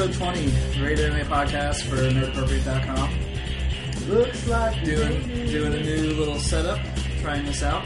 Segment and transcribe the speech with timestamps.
[0.00, 4.08] episode 20, Rated Anime Podcast for NerdAppropriate.com.
[4.08, 6.78] Looks like Doing, doing a new little setup,
[7.20, 7.84] trying this out.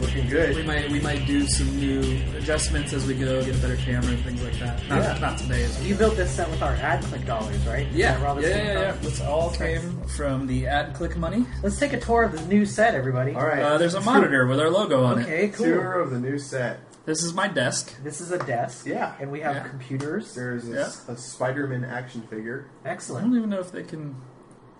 [0.00, 0.48] looking good.
[0.48, 0.66] We good.
[0.66, 2.00] might we might do some new
[2.36, 4.82] adjustments as we go, get a better camera and things like that.
[4.88, 5.18] Not, Yeah.
[5.18, 5.62] not today.
[5.62, 5.86] As well.
[5.86, 7.86] You built this set with our ad click dollars, right?
[7.86, 8.92] Is yeah, all yeah, came yeah, yeah.
[8.92, 9.04] from?
[9.04, 11.46] This all came from the ad click money.
[11.62, 13.32] Let's take a tour of the new set, everybody.
[13.32, 13.62] All right.
[13.62, 15.22] Uh, there's a monitor with our logo on it.
[15.22, 15.66] Okay, cool.
[15.66, 16.80] Tour of the new set.
[17.06, 17.94] This is my desk.
[18.02, 18.84] This is a desk.
[18.86, 19.14] Yeah.
[19.20, 19.68] And we have Yeah.
[19.68, 20.34] computers.
[20.34, 20.90] There's a, Yeah.
[21.08, 22.66] a Spider-Man action figure.
[22.84, 22.86] Excellent.
[22.86, 23.24] I Excellent.
[23.26, 24.16] don't even know if they can.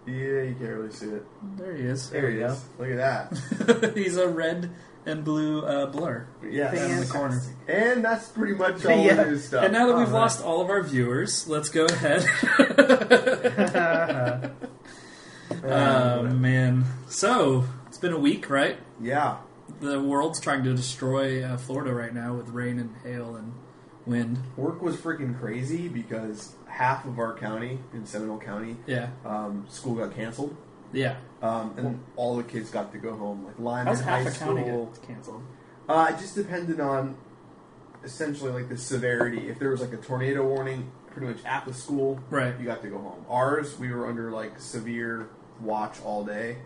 [0.06, 1.24] Yeah, you can't really see it.
[1.56, 2.10] There he is.
[2.10, 2.64] There, There he we is.
[2.78, 2.96] Look at
[3.78, 3.92] that.
[3.96, 4.70] He's a red
[5.04, 6.26] and blue uh, blur.
[6.48, 6.72] Yeah.
[6.74, 7.40] In the corner.
[7.68, 9.14] And that's pretty much all Yeah.
[9.22, 9.64] the new stuff.
[9.64, 10.12] And now that we've Alright.
[10.22, 12.24] lost all of our viewers, let's go ahead.
[15.64, 16.84] oh man!
[17.08, 18.78] So it's been a week, right?
[19.00, 19.38] yeah.
[19.80, 23.52] The world's trying to destroy uh, Florida right now with rain and hail and
[24.06, 24.38] wind.
[24.56, 29.94] Work was freaking crazy because half of our county in Seminole County, Yeah, um, school
[29.96, 30.56] got canceled.
[30.92, 31.16] yeah.
[31.42, 33.44] Um, and all the kids got to go home.
[33.44, 34.86] Like Lyman How's High half a county School.
[34.86, 35.42] get canceled?
[35.88, 37.16] Uh, it just depended on
[38.02, 39.48] essentially like the severity.
[39.48, 42.58] If there was like a tornado warning, pretty much at the school, Right.
[42.58, 43.24] you got to go home.
[43.28, 45.28] Ours, we were under like severe
[45.60, 46.56] watch all day,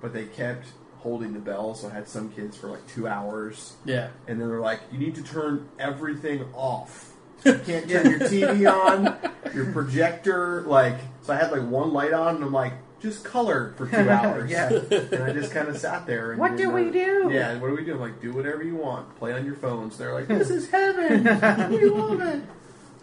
[0.00, 0.66] but they kept
[0.98, 4.08] holding the bell, so I had some kids for like two hours, Yeah.
[4.26, 7.12] and then they're like, "You need to turn everything off.
[7.44, 9.16] You can't turn your TV on,
[9.54, 13.74] your projector." Like, so I had like one light on, and I'm like, "Just color
[13.76, 14.68] for two hours." Yeah.
[14.70, 16.32] and I just kind of sat there.
[16.32, 17.30] And What do we do?
[17.32, 17.94] Yeah, what do we do?
[17.94, 19.16] I'm like, do whatever you want.
[19.18, 19.96] Play on your phones.
[19.96, 21.22] They're like, this is heaven.
[21.70, 22.42] we love it.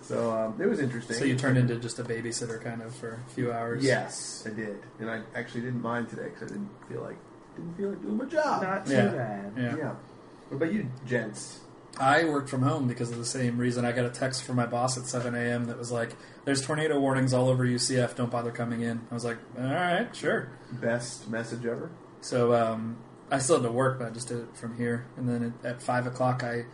[0.02, 1.16] So um, it was interesting.
[1.16, 3.84] So you turned into just a babysitter kind of for a few hours.
[3.84, 7.18] Yes, I did, and I actually didn't mind today because I didn't feel like
[7.56, 8.62] didn't feel like doing my job.
[8.64, 9.08] Not too Yeah.
[9.08, 9.52] bad.
[9.58, 9.76] Yeah.
[9.78, 9.92] yeah.
[10.50, 11.62] What about you, gents?
[11.98, 13.86] I worked from home because of the same reason.
[13.86, 15.66] I got a text from my boss at 7 a.m.
[15.66, 16.12] that was like,
[16.44, 18.16] "There's tornado warnings all over UCF.
[18.16, 21.90] Don't bother coming in." I was like, "All right, sure." Best message ever.
[22.20, 22.98] So um,
[23.32, 25.06] I still had to work, but I just did it from here.
[25.16, 26.66] And then at, at five o'clock, I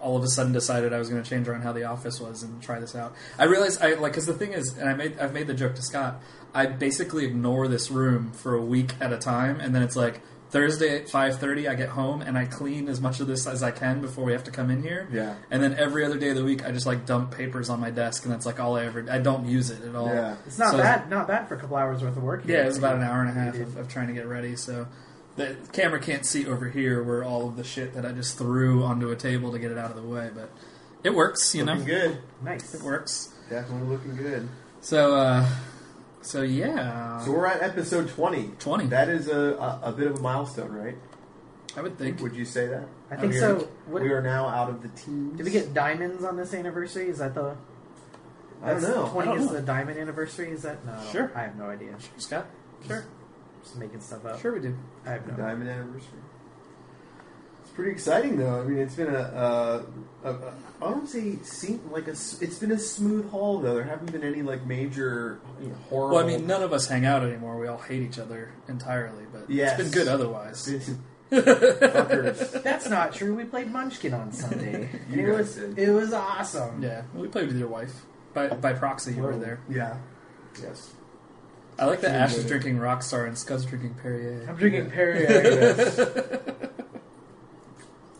[0.00, 2.42] all of a sudden decided I was going to change around how the office was
[2.42, 3.14] and try this out.
[3.38, 5.74] I realized I like because the thing is, and I made I've made the joke
[5.76, 6.20] to Scott.
[6.54, 10.20] I basically ignore this room for a week at a time, and then it's like
[10.50, 13.62] Thursday at five thirty, I get home and I clean as much of this as
[13.64, 15.08] I can before we have to come in here.
[15.12, 15.34] Yeah.
[15.50, 17.90] And then every other day of the week, I just like dump papers on my
[17.90, 19.04] desk, and that's like all I ever.
[19.10, 20.06] I don't use it at all.
[20.06, 20.36] Yeah.
[20.46, 21.10] It's not So- bad.
[21.10, 22.42] Not bad for a couple hours worth of work.
[22.46, 24.54] yeah, it was about an hour and a half of, of trying to get ready.
[24.56, 24.86] So
[25.36, 28.82] the camera can't see over here where all of the shit that I just threw
[28.82, 30.30] onto a table to get it out of the way.
[30.34, 30.50] But
[31.04, 31.72] it works, you know.
[31.74, 32.18] Looking good.
[32.42, 32.74] Nice.
[32.74, 33.32] It works.
[33.50, 34.48] Definitely looking good.
[34.80, 35.48] So, uh,
[36.22, 38.50] so yeah, So we're at episode twenty.
[38.58, 38.86] 20.
[38.86, 40.96] That is a, a, a bit of a milestone, right?
[41.76, 42.20] I would think.
[42.20, 42.88] Would you say that?
[43.10, 43.56] I think We so.
[43.56, 43.60] are-
[43.92, 45.36] What, we are now out of the teams.
[45.36, 47.08] did we get diamonds on this anniversary?
[47.08, 47.56] Is that the?
[48.62, 49.08] I don't know.
[49.10, 50.50] Twenty is the diamond anniversary.
[50.50, 50.98] Is that no?
[51.12, 51.30] Sure.
[51.34, 51.94] I have no idea.
[52.16, 52.46] Scott,
[52.88, 53.04] sure,
[53.66, 54.40] Just making stuff up.
[54.40, 54.76] sure we do.
[55.04, 55.34] I have no.
[55.34, 56.20] Diamond anniversary.
[57.62, 58.60] It's pretty exciting, though.
[58.60, 59.82] I mean, it's been a, uh,
[60.22, 62.12] a, a I don't say seem like a.
[62.12, 63.74] s- It's been a smooth haul, though.
[63.74, 66.16] There haven't been any like major you know, horrible.
[66.16, 67.58] Well, I mean, none of us hang out anymore.
[67.58, 69.80] We all hate each other entirely, but Yes.
[69.80, 70.68] it's been good otherwise.
[71.32, 72.62] fuckers.
[72.62, 73.34] That's not true.
[73.34, 74.88] We played Munchkin on Sunday.
[75.10, 75.78] You it guys was did.
[75.78, 76.82] it was awesome.
[76.82, 77.92] Yeah, we played with your wife
[78.32, 79.14] by by proxy.
[79.14, 79.40] You were Whoa.
[79.40, 79.60] there.
[79.68, 79.96] Yeah.
[80.62, 80.92] Yes.
[81.78, 84.46] I like that She Ash is drinking Rockstar and Scott's drinking Perrier.
[84.48, 84.90] I'm drinking Yeah.
[84.94, 86.52] Perrier.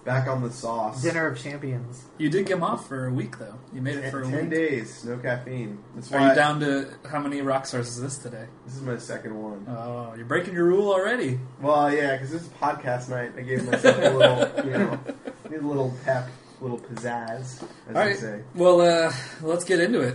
[0.05, 1.03] Back on the sauce.
[1.03, 2.05] Dinner of Champions.
[2.17, 3.55] You did get him off for a week though.
[3.75, 4.51] You made it for a Ten week.
[4.51, 5.83] days, no caffeine.
[5.97, 8.47] That's Are why you down to how many Rockstars is this today?
[8.67, 9.67] This is my second one.
[9.69, 11.41] Oh, you're breaking your rule already.
[11.61, 13.33] Well, yeah, because this is podcast night.
[13.37, 15.01] I gave myself a little, you know,
[15.51, 16.29] need a little pep,
[16.61, 18.17] a little pizzazz, as All they right.
[18.17, 18.43] say.
[18.55, 19.13] Well, uh,
[19.43, 20.15] let's get into it.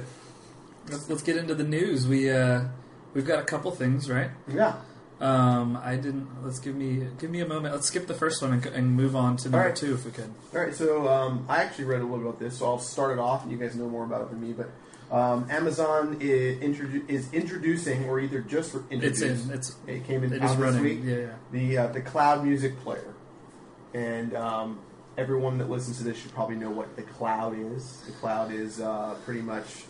[0.89, 2.07] Let's, let's get into the news.
[2.07, 2.63] We uh,
[3.13, 4.29] we've got a couple things, right?
[4.47, 4.75] Yeah.
[5.19, 6.27] Um, I didn't.
[6.43, 7.75] Let's give me give me a moment.
[7.75, 9.75] Let's skip the first one and, and move on to number right.
[9.75, 10.33] two if we could.
[10.55, 10.73] All right.
[10.73, 13.43] So um, I actually read a little bit about this, so I'll start it off,
[13.43, 14.53] and you guys know more about it than me.
[14.53, 14.71] But
[15.15, 19.45] um, Amazon is, introdu- is introducing, or either just It's introduced.
[19.47, 19.51] in.
[19.53, 20.83] It's It came in it out this running.
[20.83, 20.99] week.
[21.03, 21.27] Yeah, yeah.
[21.51, 23.13] The uh, the cloud music player,
[23.93, 24.79] and um,
[25.19, 27.97] everyone that listens to this should probably know what the cloud is.
[28.07, 29.83] The cloud is uh, pretty much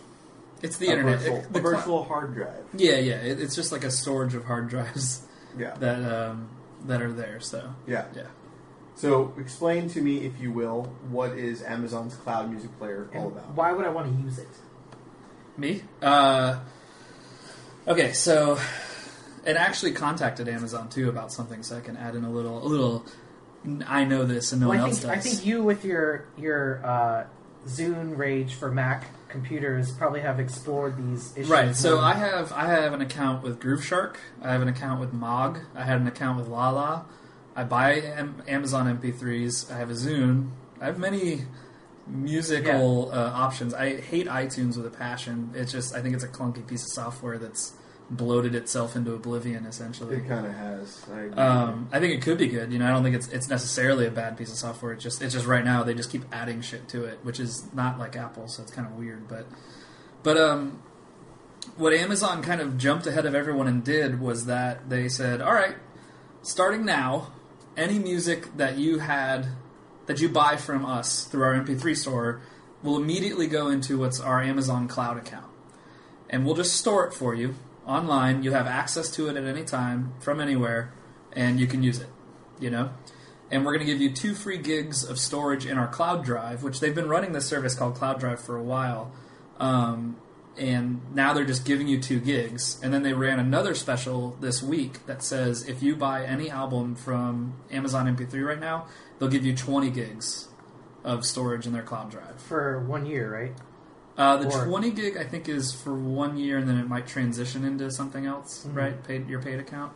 [0.62, 1.18] It's the a internet.
[1.20, 2.64] virtual, It- a the cl- virtual hard drive.
[2.74, 3.16] yeah, yeah.
[3.16, 5.22] It, it's just like a storage of hard drives
[5.58, 5.74] Yeah.
[5.74, 6.48] that um,
[6.86, 7.40] that are there.
[7.40, 8.04] So Yeah.
[8.14, 8.22] yeah.
[8.94, 13.32] So explain to me, if you will, what is Amazon's cloud music player all And
[13.32, 13.50] about?
[13.54, 14.48] why would I want to use it?
[15.56, 15.82] Me?
[16.00, 16.58] Uh,
[17.88, 18.58] okay, so
[19.44, 22.68] it actually contacted Amazon too about something, so I can add in a little, a
[22.68, 23.04] little.
[23.86, 26.26] I know this and no well, one I else think I think you with your
[26.36, 27.24] your uh,
[27.66, 31.50] Zune Rage for Mac computers probably have explored these issues.
[31.50, 31.74] Right.
[31.74, 32.04] So more.
[32.04, 34.16] I have I have an account with Grooveshark.
[34.40, 35.58] I have an account with Mog.
[35.74, 37.06] I had an account with Lala.
[37.56, 39.72] I buy M- Amazon MP3s.
[39.72, 40.50] I have a Zune.
[40.80, 41.42] I have many
[42.06, 43.74] musical uh, options.
[43.74, 45.50] I hate iTunes with a passion.
[45.54, 47.72] It's just I think it's a clunky piece of software that's
[48.12, 50.16] bloated itself into oblivion essentially.
[50.16, 51.04] It kind of has.
[51.12, 51.36] I agree.
[51.36, 52.72] Um, I think it could be good.
[52.72, 54.92] You know, I don't think it's it's necessarily a bad piece of software.
[54.92, 57.72] It's just it's just right now they just keep adding shit to it, which is
[57.72, 59.28] not like Apple, so it's kind of weird.
[59.28, 59.46] But
[60.22, 60.82] but um,
[61.76, 65.54] what Amazon kind of jumped ahead of everyone and did was that they said, all
[65.54, 65.76] right,
[66.42, 67.32] starting now,
[67.76, 69.48] any music that you had
[70.06, 72.42] that you buy from us through our MP3 store
[72.82, 75.46] will immediately go into what's our Amazon Cloud account,
[76.28, 77.54] and we'll just store it for you
[77.86, 78.42] online.
[78.42, 80.92] You have access to it at any time from anywhere,
[81.32, 82.08] and you can use it.
[82.60, 82.90] You know,
[83.50, 86.62] and we're going to give you two free gigs of storage in our Cloud Drive,
[86.62, 89.12] which they've been running this service called Cloud Drive for a while.
[89.58, 90.16] Um,
[90.56, 92.80] and now they're just giving you two gigs.
[92.82, 96.94] And then they ran another special this week that says if you buy any album
[96.94, 98.86] from Amazon MP3 right now,
[99.18, 100.48] they'll give you 20 gigs
[101.04, 102.40] of storage in their cloud drive.
[102.40, 103.54] for one year, right?
[104.16, 107.06] Uh, the Or- 20 gig, I think, is for one year, and then it might
[107.06, 108.76] transition into something else, Mhm.
[108.76, 109.02] right?
[109.04, 109.92] Paid your paid account.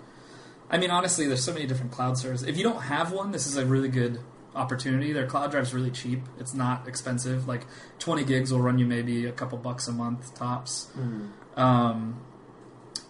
[0.71, 2.49] I mean, honestly, there's so many different cloud services.
[2.49, 4.21] If you don't have one, this is a really good
[4.55, 5.13] opportunity.
[5.13, 6.23] Their cloud drive's really cheap.
[6.41, 7.47] It's not expensive.
[7.47, 7.67] Like
[7.99, 10.89] 20 gigs will run you maybe a couple bucks a month tops.
[10.99, 11.29] Mhm.
[11.61, 12.17] Um,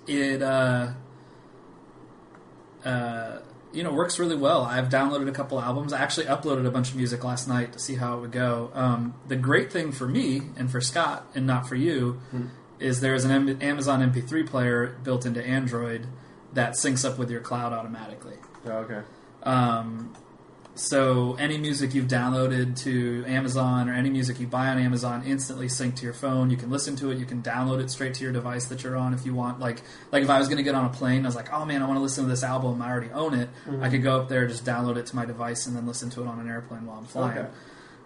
[0.09, 0.89] it uh,
[2.85, 3.39] uh,
[3.77, 4.63] you know it works really well.
[4.63, 5.93] I've downloaded a couple albums.
[5.93, 8.71] I actually uploaded a bunch of music last night to see how it would go.
[8.75, 12.47] Um, the great thing for me and for Scott and not for you Hmm.
[12.81, 16.07] is there's an M- Amazon MP3 player built into Android
[16.55, 18.37] that syncs up with your cloud automatically.
[18.67, 19.01] Oh, okay.
[19.43, 20.15] Um,
[20.77, 25.69] so any music you've downloaded to Amazon or any music you buy on Amazon instantly
[25.69, 26.51] sync to your phone.
[26.51, 27.19] You can listen to it.
[27.19, 29.59] You can download it straight to your device that you're on if you want.
[29.59, 29.83] Like
[30.13, 31.83] like if I was going to get on a plane, I was like, oh man,
[31.83, 32.83] I want to listen to this album.
[32.83, 33.49] I already own it.
[33.81, 36.23] I could go up there, just download it to my device, and then listen to
[36.23, 37.39] it on an airplane while I'm flying.
[37.39, 37.49] Okay.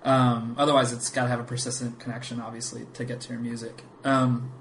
[0.03, 3.83] Um, otherwise, it's got to have a persistent connection, obviously, to get to your music.
[4.05, 4.53] Um,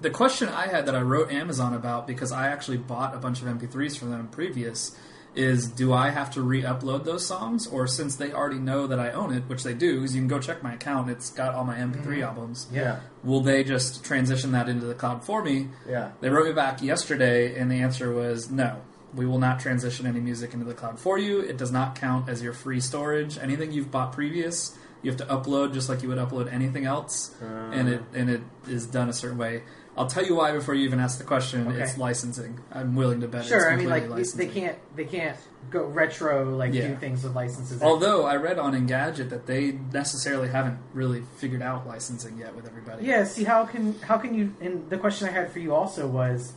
[0.00, 3.42] the question I had that I wrote Amazon about because I actually bought a bunch
[3.42, 4.96] of MP3s from them previous
[5.34, 9.12] is do I have to re-upload those songs or since they already know that I
[9.12, 11.64] own it, which they do, because you can go check my account, it's got all
[11.64, 12.66] my MP3 albums.
[12.72, 13.00] Yeah.
[13.22, 15.68] Will they just transition that into the cloud for me?
[15.88, 16.10] Yeah.
[16.20, 18.80] They wrote me back yesterday, and the answer was no.
[19.14, 21.40] We will not transition any music into the cloud for you.
[21.40, 23.38] It does not count as your free storage.
[23.38, 27.34] Anything you've bought previous, you have to upload just like you would upload anything else,
[27.42, 29.62] Uh, and it and it is done a certain way.
[30.00, 31.68] I'll tell you why before you even ask the question.
[31.68, 31.82] Okay.
[31.82, 32.58] It's licensing.
[32.72, 33.44] I'm willing to bet.
[33.44, 33.58] Sure.
[33.58, 35.36] it's I mean, like they- they can't they can't
[35.70, 36.88] go retro like Yeah.
[36.88, 37.82] do things with licenses.
[37.82, 42.66] Although I read on Engadget that they necessarily haven't really figured out licensing yet with
[42.66, 43.04] everybody.
[43.06, 46.06] Yeah, see how can how can you and the question I had for you also
[46.06, 46.54] was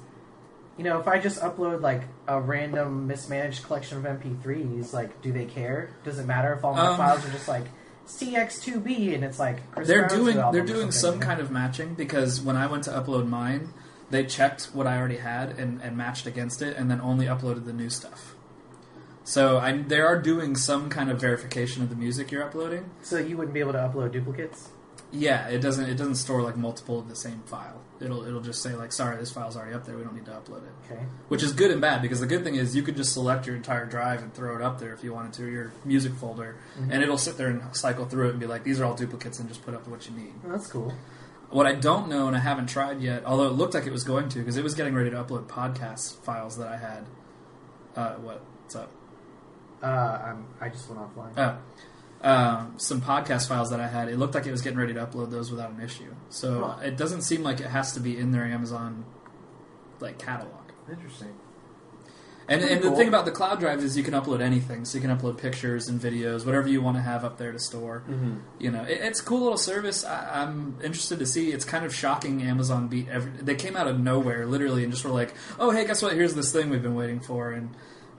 [0.78, 5.32] you know, if I just upload like a random mismanaged collection of MP3s, like do
[5.34, 5.90] they care?
[6.06, 7.66] Does it matter if all my Um, files are just like
[8.08, 12.42] CX2B and it's like Chris they're Brown's doing they're doing some kind of matching because
[12.42, 13.74] when I went to upload mine,
[14.10, 17.66] they checked what I already had and, and matched against it, and then only uploaded
[17.66, 18.36] the new stuff.
[19.24, 22.90] So I, they are doing some kind of verification of the music you're uploading.
[23.02, 24.70] So you wouldn't be able to upload duplicates?
[25.12, 27.82] Yeah, it doesn't it doesn't store like multiple of the same file.
[28.04, 29.98] It'll it'll just say like, sorry, this file's already up there.
[29.98, 30.92] We don't need to upload it.
[30.92, 31.04] Okay.
[31.30, 33.56] Which is good and bad because the good thing is you could just select your
[33.56, 37.02] entire drive and throw it up there if you wanted to, your music folder, and
[37.02, 39.48] it'll sit there and cycle through it and be like, these are all duplicates, and
[39.48, 40.34] just put up what you need.
[40.44, 40.94] Well, that's cool.
[41.50, 44.04] What I don't know, and I haven't tried yet, although it looked like it was
[44.04, 47.06] going to, because it was getting ready to upload podcast files that I had.
[47.96, 48.42] Uh, what?
[48.64, 48.92] What's up?
[49.84, 51.34] Uh, I'm, I just went offline.
[51.38, 51.58] Oh.
[52.24, 54.08] Um, some podcast files that I had.
[54.08, 56.14] It looked like it was getting ready to upload those without an issue.
[56.30, 56.86] So Huh.
[56.86, 59.04] it doesn't seem like it has to be in their Amazon
[60.00, 60.62] like catalog.
[60.90, 61.34] Interesting.
[62.48, 64.84] And, Pretty and the thing about the cloud drive is you can upload anything.
[64.84, 67.60] So you can upload pictures and videos, whatever you want to have up there to
[67.60, 68.04] store.
[68.10, 68.36] Mm-hmm.
[68.60, 70.04] You know, it, it's a cool little service.
[70.04, 71.52] I, I'm interested to see.
[71.54, 72.42] It's kind of shocking.
[72.44, 73.32] Amazon beat every.
[73.32, 76.14] They came out of nowhere, literally, and just were like, "Oh, hey, guess what?
[76.14, 77.70] Here's this thing we've been waiting for." And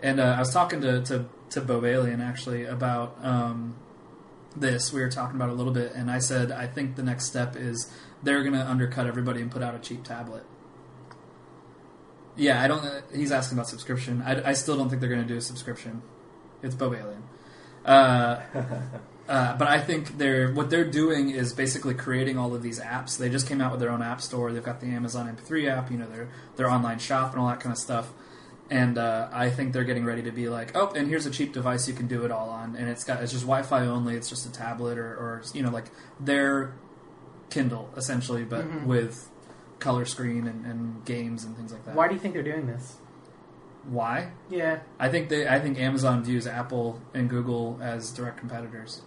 [0.02, 3.76] and uh, I was talking to to to Bob Alien actually about um,
[4.56, 4.92] this.
[4.92, 7.56] We were talking about a little bit, and I said I think the next step
[7.56, 7.90] is
[8.22, 10.44] they're going to undercut everybody and put out a cheap tablet.
[12.36, 12.84] Yeah, I don't.
[13.14, 14.22] He's asking about subscription.
[14.22, 16.02] I, I still don't think they're going to do a subscription.
[16.62, 17.22] It's Bob Alien.
[17.84, 18.40] Uh,
[19.28, 23.18] uh, but I think they're what they're doing is basically creating all of these apps.
[23.18, 24.52] They just came out with their own app store.
[24.52, 27.60] They've got the Amazon MP3 app, you know, their their online shop and all that
[27.60, 28.12] kind of stuff.
[28.70, 31.52] And uh, I think they're getting ready to be like, oh, and here's a cheap
[31.52, 34.16] device you can do it all on, and it's got it's just Wi-Fi only.
[34.16, 35.86] It's just a tablet or, or you know, like
[36.18, 36.72] they're
[37.50, 38.86] Kindle essentially, but Mhm.
[38.86, 39.30] with
[39.80, 41.94] color screen and, and games and things like that.
[41.94, 42.96] Why do you think they're doing this?
[43.86, 44.30] Why?
[44.48, 45.46] Yeah, I think they.
[45.46, 49.02] I think Amazon views Apple and Google as direct competitors.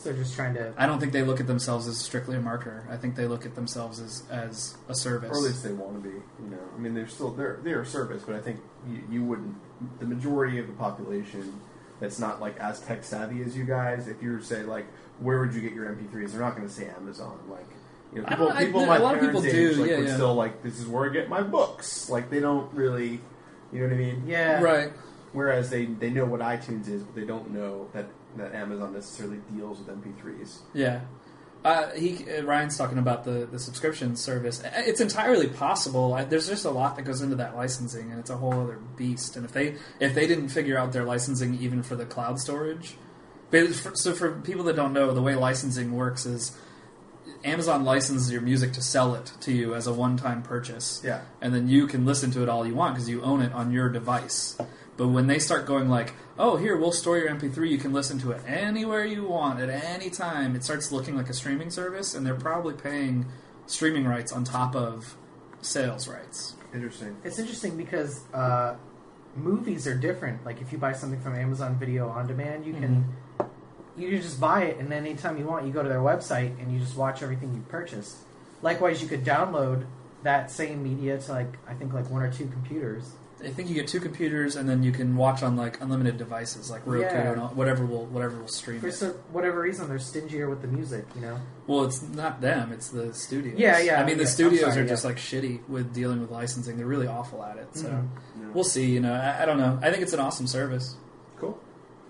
[0.00, 0.72] So they're just trying to.
[0.78, 2.90] I don't think they look at themselves as strictly a marketer.
[2.90, 5.30] I think they look at themselves as as a service.
[5.30, 6.14] Or at least they want to be.
[6.42, 9.24] You know, I mean, they're still they're they're a service, but I think you, you
[9.24, 9.54] wouldn't.
[9.98, 11.60] The majority of the population
[12.00, 14.08] that's not like as tech savvy as you guys.
[14.08, 14.86] If you were to say like,
[15.18, 16.32] where would you get your MP3s?
[16.32, 17.38] They're not going to say Amazon.
[17.50, 17.66] Like,
[18.14, 19.80] you know, I people don't- I- people a my lot of parents' people age, do,
[19.82, 20.14] like, yeah, would yeah.
[20.14, 22.08] still like this is where I get my books.
[22.08, 23.20] Like they don't really,
[23.70, 24.22] you know what I mean?
[24.26, 24.92] Yeah, right.
[25.32, 28.06] Whereas they they know what iTunes is, but they don't know that
[28.36, 30.58] that Amazon necessarily deals with MP3s.
[30.74, 31.00] Yeah.
[31.62, 34.62] Uh, he uh, Ryan's talking about the, the subscription service.
[34.76, 36.14] It's entirely possible.
[36.14, 38.78] I, there's just a lot that goes into that licensing, and it's a whole other
[38.96, 39.36] beast.
[39.36, 42.94] And if they if they didn't figure out their licensing even for the cloud storage,
[43.50, 46.56] for, so for people that don't know, the way licensing works is
[47.44, 51.22] Amazon licenses your music to sell it to you as a one time purchase, Yeah.
[51.42, 53.70] and then you can listen to it all you want because you own it on
[53.70, 54.56] your device.
[55.00, 58.18] But when they start going like, "Oh, here we'll store your MP3, you can listen
[58.18, 62.14] to it anywhere you want at any time," it starts looking like a streaming service,
[62.14, 63.24] and they're probably paying
[63.64, 65.16] streaming rights on top of
[65.62, 66.54] sales rights.
[66.74, 67.16] Interesting.
[67.24, 68.76] It's interesting because uh,
[69.34, 70.44] movies are different.
[70.44, 73.06] Like if you buy something from Amazon Video on Demand, you can
[73.96, 76.60] you can just buy it, and then anytime you want, you go to their website
[76.60, 78.18] and you just watch everything you purchased.
[78.60, 79.86] Likewise, you could download
[80.24, 83.12] that same media to like I think like one or two computers.
[83.44, 86.70] I think you get two computers, and then you can watch on like unlimited devices,
[86.70, 87.32] like Roku Yeah.
[87.32, 88.94] and all, whatever will whatever will stream For it.
[88.94, 91.06] so, whatever reason, they're stingier with the music.
[91.14, 91.38] You know.
[91.66, 93.58] Well, it's not them; it's the studios.
[93.58, 95.08] Yeah, yeah, I mean, the studios sorry, are just yeah.
[95.08, 96.76] like shitty with dealing with licensing.
[96.76, 97.68] They're really awful at it.
[97.76, 98.08] So Mhm.
[98.40, 98.46] Yeah.
[98.52, 98.86] we'll see.
[98.86, 99.78] You know, I, I don't know.
[99.82, 100.96] I think it's an awesome service.
[101.38, 101.58] Cool.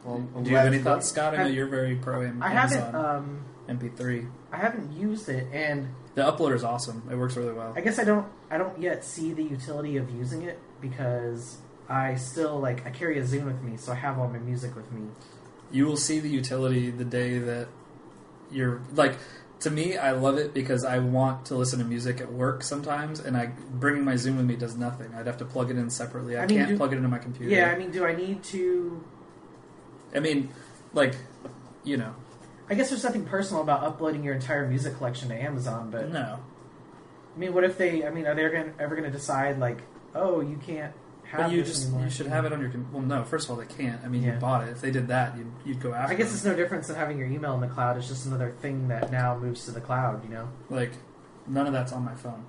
[0.05, 1.35] Well, I'm Do you have any it's thoughts, Scott?
[1.35, 4.27] I know you're very pro Am- I haven't um, MP3.
[4.53, 7.03] I haven't used it, and The uploader is awesome.
[7.11, 7.73] It works really well.
[7.77, 11.59] I guess I don't I don't yet see the utility of using it because
[11.89, 14.75] I still like I carry a Zune with me, so I have all my music
[14.77, 15.09] with me.
[15.73, 17.69] You will see the utility the day that
[18.51, 19.17] you're like.
[19.61, 23.21] To me, I love it because I want to listen to music at work sometimes,
[23.21, 25.13] and I bringing my Zune with me does nothing.
[25.15, 26.39] I'd have to plug it in separately.
[26.39, 27.55] I, I mean, can't do- plug it into my computer.
[27.55, 29.05] Yeah, I mean, do I need to?
[30.15, 30.49] I mean,
[30.95, 31.15] like,
[31.85, 32.15] you know,
[32.71, 36.39] I guess there's nothing personal about uploading your entire music collection to Amazon, but no.
[37.37, 38.07] I mean, what if they?
[38.07, 39.83] I mean, are they ever going to decide like,
[40.15, 40.93] oh, you can't
[41.25, 42.05] have But you this just anymore?
[42.05, 42.71] you should have it on your.
[42.71, 43.25] com- Well, no.
[43.25, 44.03] First of all, they can't.
[44.05, 44.71] I mean, you bought it.
[44.71, 46.13] If they did that, you'd, you'd go after.
[46.13, 46.35] I guess them.
[46.37, 47.97] it's no difference than having your email in the cloud.
[47.97, 50.23] It's just another thing that now moves to the cloud.
[50.25, 50.49] You know?
[50.71, 50.93] like
[51.47, 52.45] none of that's on my phone.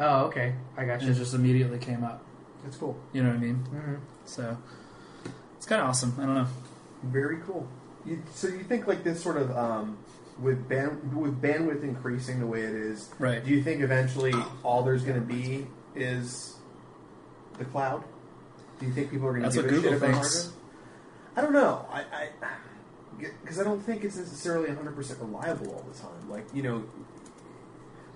[0.00, 1.10] Oh, okay, I got you.
[1.10, 2.24] It just immediately came up.
[2.64, 2.96] That's cool.
[3.12, 3.54] You know what I mean?
[3.56, 4.56] hmm So
[5.56, 6.14] it's kind of awesome.
[6.18, 6.46] I don't know.
[7.04, 7.66] Very cool.
[8.06, 9.98] You, so you think like this sort of um,
[10.40, 13.44] with band with bandwidth increasing the way it is, Right.
[13.44, 15.66] do you think eventually all there's going to be
[15.96, 16.56] is
[17.58, 18.04] the cloud?
[18.80, 20.34] Do you think people are going to give a Google shit about thinks.
[20.34, 20.54] hardware?
[21.36, 21.86] I don't know.
[21.92, 22.28] I
[23.42, 26.30] because I, don't think it's necessarily 100 percent reliable all the time.
[26.30, 26.84] Like you know,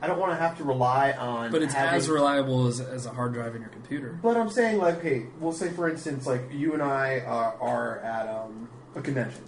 [0.00, 1.52] I don't want to have to rely on.
[1.52, 4.18] But it's having, as reliable as, as a hard drive in your computer.
[4.20, 7.99] But I'm saying, like, okay, we'll say, for instance, like you and I are, are
[8.00, 9.42] at um, a convention.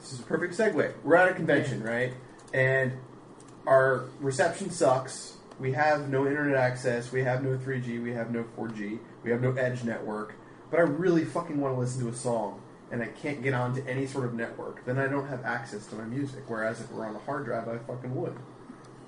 [0.00, 0.92] This is a perfect segue.
[1.04, 2.12] We're at a convention, right?
[2.52, 2.92] And
[3.64, 5.36] our reception sucks.
[5.62, 7.12] We have no internet access.
[7.12, 8.02] We have no 3G.
[8.02, 8.98] We have no 4G.
[9.22, 10.34] We have no Edge network.
[10.72, 13.80] But I really fucking want to listen to a song, and I can't get onto
[13.86, 14.84] any sort of network.
[14.84, 16.42] Then I don't have access to my music.
[16.48, 18.36] Whereas if it were on a hard drive, I fucking would.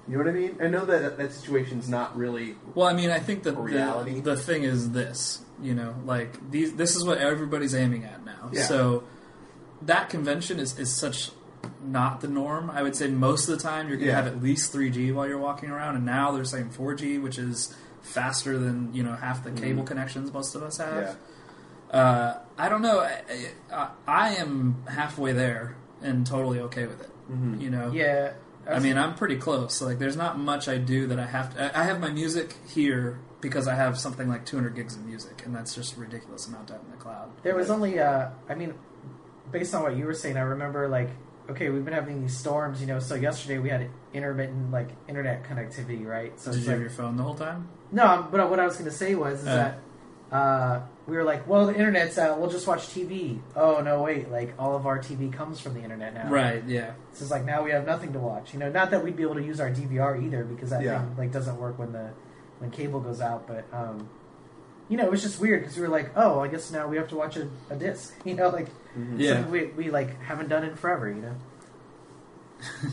[0.07, 0.57] You know what I mean?
[0.61, 4.21] I know that that, that situation's not really Well, I mean, I think that Reality.
[4.21, 5.41] the, the thing is this.
[5.61, 6.75] You know, like these.
[6.75, 8.51] This is what everybody's aiming at now.
[8.53, 8.63] Yeah.
[8.63, 9.03] So
[9.83, 11.33] that convention is, is such
[11.85, 12.71] not the norm.
[12.71, 14.23] I would say most of the time you're going to Yeah.
[14.23, 17.75] have at least 3G while you're walking around, and now they're saying 4G, which is
[18.03, 20.93] faster than you know half the cable connections most of us have.
[20.95, 21.17] Mm-hmm.
[21.93, 21.99] yeah.
[22.01, 23.01] Uh, I don't know.
[23.01, 23.21] I,
[23.73, 27.11] I, I am halfway there and totally okay with it.
[27.31, 27.61] Mhm.
[27.61, 27.93] You know.
[27.93, 28.33] Yeah.
[28.69, 29.83] I mean, I'm pretty close.
[29.83, 31.77] Like, there's not much I do that I have to.
[31.77, 35.43] I I have my music here because I have something like 200 gigs of music,
[35.45, 37.31] and that's just a ridiculous amount to have in the cloud.
[37.43, 38.73] There was only, uh, I mean,
[39.53, 41.11] based on what you were saying, I remember like,
[41.51, 42.99] okay, we've been having these storms, you know.
[42.99, 46.39] So yesterday we had intermittent like internet connectivity, right?
[46.41, 47.69] So Did it's you have your phone the whole time?
[47.93, 49.55] no, but what I was going to say was is Uh.
[49.57, 49.79] that
[50.33, 53.39] uh, we were like, well, the internet's out, we'll just watch TV.
[53.55, 56.65] Oh no, wait, like all of our TV comes from the internet now, Right.
[56.65, 56.93] Yeah.
[57.13, 58.53] So it's like now we have nothing to watch.
[58.53, 61.01] You know, not that we'd be able to use our DVR either because that Yeah.
[61.05, 62.11] thing like doesn't work when the
[62.59, 63.47] when cable goes out.
[63.47, 64.09] But um,
[64.89, 66.97] you know, it was just weird because we were like, oh, I guess now we
[66.97, 68.15] have to watch a, a disc.
[68.25, 69.21] You know, like Mm-hmm.
[69.21, 69.35] Yeah.
[69.35, 71.09] something we we like haven't done in forever.
[71.09, 71.37] You know.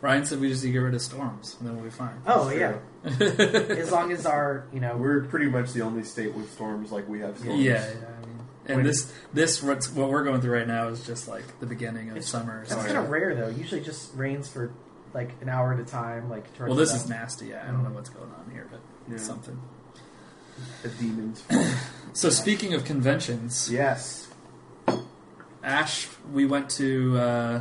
[0.00, 2.22] Ryan said we just need to get rid of storms, and then we'll be fine.
[2.26, 2.80] Oh That's
[3.20, 3.24] yeah,
[3.76, 7.08] as long as our you know We're pretty much the only state with storms like
[7.08, 7.60] we have storms.
[7.60, 8.06] Yeah, yeah.
[8.06, 11.26] I mean, and When- this this what's, what we're going through right now is just
[11.26, 12.60] like the beginning of It's- summer.
[12.60, 13.48] that's so- kind of rare though.
[13.48, 14.70] Usually just rains for
[15.14, 16.30] like an hour at a time.
[16.30, 17.46] Like well, this is nasty.
[17.46, 19.18] Yeah, I don't know what's going on here, but Yeah.
[19.18, 19.58] something.
[20.82, 21.42] The demons.
[22.14, 24.27] So speaking of conventions, yes.
[25.62, 27.60] Ash, we went to, uh,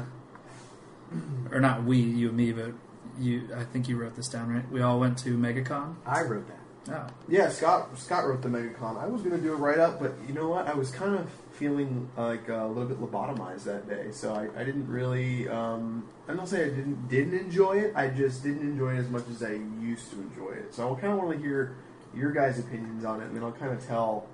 [1.52, 2.72] or not we, you and me, but
[3.20, 3.50] you.
[3.56, 4.70] I think you wrote this down, right?
[4.72, 5.96] We all went to MegaCon.
[6.06, 6.58] I wrote that.
[6.90, 8.98] Oh, Yeah, Scott Scott wrote the MegaCon.
[8.98, 10.68] I was going to do a write up, but you know what?
[10.68, 14.64] I was kind of feeling like a little bit lobotomized that day, so I, I
[14.64, 15.50] didn't really.
[15.50, 17.94] Um, I don't say I didn't didn't enjoy it.
[17.96, 20.74] I just didn't enjoy it as much as I used to enjoy it.
[20.74, 21.76] So I kind of want to hear
[22.16, 24.28] your guys' opinions on it, and then I'll kind of tell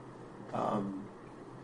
[0.54, 1.03] um,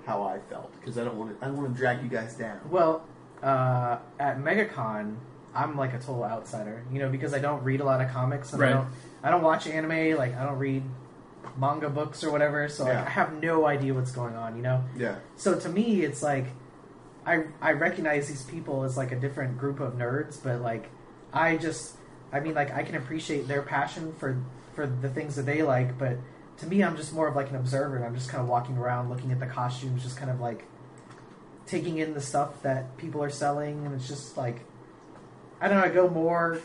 [0.10, 1.46] how I felt because I don't want to.
[1.46, 2.60] I don't want to drag you guys down.
[2.70, 3.06] Well,
[3.44, 5.16] uh, at MegaCon,
[5.54, 8.52] I'm like a total outsider, you know, because I don't read a lot of comics
[8.54, 8.74] and I Right.
[8.74, 8.88] don't
[9.24, 10.84] I don't watch anime, like I don't read
[11.58, 13.06] manga books or whatever, so like, Yeah.
[13.06, 14.84] I have no idea what's going on, you know.
[14.98, 15.16] Yeah.
[15.36, 16.48] So to me, it's like
[17.26, 20.90] I I recognize these people as like a different group of nerds, but like
[21.34, 21.96] I just
[22.34, 24.42] I mean like I can appreciate their passion for
[24.74, 26.18] for the things that they like, but
[26.60, 28.78] to me, I'm just more of like an observer, and I'm just kind of walking
[28.78, 30.66] around, looking at the costumes, just kind of like
[31.66, 34.62] taking in the stuff that people are selling, and it's just like
[35.62, 35.84] I don't know.
[35.84, 36.60] I go more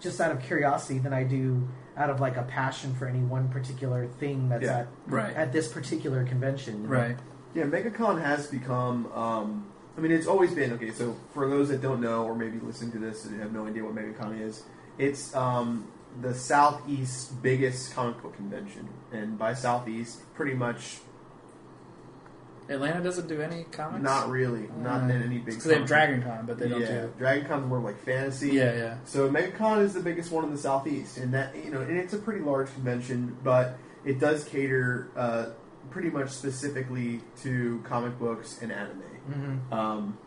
[0.00, 1.66] just out of curiosity than I do
[1.96, 4.78] out of like a passion for any one particular thing that's Yeah.
[4.80, 6.82] at right, at this particular convention.
[6.82, 6.94] you know?
[6.94, 7.16] right.
[7.54, 9.10] Yeah, MegaCon has become.
[9.12, 10.90] Um, I mean, it's always been okay.
[10.90, 13.84] So for those that don't know, or maybe listen to this and have no idea
[13.84, 14.64] what MegaCon is,
[14.98, 15.86] it's um,
[16.20, 20.98] the southeast biggest comic book convention, and by southeast, pretty much
[22.68, 24.02] Atlanta doesn't do any comics.
[24.02, 25.46] not really, not Uh, in any big.
[25.46, 27.12] because they have comic- Dragon Con, but they don't yeah, do.
[27.18, 28.50] Dragon Con's more like fantasy.
[28.52, 28.94] Yeah, yeah.
[29.04, 32.14] So MegaCon is the biggest one in the southeast, and that you know, and it's
[32.14, 35.46] a pretty large convention, but it does cater uh,
[35.90, 39.02] pretty much specifically to comic books and anime.
[39.30, 39.72] Mhm.
[39.72, 40.18] Um,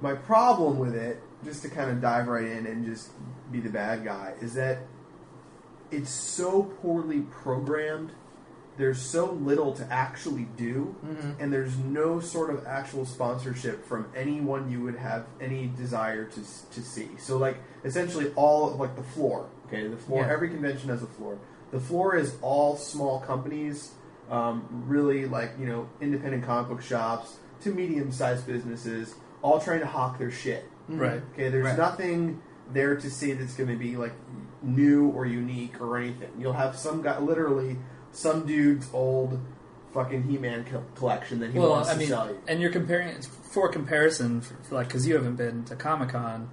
[0.00, 3.10] my problem with it, just to kind of dive right in and just
[3.50, 4.78] be the bad guy, is that
[5.90, 8.12] it's so poorly programmed.
[8.78, 11.34] There's so little to actually do, Mhm.
[11.38, 16.40] and there's no sort of actual sponsorship from anyone you would have any desire to
[16.70, 17.10] to see.
[17.18, 19.46] So, like essentially, all of like the floor.
[19.66, 20.22] Okay, the floor.
[20.22, 20.32] Yeah.
[20.32, 21.36] Every convention has a floor.
[21.70, 23.92] The floor is all small companies,
[24.30, 29.80] um, really like you know independent comic book shops to medium sized businesses, all trying
[29.80, 30.64] to hawk their shit.
[30.90, 31.00] Mhm.
[31.00, 31.22] Right.
[31.32, 31.78] Okay, there's Right.
[31.78, 32.40] nothing
[32.72, 34.12] there to say that's going to be like
[34.62, 36.30] new or unique or anything.
[36.38, 37.78] You'll have some guy, literally
[38.12, 39.38] some dude's old
[39.92, 42.38] fucking He-Man co- collection that he well, wants I to mean, sell you.
[42.48, 46.48] and you're comparing for comparison, for, for like because you haven't been to Comic Con.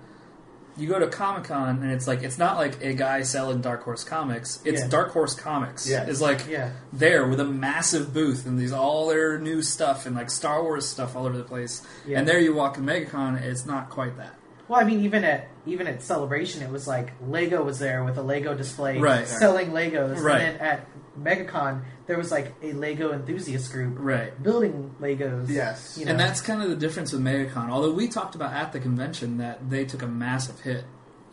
[0.80, 3.84] You go to Comic Con and it's like it's not like a guy selling Dark
[3.84, 4.60] Horse comics.
[4.66, 4.88] It's Yeah.
[4.88, 5.88] Dark Horse Comics.
[5.88, 6.08] Yes.
[6.08, 6.70] It's like Yeah.
[6.94, 10.88] there with a massive booth and these all their new stuff and like Star Wars
[10.88, 11.82] stuff all over the place.
[12.08, 12.20] Yeah.
[12.20, 14.36] And there you walk in MegaCon, it's not quite that.
[14.68, 18.18] Well, I mean, even at even at Celebration, it was like Lego was there with
[18.18, 19.28] a Lego display, Right.
[19.28, 20.22] selling Legos.
[20.22, 20.42] Right.
[20.42, 20.86] And then at
[21.24, 24.42] MegaCon, there was like a Lego enthusiast group Right.
[24.42, 25.50] building Legos.
[25.50, 25.98] Yes.
[25.98, 26.12] you know.
[26.12, 27.70] And that's kind of the difference with MegaCon.
[27.70, 30.86] Although we talked about at the convention that they took a massive hit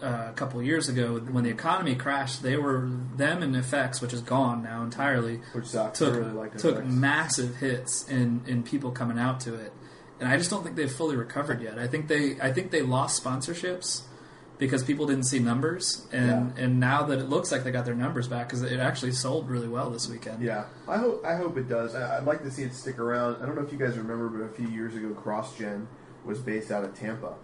[0.03, 2.43] uh, a couple years ago when the economy crashed.
[2.43, 5.99] They were them and FX, which is gone now entirely, which sucks.
[6.01, 6.91] took I really like took FX.
[6.91, 9.73] massive hits in in people coming out to it.
[10.21, 11.79] And I just don't think they've fully recovered yet.
[11.79, 14.03] I think they I think they lost sponsorships
[14.59, 17.95] because people didn't see numbers, and and now that it looks like they got their
[17.95, 20.43] numbers back because it actually sold really well this weekend.
[20.43, 21.95] Yeah, I hope I hope it does.
[21.95, 23.43] I, I'd like to see it stick around.
[23.43, 25.87] I don't know if you guys remember, but a few years ago, CrossGen
[26.25, 27.35] was based out of Tampa.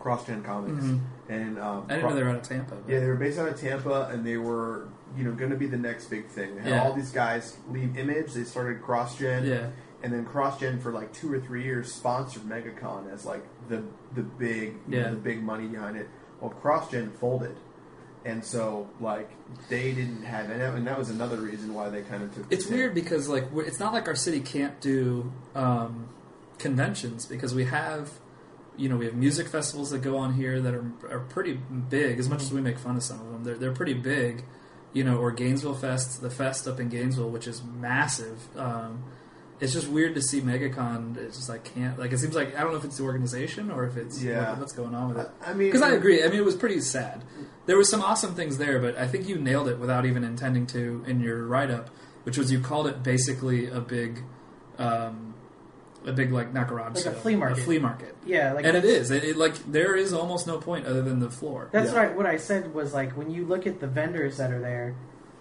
[0.00, 1.00] CrossGen Comics, Mhm.
[1.28, 2.74] and um, I didn't Cro- know they were out of Tampa.
[2.74, 5.56] but- Yeah, they were based out of Tampa, and they were, you know, going to
[5.56, 6.54] be the next big thing.
[6.56, 6.82] They had Yeah.
[6.82, 8.32] all these guys leave Image.
[8.34, 9.68] They started CrossGen, yeah.
[10.02, 13.82] and then CrossGen for like two or three years sponsored MegaCon as like the
[14.14, 15.10] the big, you know, Yeah.
[15.10, 16.08] the big money behind it.
[16.40, 17.56] Well, CrossGen folded,
[18.24, 19.30] and so like
[19.68, 22.46] they didn't have, and that, and that was another reason why they kind of took.
[22.50, 26.08] It's weird because like it's not like our city can't do um,
[26.58, 28.10] conventions because we have
[28.76, 32.18] you know we have music festivals that go on here that are are pretty big.
[32.18, 34.44] As much as we make fun of some of them, they're they're pretty big.
[34.92, 38.48] You know, or Gainesville Fest, the fest up in Gainesville, which is massive.
[38.56, 39.04] Um,
[39.60, 41.16] it's just weird to see MegaCon.
[41.16, 43.70] It's just like can't like it seems like I don't know if it's the organization
[43.70, 44.50] or if it's Yeah.
[44.50, 45.30] what- what's going on with it.
[45.44, 46.22] I mean, Because I agree.
[46.22, 47.24] I mean, it was pretty sad.
[47.66, 50.66] There was some awesome things there, but I think you nailed it without even intending
[50.68, 51.90] to in your write up,
[52.24, 54.22] which was you called it basically a big,
[54.78, 55.34] um,
[56.06, 57.58] a big like not garage Like a flea market.
[57.58, 59.10] a flea market, Yeah, like and it is.
[59.10, 61.68] It, it like there is almost no point other than the floor.
[61.72, 61.98] That's Yeah.
[61.98, 62.16] right.
[62.16, 64.94] What I said was like when you look at the vendors that are there,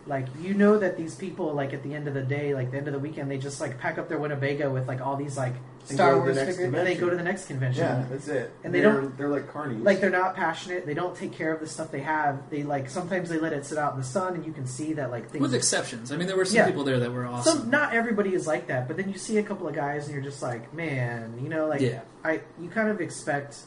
[0.08, 2.78] like you know that these people like at the end of the day, like the
[2.78, 5.36] end of the weekend, they just like pack up their Winnebago with like all these
[5.36, 5.54] like
[5.90, 7.04] And Star go to the Wars next figures, and they convention.
[7.04, 7.84] go to the next convention.
[7.84, 8.52] Yeah, that's it.
[8.64, 9.84] And they they're, don't- They're like carnies.
[9.84, 10.86] Like they're not passionate.
[10.86, 12.50] They don't take care of the stuff they have.
[12.52, 14.94] They like sometimes they let it sit out in the sun, and you can see
[14.94, 15.42] that like things.
[15.42, 16.68] With exceptions, I mean, there were some Yeah.
[16.68, 17.58] people there that were awesome.
[17.62, 20.14] Some not everybody is like that, but then you see a couple of guys, and
[20.14, 22.02] you're just like, man, you know, like Yeah.
[22.24, 23.58] I you kind of expect.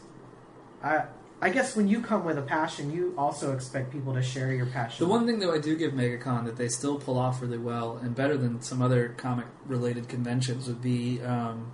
[0.84, 1.02] I
[1.40, 4.66] I guess when you come with a passion, you also expect people to share your
[4.66, 5.06] passion.
[5.06, 7.96] The one thing though I do give MegaCon that they still pull off really well
[7.98, 11.70] and better than some other comic related conventions would be um,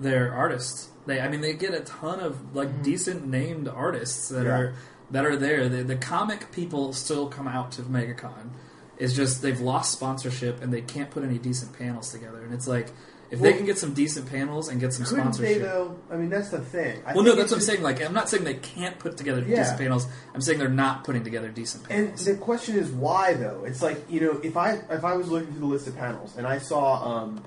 [0.00, 0.88] their artists.
[1.06, 2.82] They I mean they get a ton of like Mhm.
[2.82, 4.58] decent named artists that Yeah.
[4.58, 4.74] are
[5.12, 5.68] that are there.
[5.68, 8.50] The, the comic people still come out to MegaCon.
[8.98, 12.42] It's just they've lost sponsorship and they can't put any decent panels together.
[12.42, 12.90] And it's like
[13.34, 15.62] if they can get some decent panels and get some couldn't they sponsorship.
[15.62, 15.96] though?
[16.10, 17.02] I mean, that's the thing.
[17.06, 17.82] I well, no, that's what I'm just- saying.
[17.82, 19.56] Like, I'm not saying they can't put together Yeah.
[19.58, 20.06] decent panels.
[20.34, 22.26] I'm saying they're not putting together decent panels.
[22.26, 23.64] And the question is why though?
[23.64, 26.36] It's like you know, if I if I was looking through the list of panels
[26.36, 27.44] and I saw um,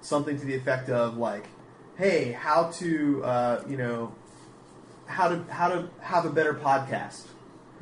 [0.00, 1.44] something to the effect of like,
[1.96, 4.12] hey, how to uh, you know,
[5.06, 7.26] how to how to have a better podcast.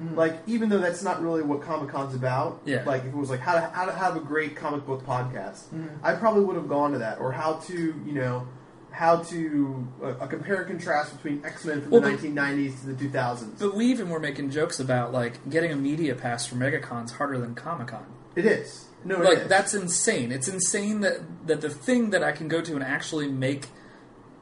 [0.01, 0.17] Mm.
[0.17, 2.83] Like even though that's not really what Comic Con's about, Yeah.
[2.87, 5.65] Like if it was like how to how to have a great comic book podcast,
[5.75, 5.89] Mhm.
[6.03, 8.47] I probably would have gone to that or how to you know.
[8.95, 12.89] How to uh, a compare and contrast between X Men from Well, the 1990s to
[12.89, 13.59] the 2000s.
[13.59, 17.39] But we even were making jokes about like getting a media pass for MegaCon's harder
[17.39, 18.05] than Comic Con.
[18.37, 19.49] it is no, Like is.
[19.49, 20.31] that's insane.
[20.31, 23.69] It's insane that that the thing that I can go to and actually make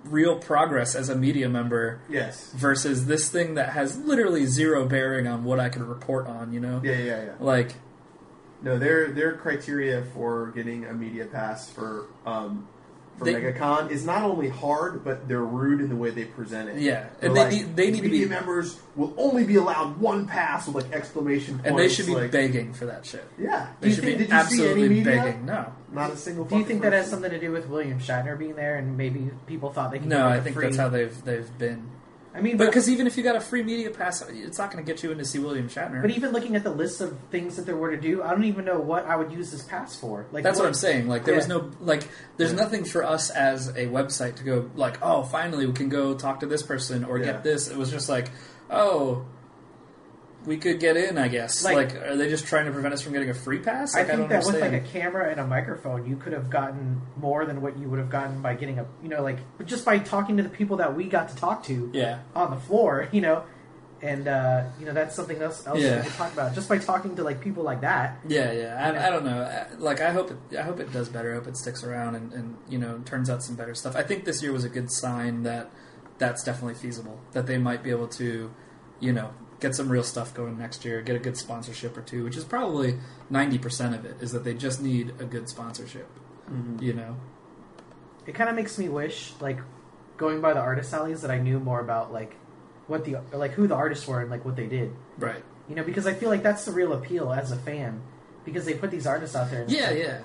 [0.05, 5.27] real progress as a media member yes, versus this thing that has literally zero bearing
[5.27, 6.53] on what I can report on.
[6.53, 7.33] You know, yeah, yeah, yeah.
[7.41, 7.75] like
[8.63, 12.69] No, their their criteria for getting a media pass for um,
[13.21, 16.71] for They- MegaCon is not only hard, but they're rude in the way they present
[16.71, 16.79] it.
[16.79, 19.57] Yeah, They're and they like, need- they need to media be- members will only be
[19.57, 21.69] allowed one pass with like exclamation points.
[21.69, 23.25] and they should be like, begging for that shit.
[23.39, 25.05] Yeah, They you should think- be did you see absolutely any media?
[25.23, 25.45] begging.
[25.45, 26.45] No, not a single.
[26.47, 28.97] Do you fucking think that has something to do with William Shatner being there, and
[28.97, 30.09] maybe people thought they could?
[30.09, 30.65] no, get, like, I a think free...
[30.67, 31.91] that's how they've they've been.
[32.33, 34.71] I mean, But but because even if you got a free media pass, it's not
[34.71, 36.01] going to get you in to see William Shatner.
[36.01, 38.45] but even looking at the list of things that there were to do, I don't
[38.45, 40.27] even know what I would use this pass for.
[40.31, 41.09] Like That's what I'm saying.
[41.09, 42.59] Like there was no like there's Yeah.
[42.59, 46.41] nothing for us as a website to go like, oh, finally we can go talk
[46.41, 47.25] to this person or Yeah.
[47.27, 47.69] get this.
[47.69, 48.31] It was just like,
[48.71, 49.25] oh,
[50.47, 51.63] we could get in, I guess.
[51.65, 53.95] Like, Like- are they just trying to prevent us from getting a free pass?
[53.95, 56.33] I Like, I, think don't that with like a camera and a microphone, you could
[56.33, 59.39] have gotten more than what you would have gotten by getting a, you know, like
[59.67, 62.57] just by talking to the people that we got to talk to yeah, on the
[62.61, 63.45] floor, you know,
[64.03, 65.99] and uh, you know that's something else else Yeah.
[65.99, 68.19] we could talk about just by talking to like people like that.
[68.27, 68.93] yeah, yeah.
[68.99, 69.09] I.
[69.09, 69.67] I don't know.
[69.79, 70.57] Like I hope it.
[70.57, 71.33] I hope it does better.
[71.33, 73.95] I hope it sticks around and, and you know turns out some better stuff.
[73.97, 75.69] I think this year was a good sign that
[76.17, 77.21] that's definitely feasible.
[77.33, 78.51] That they might be able to,
[79.01, 81.01] you know, get some real stuff going next year.
[81.03, 84.17] Get a good sponsorship or two, which is probably ninety percent of it.
[84.21, 86.09] Is that they just need a good sponsorship.
[86.51, 86.83] Mhm.
[86.83, 87.17] You know.
[88.27, 89.59] It kind of makes me wish, like,
[90.17, 92.37] going by the artist alleys, that I knew more about like
[92.87, 94.93] what the like who the artists were and like what they did.
[95.19, 95.43] Right.
[95.69, 98.03] You know, because I feel like that's the real appeal as a fan,
[98.45, 99.63] because they put these artists out there.
[99.63, 100.21] And Yeah, like, yeah.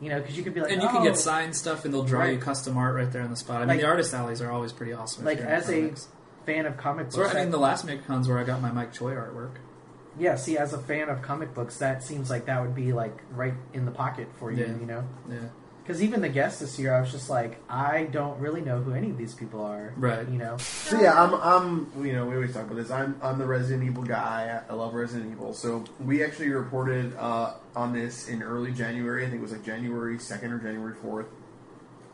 [0.00, 1.92] You know, because you could be like, and you oh, can get signed stuff, and
[1.94, 3.56] they'll draw you custom art right there on the spot.
[3.56, 5.24] I mean, Like- the artist alleys are always pretty awesome.
[5.24, 6.08] like as a comics.
[6.46, 7.16] Fan of comic books.
[7.16, 9.56] So, I mean, the last MegaCon's where I got my Mike Choi artwork.
[10.18, 13.16] yeah, see, as a fan of comic books, that seems like that would be like
[13.32, 14.64] right in the pocket for you.
[14.64, 14.76] Yeah.
[14.78, 15.38] You know, Yeah.
[15.82, 18.92] because even the guests this year, I was just like, I don't really know who
[18.94, 19.92] any of these people are.
[19.96, 20.28] Right.
[20.28, 20.56] You know.
[20.58, 22.90] So yeah, I'm, I'm, you know, we always talk about this.
[22.90, 24.62] I'm, I'm the Resident Evil guy.
[24.68, 25.52] I love Resident Evil.
[25.52, 29.24] So we actually reported uh, on this in early January.
[29.26, 31.26] I think it was like January second or January fourth.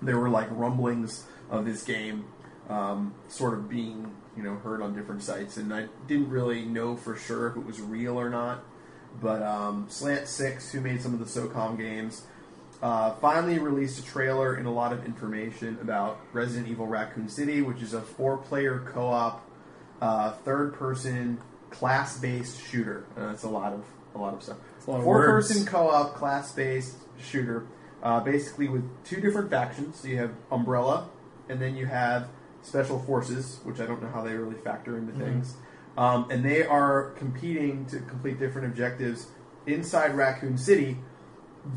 [0.03, 2.25] There were like rumblings of this game,
[2.71, 6.97] um, sort of being, you know, heard on different sites, and I didn't really know
[6.97, 8.65] for sure if it was real or not.
[9.21, 12.23] But um, Slant Six, who made some of the SOCOM games,
[12.83, 17.61] uh, finally released a trailer and a lot of information about Resident Evil Raccoon City,
[17.61, 19.45] which is a four-player co-op,
[20.01, 21.39] uh, third-person,
[21.71, 23.05] class-based shooter.
[23.17, 24.59] Uh, that's a lot of a lot of stuff.
[24.77, 27.67] It's a lot of Four-person co-op, class-based shooter,
[28.03, 30.01] uh, basically with two different factions.
[30.01, 31.09] So you have Umbrella,
[31.49, 32.29] and then you have
[32.63, 35.19] Special Forces, which I don't know how they really factor into Mhm.
[35.19, 35.55] things.
[35.97, 39.29] Um, and they are competing to complete different objectives
[39.67, 40.99] inside Raccoon City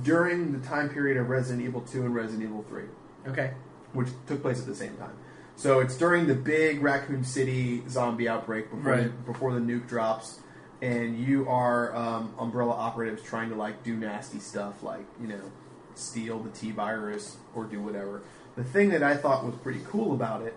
[0.04, 2.84] during the time period of Resident Evil 2 and Resident Evil 3,
[3.28, 3.54] Okay.
[3.94, 5.14] which took place at the same time.
[5.56, 10.40] So it's during the big Raccoon City zombie outbreak before the, before the nuke drops,
[10.82, 15.52] and you are um, Umbrella operatives trying to like do nasty stuff, like you know,
[15.96, 18.22] steal the T virus or do whatever.
[18.56, 20.56] the thing that I thought was pretty cool about it.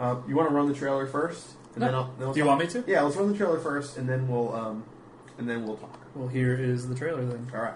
[0.00, 1.86] Uh, you want to run the trailer first, and No.
[1.86, 2.14] then I'll.
[2.18, 2.90] Then I'll Do you talk- want me to?
[2.90, 4.82] Yeah, let's run the trailer first, and then we'll um,
[5.38, 5.98] and then we'll talk.
[6.14, 7.46] Well, here is the trailer then.
[7.54, 7.74] All right.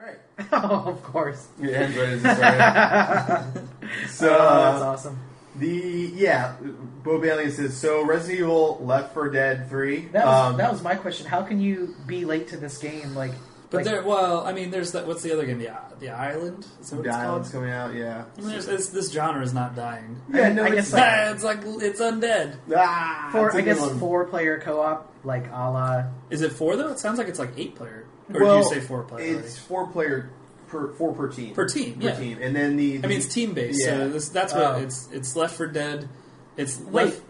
[0.00, 0.18] All right.
[0.52, 1.46] oh, of course.
[1.62, 3.68] It ends right as it started.
[4.08, 5.18] so oh, uh, that's awesome.
[5.56, 6.56] the yeah,
[7.04, 8.04] Bo Balian says so.
[8.04, 10.06] Resident Evil, Left 4 Dead Three.
[10.08, 11.26] That was, um, that was my question.
[11.28, 13.14] How can you be late to this game?
[13.14, 13.32] Like,
[13.74, 15.06] But like, there, well, I mean, there's that.
[15.06, 15.58] What's the other game?
[15.58, 16.66] The the Island.
[16.80, 17.64] Is that what the it's island's called?
[17.64, 17.94] coming out.
[17.94, 18.24] Yeah.
[18.36, 20.20] I mean, there's, it's, this genre is not dying.
[20.32, 22.56] Yeah, no, I it's, guess, like- it's like it's undead.
[22.74, 23.98] ah, four, it's a I good guess one.
[23.98, 26.04] four player co op, like a la.
[26.30, 26.88] Is it four though?
[26.88, 28.06] It sounds like it's like eight player.
[28.32, 29.38] Or well, did you say four player?
[29.40, 30.30] It's four player
[30.68, 31.54] per four per team.
[31.54, 32.14] Per team, Per yeah.
[32.16, 33.98] team, and then the, I mean, it's team based, Yeah.
[33.98, 34.76] so this, that's what Oh.
[34.78, 35.08] it's.
[35.12, 36.08] It's Left 4 Dead.
[36.56, 37.06] It's Wait.
[37.06, 37.20] left.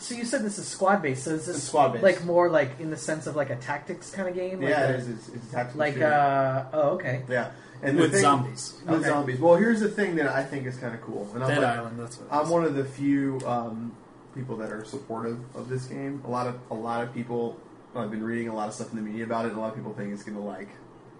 [0.00, 1.24] So you said this is squad based.
[1.24, 2.02] So is this It's squad-based.
[2.02, 4.60] like more like in the sense of like a tactics kind of game?
[4.60, 5.08] Like yeah, a- it is.
[5.08, 6.06] It's, it's a tactical Like, shooter.
[6.12, 7.22] uh, oh, okay.
[7.28, 7.50] yeah,
[7.82, 8.80] and with thing- zombies.
[8.86, 9.08] With Okay.
[9.08, 9.38] zombies.
[9.40, 11.78] Well, here's the thing that I think is kind of cool, and I'm Dead like,
[11.78, 12.00] Island.
[12.00, 12.28] That's what.
[12.32, 13.92] I'm one of the few um,
[14.34, 16.22] people that are supportive of this game.
[16.26, 17.58] A lot of a lot of people.
[17.94, 19.68] I've been reading a lot of stuff in the media about it, and a lot
[19.70, 20.68] of people think it's going to like.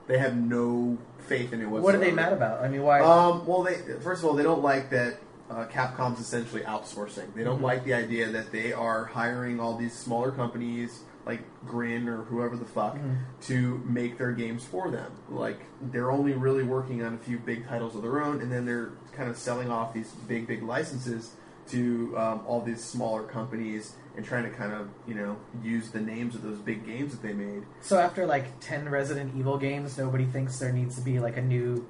[0.06, 1.82] They have no faith in it whatsoever.
[1.82, 2.62] What are they mad about?
[2.64, 3.00] I mean, why?
[3.00, 5.18] Um, well, they first of all, they don't like that
[5.50, 7.34] uh, Capcom's essentially outsourcing.
[7.34, 7.62] They don't Mhm.
[7.64, 12.56] like the idea that they are hiring all these smaller companies like Grin or whoever
[12.56, 13.16] the fuck Mhm.
[13.42, 15.10] to make their games for them.
[15.28, 15.60] Like
[15.92, 18.90] they're only really working on a few big titles of their own, and then they're
[19.12, 21.32] kind of selling off these big, big licenses
[21.68, 26.00] to um, all these smaller companies and trying to kind of you know use the
[26.00, 27.64] names of those big games that they made.
[27.80, 31.42] so after like ten Resident Evil games, nobody thinks there needs to be like a
[31.42, 31.84] new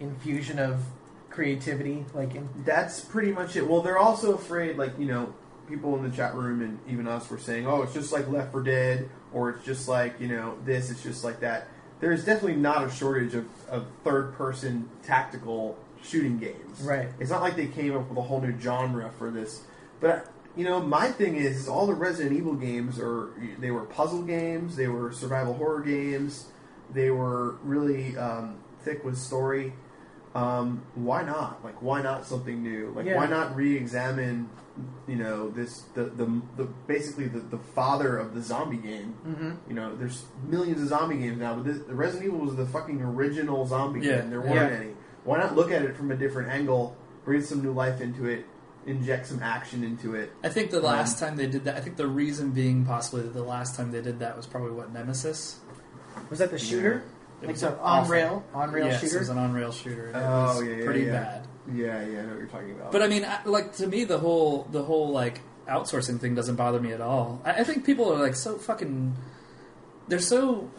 [0.00, 0.80] infusion of
[1.36, 3.68] creativity, like in That's pretty much it.
[3.68, 5.34] Well, they're also afraid, like you know,
[5.68, 8.50] people in the chat room and even us were saying, "Oh, it's just like Left
[8.50, 11.68] 4 Dead," or "It's just like you know this." It's just like that.
[12.00, 16.80] There is definitely not a shortage of, of third-person tactical shooting games.
[16.82, 17.08] Right.
[17.18, 19.62] It's not like they came up with a whole new genre for this.
[20.00, 23.84] But you know, my thing is, is all the Resident Evil games are they were
[23.84, 26.46] puzzle games, they were survival horror games,
[26.94, 29.74] they were really um, thick with story.
[30.36, 31.64] Um, why not?
[31.64, 32.92] Like, why not something new?
[32.94, 33.16] Like, Yeah.
[33.16, 34.48] why not re-examine?
[35.08, 39.14] You know, this the the, the basically the, the father of the zombie game.
[39.26, 39.52] mm-hmm.
[39.68, 42.66] You know, there's millions of zombie games now, but this, the Resident Evil was the
[42.66, 44.20] fucking original zombie Yeah.
[44.20, 44.30] game.
[44.30, 44.78] There weren't Yeah.
[44.78, 44.90] any.
[45.24, 46.94] Why not look at it from a different angle,
[47.24, 48.44] breathe some new life into it,
[48.84, 50.30] inject some action into it?
[50.44, 53.32] I think the last time they did that, I think the reason being possibly that
[53.32, 55.60] the last time they did that was probably what Nemesis.
[56.28, 57.02] Was that the shooter?
[57.42, 57.84] It Like was the awful.
[58.04, 59.16] on rail, on rail yes, shooter.
[59.16, 60.06] it was an on-rail shooter.
[60.06, 61.12] and It Oh, was yeah, yeah, pretty yeah.
[61.12, 61.46] bad.
[61.72, 62.92] Yeah, yeah, I know what you're talking about.
[62.92, 66.56] But I mean, I- like to me, the whole the whole like outsourcing thing doesn't
[66.56, 67.42] bother me at all.
[67.44, 69.14] I, I think people are like so fucking.
[70.08, 70.70] They're so.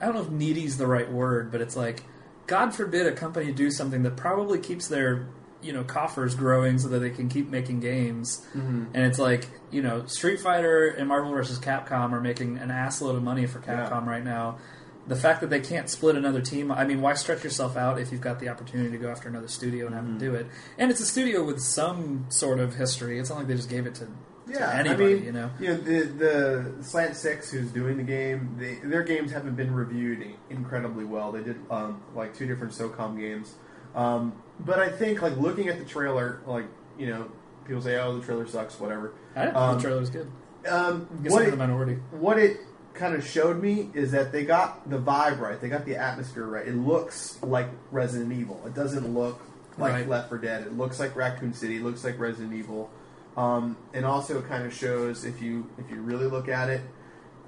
[0.00, 2.02] I don't know if needy's the right word, but it's like,
[2.46, 5.28] God forbid a company do something that probably keeps their
[5.62, 8.44] you know coffers growing so that they can keep making games.
[8.54, 8.88] Mhm.
[8.92, 11.58] And it's like you know, Street Fighter and Marvel vs.
[11.58, 13.88] Capcom are making an assload of money for Yeah.
[13.88, 14.58] Capcom right now.
[15.06, 18.10] The fact that they can't split another team, I mean, why stretch yourself out if
[18.10, 20.46] you've got the opportunity to go after another studio and have them do it?
[20.78, 23.20] And it's a studio with some sort of history.
[23.20, 24.10] It's not like they just gave it to, to
[24.48, 25.50] yeah, anybody, I mean, you know.
[25.60, 29.72] You know, the the Slant Six, who's doing the game, they, their games haven't been
[29.72, 31.30] reviewed incredibly well.
[31.30, 33.54] They did um, like two different SOCOM games,
[33.94, 36.66] um, but I think like looking at the trailer, like
[36.98, 37.30] you know,
[37.64, 39.14] people say, "Oh, the trailer sucks," whatever.
[39.34, 39.60] I don't know.
[39.60, 40.30] Um, the trailer was good.
[40.68, 41.94] Um, I guess what I'm it, the minority.
[42.10, 42.58] what it
[42.96, 45.60] kind of showed me is that they got the vibe right.
[45.60, 46.66] They got the atmosphere right.
[46.66, 48.60] It looks like Resident Evil.
[48.66, 49.40] It doesn't look
[49.78, 50.08] like Right.
[50.08, 50.62] Left 4 Dead.
[50.66, 51.76] It looks like Raccoon City.
[51.76, 52.90] It looks like Resident Evil.
[53.36, 56.80] Um, and also, it kind of shows if you if you really look at it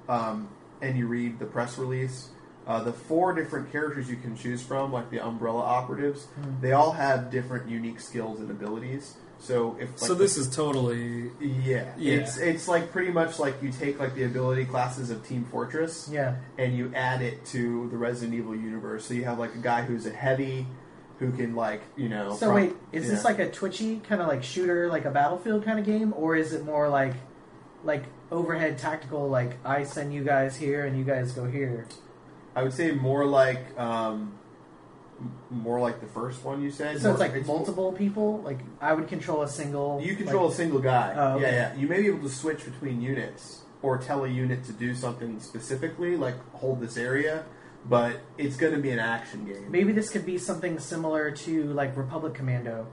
[0.09, 0.49] um,
[0.83, 2.29] and you read the press release.
[2.67, 6.61] Uh, the four different characters you can choose from, like the Umbrella Operatives, Hmm.
[6.61, 9.15] they all have different unique skills and abilities.
[9.41, 12.15] So if like, so this is totally yeah, Yeah.
[12.15, 16.09] it's it's like pretty much like you take like the ability classes of Team Fortress
[16.11, 16.37] yeah.
[16.59, 19.07] and you add it to the Resident Evil universe.
[19.07, 20.67] So you have like a guy who's a heavy,
[21.19, 22.35] who can like you know.
[22.35, 25.65] So from- wait, is this like a twitchy kind of like shooter, like a battlefield
[25.65, 27.15] kind of game, or is it more like
[27.85, 29.29] like overhead tactical?
[29.29, 31.87] Like I send you guys here and you guys go here.
[32.57, 34.38] I would say more like um,
[35.51, 36.99] more like the first one you said.
[37.01, 38.39] So More- it's like multiple people.
[38.43, 40.01] Like I would control a single.
[40.03, 41.15] You control like- a single guy.
[41.17, 41.45] Oh, okay.
[41.45, 41.75] Yeah, yeah.
[41.77, 45.41] You may be able to switch between units or tell a unit to do something
[45.41, 47.45] specifically, like hold this area.
[47.89, 49.71] But it's going to be an action game.
[49.71, 52.87] Maybe this could be something similar to like Republic Commando,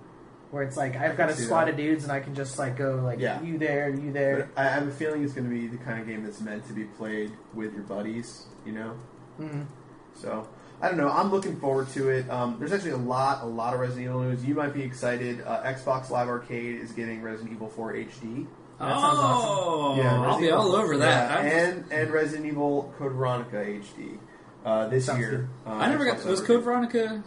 [0.51, 1.71] where it's like I've got a squad that.
[1.71, 3.41] of dudes and I can just like go like Yeah.
[3.41, 4.49] you there, you there.
[4.55, 6.65] But I have a feeling it's going to be the kind of game that's meant
[6.67, 8.93] to be played with your buddies, you know.
[9.39, 9.65] Mhm.
[10.13, 10.47] So,
[10.81, 11.09] I don't know.
[11.09, 12.29] I'm looking forward to it.
[12.29, 14.43] Um, there's actually a lot, a lot of Resident Evil news.
[14.45, 15.41] You might be excited.
[15.41, 18.45] Uh, Xbox Live Arcade is getting Resident Evil 4 HD.
[18.77, 21.31] That sounds oh, Yeah, I'll Resident be Evil- all over that.
[21.31, 24.17] Yeah, I, and and Resident Evil Code Veronica HD
[24.65, 25.49] uh, this Sounds year.
[25.65, 26.17] Uh, I never got.
[26.17, 27.23] Xbox Was Code Veronica?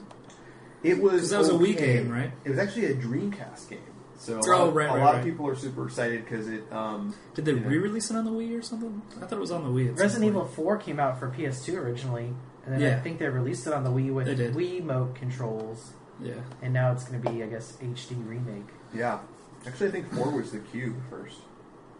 [0.82, 2.30] It was that was a Wii game, right?
[2.44, 3.80] It was actually a Dreamcast game.
[4.18, 5.18] So a Oh, lot, of- right, a right, lot right.
[5.20, 6.70] of people are super excited because it.
[6.72, 9.00] Um, Did they you re-release it on the Wii or something?
[9.16, 9.98] I thought it was on the Wii.
[9.98, 10.28] Resident.
[10.28, 12.34] Evil 4 came out for PS2 originally,
[12.72, 14.48] and then I think they released it on the Wii with They.
[14.50, 16.34] Wii Mote controls, Yeah.
[16.62, 18.66] and now it's going to be, I guess, HD remake.
[18.94, 19.18] Yeah,
[19.66, 21.38] actually, I think four was the cube first.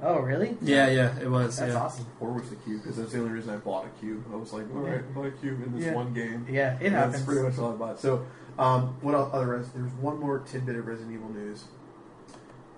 [0.01, 0.57] Oh, really?
[0.63, 1.57] Yeah, yeah, it was.
[1.57, 1.81] That's yeah.
[1.81, 2.07] awesome.
[2.21, 4.25] Four was the cube because that's the only reason I bought a cube.
[4.33, 5.95] I was like, all right, I'll buy a cube in this Yeah.
[5.95, 6.47] one game.
[6.49, 7.15] Yeah, it And happens.
[7.15, 7.99] That's pretty much all I bought.
[8.01, 8.25] So,
[8.61, 9.59] um, what else, other?
[9.59, 11.65] Res- there's one more tidbit of Resident Evil news.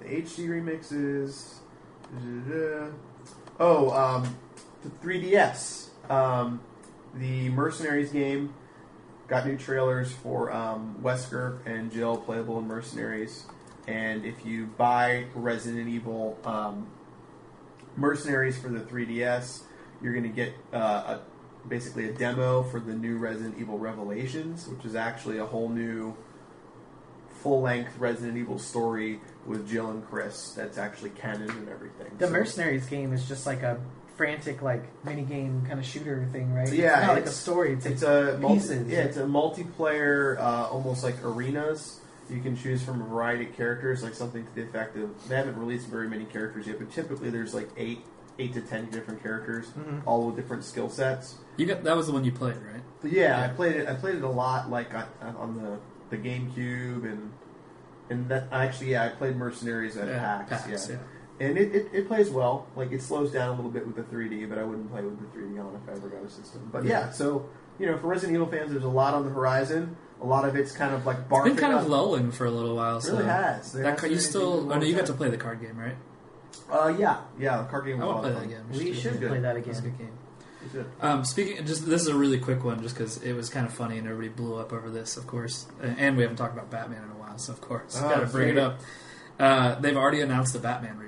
[0.00, 1.56] The HD remixes.
[2.10, 2.86] da-da-da.
[3.60, 4.36] Oh, um,
[4.82, 5.90] the 3DS.
[6.08, 6.60] Um,
[7.14, 8.54] the Mercenaries game
[9.28, 13.44] got new trailers for um, Wesker and Jill playable in Mercenaries.
[13.86, 16.86] And if you buy Resident Evil um,
[17.96, 19.62] Mercenaries for the 3DS,
[20.02, 21.20] you're going to get uh, a
[21.68, 26.16] basically a demo for the new Resident Evil Revelations, which is actually a whole new
[27.42, 32.10] full length Resident Evil story with Jill and Chris that's actually canon and everything.
[32.18, 33.78] The So- Mercenaries game is just like a
[34.24, 36.70] frantic, like, mini game kind of shooter thing, right?
[36.70, 37.72] Yeah, It's not like a story.
[37.72, 38.86] It's, It's like a multi, pieces.
[38.88, 42.00] yeah, it's a multiplayer, uh, almost like arenas.
[42.28, 45.08] You can choose from a variety of characters, like something to the effect of.
[45.26, 48.04] They haven't released very many characters yet, but typically there's like eight,
[48.38, 50.02] eight to ten different characters, Mhm.
[50.04, 51.36] all with different skill sets.
[51.56, 52.82] You got that was the one you played, right?
[53.00, 53.88] But yeah, I played it.
[53.88, 55.06] I played it a lot, like on,
[55.38, 55.78] on the
[56.14, 57.32] the GameCube, and
[58.10, 60.94] and that actually, yeah, I played Mercenaries at PAX, PAX, yeah.
[60.96, 61.00] yeah.
[61.40, 62.66] And it, it, it plays well.
[62.76, 65.18] Like it slows down a little bit with the 3D, but I wouldn't play with
[65.18, 66.68] the 3D on if I ever got a system.
[66.70, 67.10] But yeah, Yeah.
[67.12, 67.48] so
[67.78, 69.96] you know, for Resident Evil fans, there's a lot on the horizon.
[70.22, 71.80] A lot of it's kind of like It's barfing been kind up.
[71.82, 72.98] of lulling for a little while.
[72.98, 73.72] It So really has.
[73.72, 74.70] There That hasn't you still?
[74.70, 75.96] Oh no, you got to play the card game, right?
[76.70, 77.62] Uh, yeah, yeah.
[77.62, 78.64] The card game I want to play that again.
[78.70, 80.12] we It's should play that It's a good game.
[80.62, 80.76] It's.
[81.00, 83.72] Um, speaking, just this is a really quick one, just because it was kind of
[83.72, 85.66] funny and everybody blew up over this, of course.
[85.80, 88.20] And- And we haven't talked about Batman in a while, so of course, Oh, got
[88.20, 88.78] to bring it up.
[89.38, 90.98] Uh, they've already announced the Batman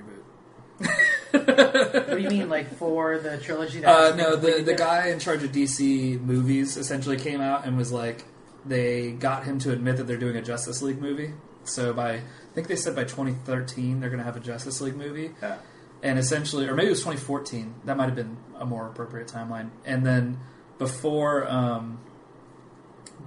[1.32, 3.80] What do you mean, like, for the trilogy?
[3.80, 7.76] That Uh, no, the the guy in charge of DC movies essentially came out and
[7.76, 8.24] was like,
[8.66, 11.32] they got him to admit that they're doing a Justice League movie.
[11.64, 12.22] So by, I
[12.54, 15.56] think they said by 2013 they're going to have a Justice League movie, Yeah.
[16.02, 17.74] and essentially, or maybe it was 2014.
[17.84, 19.70] That might have been a more appropriate timeline.
[19.84, 20.38] And then
[20.78, 21.98] before um,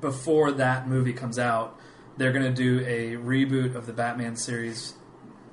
[0.01, 1.79] before that movie comes out,
[2.17, 4.93] they're going to do a reboot of the Batman series,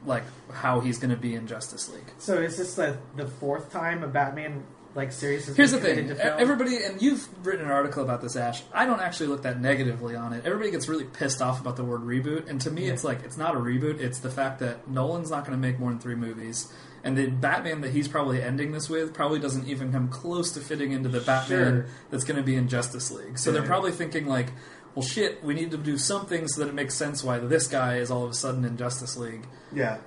[0.06, 2.10] like how he's going to be in Justice League.
[2.18, 5.96] So is this the the fourth time a Batman like series has Here's the thing:
[5.96, 6.36] committed to film?
[6.40, 8.62] everybody, and you've written an article about this, Ash.
[8.74, 10.44] I don't actually look that negatively on it.
[10.44, 12.92] Everybody gets really pissed off about the word reboot, and to me, Yeah.
[12.92, 14.00] it's like it's not a reboot.
[14.00, 16.70] It's the fact that Nolan's not going to make more than three movies,
[17.02, 20.60] and the Batman that he's probably ending this with probably doesn't even come close to
[20.60, 21.86] fitting into the Batman Sure.
[22.10, 23.38] that's going to be in Justice League.
[23.38, 24.48] So they're probably thinking like.
[24.94, 25.42] Well, shit.
[25.42, 28.24] We need to do something so that it makes sense why this guy is all
[28.24, 29.98] of a sudden in Justice League Yeah.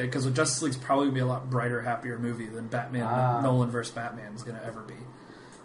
[0.00, 3.40] because Justice League's probably gonna be a lot brighter, happier movie than Batman Ah.
[3.42, 4.94] Nolan versus Batman is going to ever be.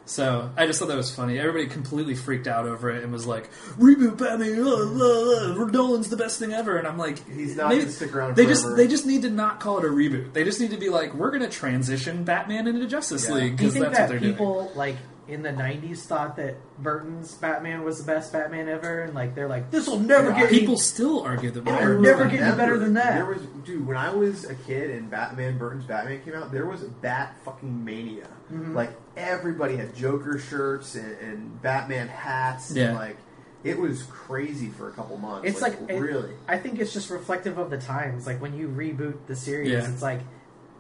[0.06, 1.38] So I just thought that was funny.
[1.38, 4.60] Everybody completely freaked out over it and was like, "Reboot Batman!
[4.60, 7.90] Uh, uh, uh, Nolan's the best thing ever." And I'm like, He's not maybe- going
[7.92, 8.50] to stick around They forever.
[8.62, 10.34] just they just need to not call it a reboot.
[10.34, 13.36] They just need to be like, "We're going to transition Batman into Justice Yeah.
[13.36, 14.96] League Do you because think that's what that they're doing." people like
[15.30, 19.48] in the '90s thought that Burton's Batman was the best Batman ever, and like they're
[19.48, 21.60] like, this will never Yeah, get People any- still argue that.
[21.60, 23.14] It'll Batman- never remember get any better than that.
[23.16, 26.66] There was, dude, when I was a kid and Batman Burton's Batman came out, there
[26.66, 28.28] was Bat fucking mania.
[28.52, 28.74] Mhm.
[28.74, 32.72] Like everybody had Joker shirts and, and Batman hats.
[32.72, 32.88] Yeah.
[32.90, 33.18] And, like
[33.64, 35.46] it was crazy for a couple months.
[35.46, 36.32] It's like, it- really.
[36.48, 38.26] I think it's just reflective of the times.
[38.26, 39.90] Like when you reboot the series, Yeah.
[39.92, 40.22] it's like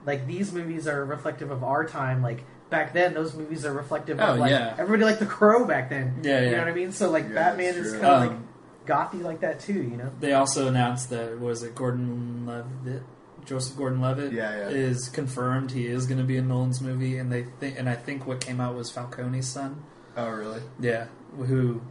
[0.05, 2.21] like these movies are reflective of our time.
[2.23, 4.75] Like back then, those movies are reflective Oh, of like yeah.
[4.77, 6.19] everybody liked the Crow back then.
[6.23, 6.51] Yeah, you yeah.
[6.51, 6.91] know what I mean.
[6.91, 8.47] So like Yeah, Batman is kind of like Um,
[8.85, 9.73] gothy like that too.
[9.73, 10.11] You know.
[10.19, 13.03] They also announced that what was it Gordon Levitt,
[13.45, 14.67] Joseph Gordon-Levitt, Yeah, yeah.
[14.69, 17.95] is confirmed he is going to be in Nolan's movie, and they think, and I
[17.95, 19.83] think what came out was Falcone's son,
[20.15, 20.61] Oh, really?
[20.79, 21.07] yeah,
[21.37, 21.81] who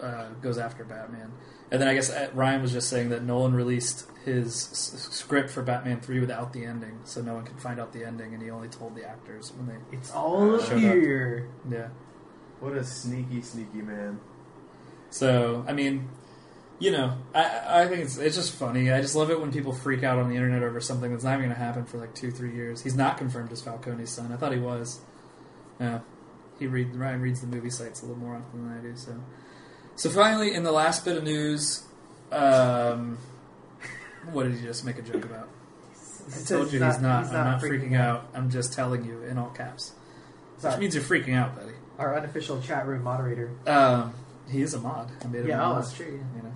[0.00, 1.32] uh, goes after Batman.
[1.74, 5.50] And then I guess uh, Ryan was just saying that Nolan released his s- script
[5.50, 8.40] for Batman Three without the ending, so no one could find out the ending, and
[8.40, 10.78] he only told the actors when they, It's all Showed up up.
[10.78, 11.48] here.
[11.68, 11.88] yeah.
[12.60, 14.20] What a sneaky, sneaky man.
[15.10, 16.08] So I mean,
[16.78, 18.92] you know, I I think it's it's just funny.
[18.92, 21.30] I just love it when people freak out on the internet over something that's not
[21.38, 22.82] even going to happen for like two three years.
[22.82, 24.32] He's not confirmed as Falcone's son.
[24.32, 25.00] I thought he was.
[25.80, 26.00] Yeah.
[26.58, 28.96] he read Ryan reads the movie sites a little more often than I do.
[28.96, 29.12] So,
[29.96, 31.84] so finally, in the last bit of news,
[32.32, 33.18] um,
[34.32, 35.48] what did he just make a joke about?
[36.34, 37.24] I told you he's not.
[37.24, 38.28] He's I'm not freaking, freaking out.
[38.34, 39.92] I'm just telling you in all caps,
[40.60, 41.72] which means you're freaking out, buddy.
[41.98, 43.50] Our unofficial chat room moderator.
[43.66, 44.14] Um,
[44.50, 45.10] he is a mod.
[45.22, 45.82] I made him Yeah, a oh, mod.
[45.82, 46.06] that's true.
[46.36, 46.52] You know.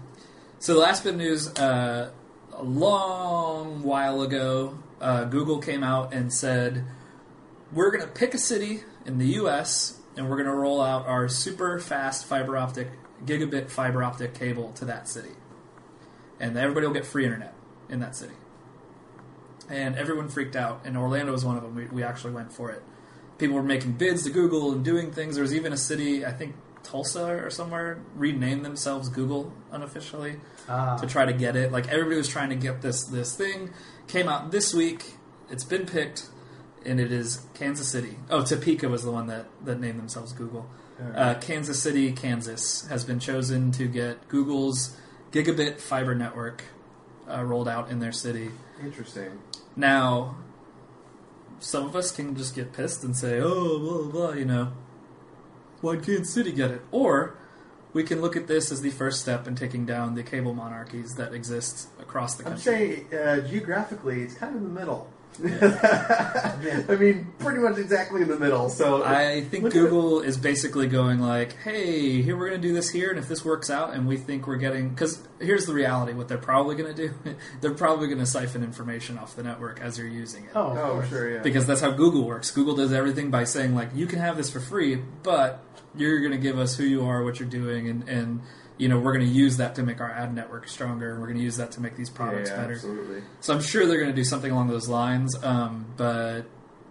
[0.58, 2.10] So the last bit of news, uh,
[2.52, 6.84] a long while ago, uh, Google came out and said,
[7.72, 9.98] "We're going to pick a city in the U.S.
[10.16, 12.88] and we're going to roll out our super fast fiber optic
[13.24, 15.32] gigabit fiber optic cable to that city,
[16.40, 17.54] and everybody will get free internet
[17.88, 18.34] in that city."
[19.70, 21.74] And everyone freaked out, and Orlando was one of them.
[21.74, 22.82] We, we actually went for it.
[23.36, 25.34] People were making bids to Google and doing things.
[25.34, 30.96] There was even a city, I think Tulsa or somewhere, renamed themselves Google unofficially Ah,
[30.96, 31.70] to try to get it.
[31.70, 33.70] Like everybody was trying to get this this thing.
[34.06, 35.14] Came out this week.
[35.50, 36.28] It's been picked,
[36.84, 38.16] and it is Kansas City.
[38.30, 40.66] Oh, Topeka was the one that that named themselves Google.
[41.14, 44.96] Uh, Kansas City, Kansas has been chosen to get Google's
[45.30, 46.64] gigabit fiber network
[47.30, 48.50] uh, rolled out in their city.
[48.82, 49.38] Interesting.
[49.76, 50.36] Now,
[51.60, 54.72] some of us can just get pissed and say, "Oh, blah blah,", blah you know.
[55.80, 56.82] Why can't City get it?
[56.90, 57.36] Or
[57.92, 61.14] we can look at this as the first step in taking down the cable monarchies
[61.14, 62.72] that exist across the country.
[62.72, 63.06] Country.
[63.10, 65.10] saying uh, geographically, it's kind of in the middle.
[65.44, 68.68] I mean, pretty much exactly in the middle.
[68.68, 72.90] So I think Google is basically going like, "Hey, here we're going to do this
[72.90, 76.12] here, and if this works out, and we think we're getting because here's the reality:
[76.12, 77.14] what they're probably going to do,
[77.60, 80.50] they're probably going to siphon information off the network as you're using it.
[80.54, 81.42] oh, Oh, sure, yeah.
[81.42, 82.50] because that's how Google works.
[82.50, 85.64] Google does everything by saying like you can have this for free, but
[85.94, 88.40] you're going to give us who you are, what you're doing, and and
[88.78, 91.26] you know we're going to use that to make our ad network stronger, and we're
[91.26, 92.74] going to use that to make these products yeah, better.
[92.74, 93.22] absolutely.
[93.40, 95.36] So I'm sure they're going to do something along those lines.
[95.42, 96.42] Um, but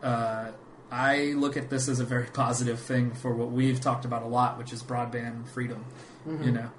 [0.03, 0.51] uh,
[0.91, 4.27] I look at this as a very positive thing for what we've talked about a
[4.27, 5.85] lot, which is broadband freedom.
[6.27, 6.43] Mm-hmm.
[6.43, 6.69] You know.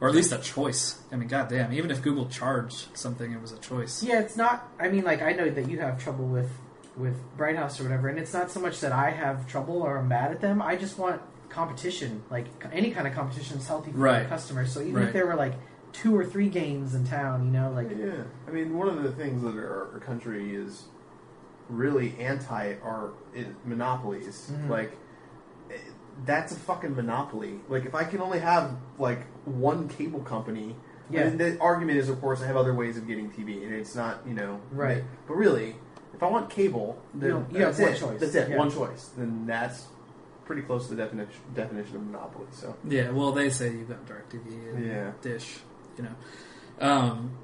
[0.00, 0.98] Or at least a choice.
[1.12, 1.74] I mean, goddamn!
[1.74, 4.02] Even if Google charged something, it was a choice.
[4.02, 4.66] Yeah, it's not.
[4.78, 6.50] I mean, like I know that you have trouble with
[6.96, 9.98] with Bright House or whatever, and it's not so much that I have trouble or
[9.98, 10.62] I'm mad at them.
[10.62, 11.20] I just want
[11.50, 12.22] competition.
[12.30, 14.22] Like any kind of competition is healthy for Right.
[14.22, 14.72] the customers.
[14.72, 15.06] So even Right.
[15.08, 15.54] if there were like
[15.92, 19.12] two or three games in town, you know, like yeah, I mean, one of the
[19.12, 20.84] things that our, our country is
[21.68, 24.50] really anti are is monopolies.
[24.52, 24.68] Mhm.
[24.68, 24.92] Like,
[25.70, 25.74] eh,
[26.24, 27.60] that's a fucking monopoly.
[27.68, 30.76] Like, if I can only have like one cable company,
[31.12, 31.22] Yeah.
[31.22, 33.96] And the argument is, of course, I have other ways of getting TV, and it's
[33.96, 35.02] not, you know, Right.
[35.26, 35.74] But really,
[36.14, 37.98] if I want cable, then You- you have that's one it.
[37.98, 38.20] choice.
[38.20, 38.56] That's it, Yeah.
[38.58, 39.10] one choice.
[39.16, 39.88] Then that's
[40.50, 42.48] pretty close to the definition definition of monopoly.
[42.50, 45.12] So Yeah, well, they say you've got DirecTV and Yeah.
[45.22, 45.58] Dish,
[45.96, 46.14] you know.
[46.80, 47.38] Um,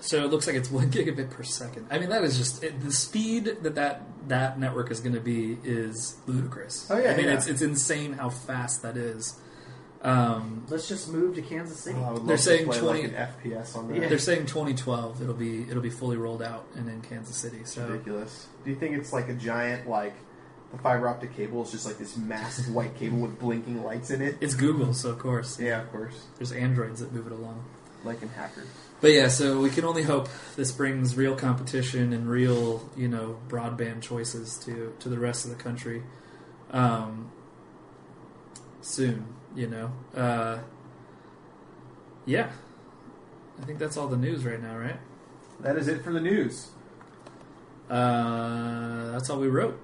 [0.00, 1.86] so it looks like it's one gigabit per second.
[1.88, 5.20] I mean, that is just it, the speed that that, that network is going to
[5.20, 6.90] be is ludicrous.
[6.90, 7.34] Oh, yeah, I mean, yeah.
[7.34, 9.40] it's it's insane how fast that is.
[10.02, 11.96] Um, let's just move to Kansas City.
[12.00, 14.02] Oh, I would They're love saying play 20 like an FPS on that.
[14.02, 14.08] Yeah.
[14.08, 17.60] they're saying 2012 it'll be it'll be fully rolled out and in Kansas City.
[17.64, 18.48] So ridiculous.
[18.64, 20.14] Do you think it's like a giant like
[20.72, 24.20] the fiber optic cable is just like this massive white cable with blinking lights in
[24.22, 24.36] it?
[24.40, 26.26] it's Google, so of course Yeah, of course.
[26.36, 27.64] there's androids that move it along.
[28.04, 28.68] Like in hackers.
[29.00, 33.38] But yeah, so we can only hope this brings real competition and real, you know,
[33.48, 36.02] broadband choices to to the rest of the country
[36.70, 37.30] um,
[38.82, 39.26] soon.
[39.56, 40.58] You know, uh,
[42.24, 42.50] yeah.
[43.60, 44.98] I think that's all the news right now, right?
[45.60, 46.68] That is it for the news.
[47.90, 49.78] Uh, that's all we wrote.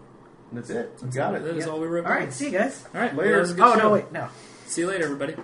[0.52, 0.92] That's it.
[1.02, 1.40] We got all, it.
[1.44, 1.72] That is Yeah.
[1.72, 2.06] all we wrote.
[2.06, 2.84] All right, see you guys.
[2.94, 3.14] All right.
[3.14, 3.32] Later.
[3.32, 3.78] That was a good Oh show.
[3.80, 4.28] no, wait, no.
[4.66, 5.34] See you later, everybody.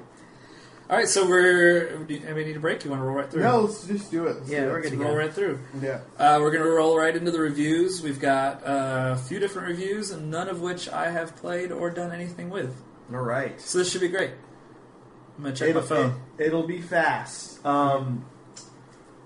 [0.88, 1.98] All right, so we're.
[1.98, 2.84] Do you, I need a break?
[2.84, 3.42] You want to roll right through?
[3.42, 4.36] No, let's just do it.
[4.38, 4.82] Let's Yeah, do we're it.
[4.82, 4.92] good.
[4.98, 5.58] Let's roll right through.
[5.80, 6.00] Yeah.
[6.18, 8.02] Uh, we're going to roll right into the reviews.
[8.02, 11.90] We've got uh, a few different reviews, and none of which I have played or
[11.90, 12.74] done anything with.
[13.12, 13.60] All right.
[13.60, 14.32] So this should be great.
[15.36, 16.20] I'm going to check It'll, my phone.
[16.38, 17.64] It, will be fast.
[17.64, 18.24] Um,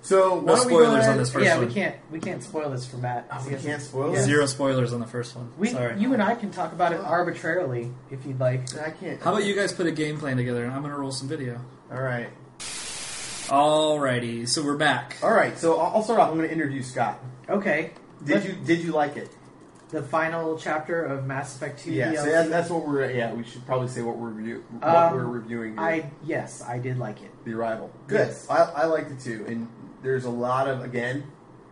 [0.04, 1.66] so No why don't we go spoilers ahead- on this first yeah, one.
[1.66, 3.26] we can't we can't spoil this for Matt.
[3.32, 4.20] Oh, we can't spoil Yeah.
[4.20, 4.22] it.
[4.22, 5.50] Zero spoilers on the first one.
[5.58, 5.98] We, Sorry.
[5.98, 8.62] you and I can talk about it arbitrarily if you'd like.
[8.80, 9.20] I can't.
[9.20, 11.26] How about you guys put a game plan together, and I'm going to roll some
[11.28, 11.58] video.
[11.92, 12.28] All right.
[13.48, 15.16] Alrighty, so we're back.
[15.22, 15.58] All right.
[15.58, 16.30] So I'll I'll start off.
[16.30, 17.18] I'm going to interview Scott.
[17.48, 17.92] Okay.
[18.24, 19.30] Did Let- you Did you like it?
[19.90, 21.92] the final chapter of Mass Effect Two?
[21.92, 22.12] Yeah.
[22.14, 22.30] So DLC?
[22.32, 23.10] that, that's what we're.
[23.10, 23.32] Yeah.
[23.34, 24.64] We should probably say what we're review.
[24.80, 25.72] What Um, we're reviewing.
[25.74, 25.80] Here.
[25.82, 27.30] I yes, I did like it.
[27.44, 27.90] The Arrival.
[28.06, 28.28] Good.
[28.28, 28.46] Yes.
[28.50, 29.44] I, I liked it too.
[29.46, 29.68] And
[30.04, 31.24] there's a lot of again,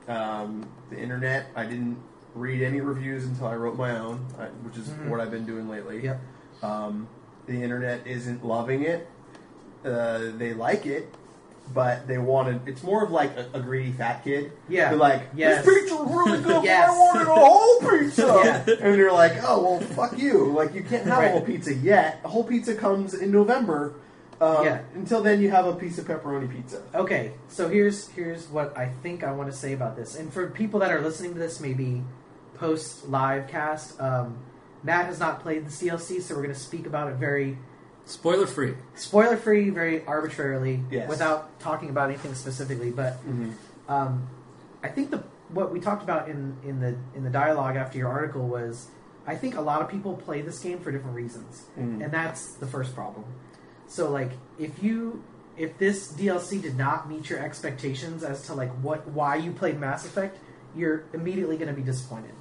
[0.08, 1.46] um, the internet.
[1.54, 1.98] I didn't
[2.34, 5.08] read any reviews until I wrote my own, uh, which is Mhm.
[5.08, 6.02] what I've been doing lately.
[6.02, 6.20] Yep.
[6.62, 7.06] Um,
[7.46, 9.06] the internet isn't loving it.
[9.84, 11.12] Uh, they like it,
[11.74, 12.60] but they wanted.
[12.66, 14.52] It's more of like a, a greedy fat kid.
[14.68, 14.88] Yeah.
[14.90, 15.64] They're like, Yes.
[15.64, 16.88] this pizza's really good, Yes.
[16.88, 18.22] but I wanted a whole pizza.
[18.44, 18.74] Yeah.
[18.86, 20.52] And they're like, oh well, fuck you.
[20.52, 21.26] Like you can't have Right.
[21.28, 22.20] a whole pizza yet.
[22.24, 23.94] A whole pizza comes in November.
[24.42, 24.80] Um, Yeah.
[24.94, 26.82] Until then, you have a piece of pepperoni pizza.
[26.94, 30.48] Okay, so here's here's what I think I want to say about this, and for
[30.50, 32.02] people that are listening to this, maybe
[32.54, 34.36] post live cast, um,
[34.82, 37.56] Matt has not played the DLC, so we're going to speak about it very
[38.04, 38.74] Spoiler free.
[38.96, 41.08] spoiler free, very arbitrarily, Yes.
[41.08, 42.90] without talking about anything specifically.
[42.90, 43.18] But
[43.88, 44.26] um,
[44.82, 48.08] I think the what we talked about in, in the in the dialogue after your
[48.08, 48.88] article was,
[49.24, 52.02] I think a lot of people play this game for different reasons, Mhm.
[52.02, 53.24] and that's the first problem.
[53.92, 55.22] So like if you
[55.58, 59.78] if this DLC did not meet your expectations as to like what why you played
[59.78, 60.38] Mass Effect,
[60.74, 62.32] you're immediately going to be disappointed.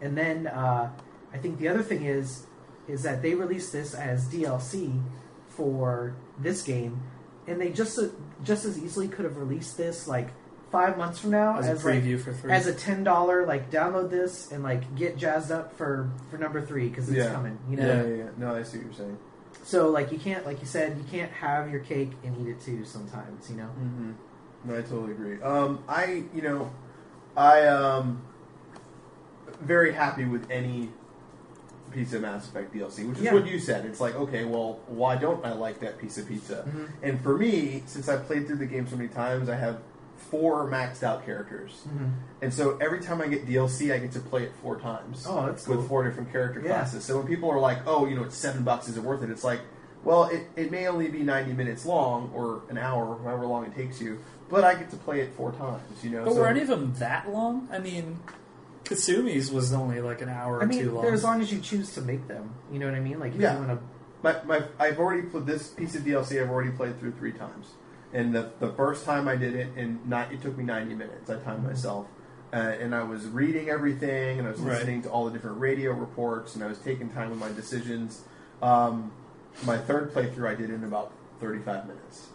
[0.00, 0.90] And then uh,
[1.32, 2.46] I think the other thing is
[2.88, 5.02] is that they released this as DLC
[5.46, 7.02] for this game,
[7.46, 8.00] and they just
[8.42, 10.30] just as easily could have released this like
[10.70, 12.50] five months from now As a like, for three.
[12.50, 16.62] as a ten dollar like download this and like get jazzed up for for number
[16.64, 17.30] three because it's Yeah.
[17.34, 17.58] coming.
[17.68, 18.30] You know, Yeah, yeah, yeah.
[18.38, 19.18] No, I see what you're saying.
[19.62, 22.60] So like you can't like you said you can't have your cake and eat it
[22.60, 22.84] too.
[22.84, 23.64] Sometimes you know.
[23.80, 24.12] Mm-hmm.
[24.64, 25.42] No, I totally agree.
[25.42, 26.70] Um, I, you know,
[27.36, 28.22] I um,
[29.60, 30.88] very happy with any
[31.90, 33.34] piece of Mass Effect DLC, which is Yeah.
[33.34, 33.84] what you said.
[33.84, 36.64] It's like, okay, well, why don't I like that piece of pizza?
[36.68, 36.88] Mhm.
[37.02, 39.78] And for me, since I've played through the game so many times, I have
[40.32, 42.10] four maxed out characters, Mhm.
[42.40, 45.24] and so every time I get DLC, I get to play it four times.
[45.28, 45.86] Oh, that's with cool.
[45.88, 46.68] four different character Yeah.
[46.72, 47.04] classes.
[47.04, 49.28] So when people are like, "Oh, you know, it's seven bucks, is it worth it?"
[49.30, 49.60] It's like,
[50.04, 53.74] well, it, it may only be ninety minutes long or an hour, however long it
[53.76, 54.18] takes you,
[54.48, 55.82] but I get to play it four times.
[56.02, 57.68] You know, but so were any of them that long?
[57.70, 58.18] I mean,
[58.84, 61.06] Kasumi's was only like an hour or I two mean, long.
[61.06, 62.50] as long as you choose to make them.
[62.72, 63.20] You know what I mean?
[63.20, 63.60] Like if Yeah.
[63.60, 63.86] you want to.
[64.22, 66.40] my, my I've already played this piece of DLC.
[66.40, 67.68] I've already played through three times,
[68.12, 71.28] and the the first time I did it, and not it took me ninety minutes.
[71.30, 72.06] I timed myself.
[72.52, 74.74] Uh, and I was reading everything, and I was Right.
[74.74, 78.20] listening to all the different radio reports, and I was taking time with my decisions.
[78.60, 79.10] Um,
[79.64, 82.28] my third playthrough I did in about thirty-five minutes.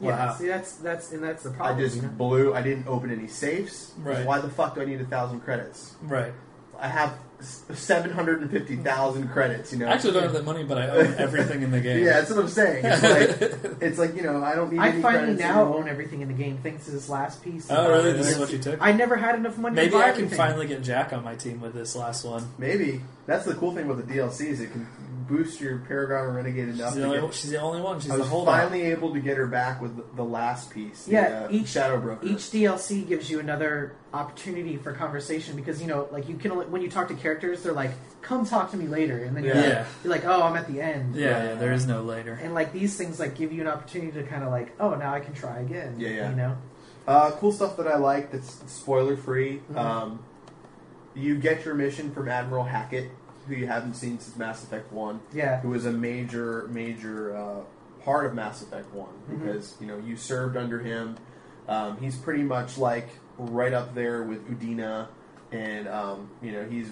[0.00, 0.34] Yeah, Wow.
[0.34, 1.76] see that's that's and that's the problem.
[1.76, 2.08] I just you know?
[2.08, 2.54] blew.
[2.54, 3.92] I didn't open any safes.
[3.98, 4.24] Right.
[4.24, 5.96] Why the fuck do I need a thousand credits?
[6.02, 6.32] right.
[6.78, 9.72] I have seven hundred and fifty thousand credits.
[9.72, 9.86] You know.
[9.86, 12.04] I actually don't have that money, but I own everything in the game.
[12.04, 12.84] yeah, that's what I'm saying.
[12.84, 14.80] It's like it's like you know I don't need.
[14.80, 15.78] I any finally credits now anymore.
[15.80, 17.66] own everything in the game thanks to this last piece.
[17.70, 18.12] Oh, really?
[18.12, 18.80] This is what you took?
[18.82, 19.76] I never had enough money.
[19.76, 20.36] to Maybe buy I can everything.
[20.38, 22.48] finally get Jack on my team with this last one.
[22.58, 24.86] Maybe that's the cool thing about the DLC is it can
[25.28, 26.90] boost your Paragon or Renegade enough.
[26.90, 27.98] She's the, to only, get, she's the only one.
[27.98, 28.56] She's I was holdout.
[28.60, 31.04] finally able to get her back with the, the last piece.
[31.06, 32.26] the, Yeah, uh, each- Shadow Broker.
[32.26, 36.66] Each DLC gives you another opportunity for conversation because you know, like you can only,
[36.66, 39.54] when you talk to characters, they're like, "Come talk to me later," and then you're,
[39.56, 39.60] Yeah.
[39.78, 42.38] like, you're like, "Oh, I'm at the end." Yeah, yeah, there is no later.
[42.42, 45.14] And like these things, like give you an opportunity to kind of like, "Oh, now
[45.14, 46.30] I can try again." Yeah, yeah.
[46.30, 46.56] You know.
[47.06, 49.62] Uh, cool stuff that I like that's spoiler free.
[49.72, 49.76] Mhm.
[49.78, 50.18] Um,
[51.14, 53.10] you get your mission from Admiral Hackett,
[53.46, 55.60] who you haven't seen since Mass Effect 1, Yeah.
[55.60, 57.60] who was a major, major uh,
[58.02, 59.38] part of Mass Effect one Mhm.
[59.40, 61.16] because you know you served under him.
[61.68, 63.08] Um, he's pretty much like
[63.38, 65.08] right up there with Udina,
[65.52, 66.90] and um, you know he's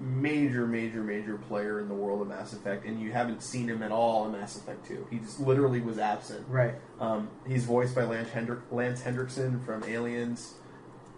[0.00, 3.82] major, major, major player in the world of Mass Effect, and you haven't seen him
[3.82, 5.06] at all in Mass Effect two.
[5.10, 6.46] He just literally was absent.
[6.48, 6.74] Right.
[7.00, 10.54] Um, he's voiced by Lance, Hendrick, Lance Henriksen from Aliens.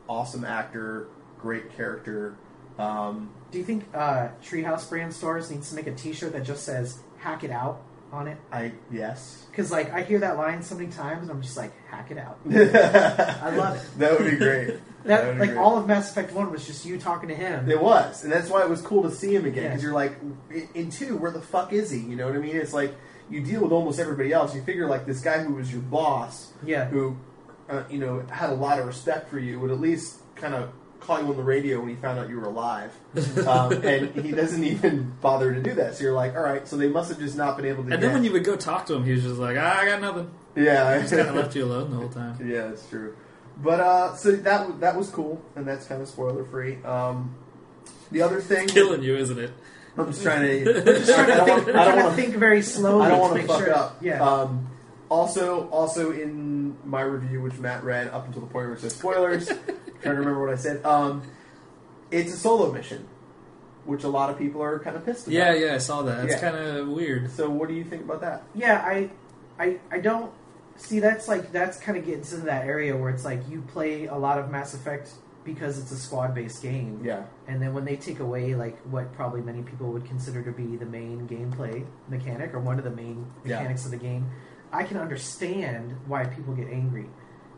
[0.09, 1.09] Awesome actor,
[1.39, 2.36] great character.
[2.78, 6.64] Um, Do you think uh, Treehouse brand stores needs to make a T-shirt that just
[6.64, 7.82] says "Hack it out"
[8.12, 8.39] on it?
[8.53, 9.47] I yes.
[9.51, 12.18] Because like I hear that line so many times, and I'm just like, "Hack it
[12.18, 13.99] out." I love it.
[13.99, 14.74] That would be great.
[15.05, 15.59] That, would be like great.
[15.61, 17.70] all of Mass Effect One was just you talking to him.
[17.70, 19.62] It was, and that's why it was cool to see him again.
[19.62, 19.68] Yeah.
[19.70, 20.12] Because you're like,
[20.51, 21.99] in- in two, where the fuck is he?
[22.01, 22.57] You know what I mean?
[22.57, 22.95] It's like
[23.30, 24.55] you deal with almost everybody else.
[24.55, 26.86] You figure like this guy who was your boss, Yeah.
[26.86, 27.16] who,
[27.70, 30.72] uh, you know, had a lot of respect for you, would at least kind of
[31.09, 32.92] call you on the radio when he found out you were alive.
[33.48, 35.94] um, and he doesn't even bother to do that.
[35.96, 37.90] So you're like, all right, so they must have just not been able to.
[37.90, 39.78] And get, then when you would go talk to him, he was just like, ah,
[39.80, 40.30] I got nothing.
[40.54, 42.36] yeah, he Just kind of left you alone the whole time.
[42.46, 43.16] Yeah, that's true.
[43.56, 46.76] But uh, so that that was cool, and that's kind of spoiler free.
[46.84, 47.34] Um,
[48.12, 49.50] the other thing, Killing you, isn't it?
[49.96, 50.82] I'm just trying to.
[50.84, 53.09] Just trying I to don't think, want- I don't trying to think very slowly I
[53.09, 53.74] don't to want to make fuck sure.
[53.74, 53.96] up.
[54.00, 54.22] Yeah.
[54.22, 54.68] Um,
[55.09, 58.94] also, also in my review, which Matt read up until the point where it says
[58.94, 59.50] spoilers,
[60.03, 60.84] trying to remember what I said.
[60.84, 61.22] Um,
[62.11, 63.07] it's a solo mission,
[63.84, 65.34] which a lot of people are kind of pissed about.
[65.34, 66.24] Yeah, yeah, I saw that.
[66.24, 66.51] It's Yeah.
[66.51, 67.30] kind of weird.
[67.30, 68.42] So, what do you think about that?
[68.55, 69.11] Yeah, I,
[69.59, 70.32] I, I don't
[70.76, 74.07] see that's like that's kind of gets into that area where it's like you play
[74.07, 75.11] a lot of Mass Effect
[75.44, 79.12] because it's a squad based game, Yeah, and then when they take away like what
[79.14, 82.90] probably many people would consider to be the main gameplay mechanic or one of the
[82.90, 83.57] main Yeah.
[83.57, 84.30] mechanics of the game,
[84.72, 87.07] I can understand why people get angry,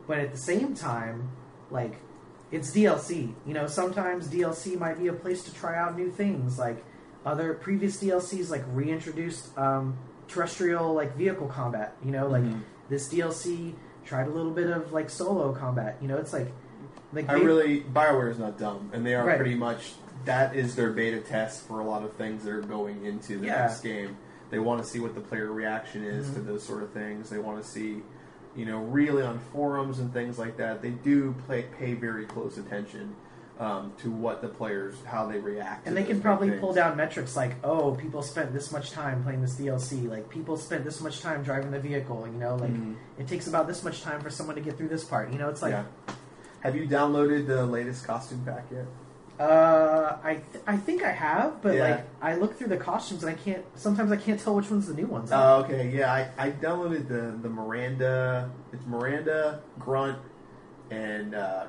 [0.06, 1.30] but at the same time,
[1.70, 1.96] like
[2.52, 3.32] it's DLC.
[3.46, 6.58] You know, sometimes DLC might be a place to try out new things.
[6.58, 6.84] Like
[7.24, 9.96] other previous DLCs, like reintroduced um,
[10.28, 11.94] terrestrial like vehicle combat.
[12.04, 12.60] You know, like Mhm.
[12.88, 13.74] this DLC
[14.04, 15.96] tried a little bit of like solo combat.
[16.00, 16.52] You know, it's like
[17.12, 19.36] like I they- really Bioware is not dumb, and they are Right.
[19.36, 19.94] pretty much
[20.26, 23.46] that is their beta test for a lot of things that are going into the
[23.46, 23.62] Yeah.
[23.62, 24.16] next game.
[24.50, 26.46] They want to see what the player reaction is to Mhm.
[26.46, 27.30] those sort of things.
[27.30, 28.02] They want to see,
[28.56, 30.82] you know, really on forums and things like that.
[30.82, 33.14] They do play, pay very close attention
[33.60, 35.86] um, to what the players how they react.
[35.86, 36.60] and they can probably things.
[36.60, 40.08] pull down metrics like, oh, people spent this much time playing this DLC.
[40.08, 42.26] Like people spent this much time driving the vehicle.
[42.26, 42.96] You know, like Mhm.
[43.18, 45.30] it takes about this much time for someone to get through this part.
[45.30, 45.72] You know, it's like.
[45.72, 45.84] yeah.
[46.60, 48.84] Have you downloaded the latest costume pack yet?
[49.40, 51.82] Uh, I th- I think I have, but Yeah.
[51.90, 53.64] like I look through the costumes and I can't.
[53.74, 55.30] Sometimes I can't tell which one's the new ones.
[55.32, 55.88] Oh, okay.
[55.90, 58.50] Yeah, I, I downloaded the the Miranda.
[58.72, 60.18] It's Miranda Grunt
[60.90, 61.66] and uh,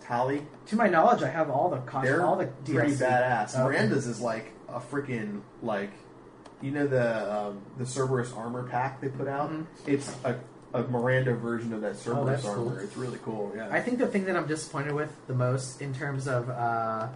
[0.00, 0.46] Tali.
[0.66, 2.98] to my knowledge, I have all the costumes, They're all the pretty DLC.
[3.06, 3.54] badass.
[3.54, 3.62] Okay.
[3.64, 5.90] Miranda's is like a freaking like,
[6.62, 9.50] you know the um, the Cerberus armor pack they put out.
[9.52, 9.66] Mhm.
[9.86, 10.36] It's a,
[10.74, 12.70] a Miranda version of that Cerberus that's armor.
[12.70, 12.78] cool.
[12.78, 13.52] It's really cool.
[13.54, 13.68] Yeah.
[13.70, 17.08] I think the thing that I'm disappointed with the most in terms of, uh,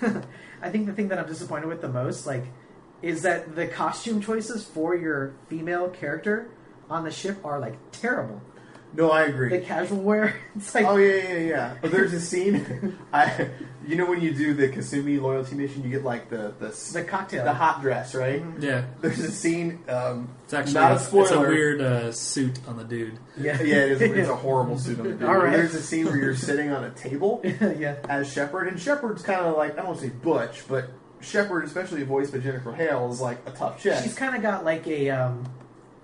[0.62, 2.44] I think the thing that I'm disappointed with the most, like,
[3.02, 6.48] is that the costume choices for your female character
[6.88, 8.40] on the ship are like terrible.
[8.94, 9.50] No, I agree.
[9.50, 11.76] The casual wear, it's like, oh yeah, yeah, yeah.
[11.80, 12.98] But there's a scene.
[13.12, 13.48] I,
[13.86, 17.04] you know, when you do the Kasumi loyalty mission, you get like the the the
[17.04, 17.44] cocktail.
[17.44, 18.42] the hot dress, right?
[18.42, 18.62] Mhm.
[18.62, 19.80] Yeah, There's a scene.
[19.88, 21.24] Um, it's actually not a it's, spoiler.
[21.24, 23.18] it's a weird uh, suit on the dude.
[23.38, 25.22] Yeah, Yeah, it is, it's a horrible suit on the dude.
[25.22, 25.52] All right.
[25.52, 27.96] There's a scene where you're sitting on a table yeah.
[28.08, 31.64] as Shepard, and Shepard's kind of like I don't want to say butch, but Shepard,
[31.64, 34.02] especially voiced by Jennifer Hale, is like a tough chick.
[34.02, 35.44] She's kind of got like a um,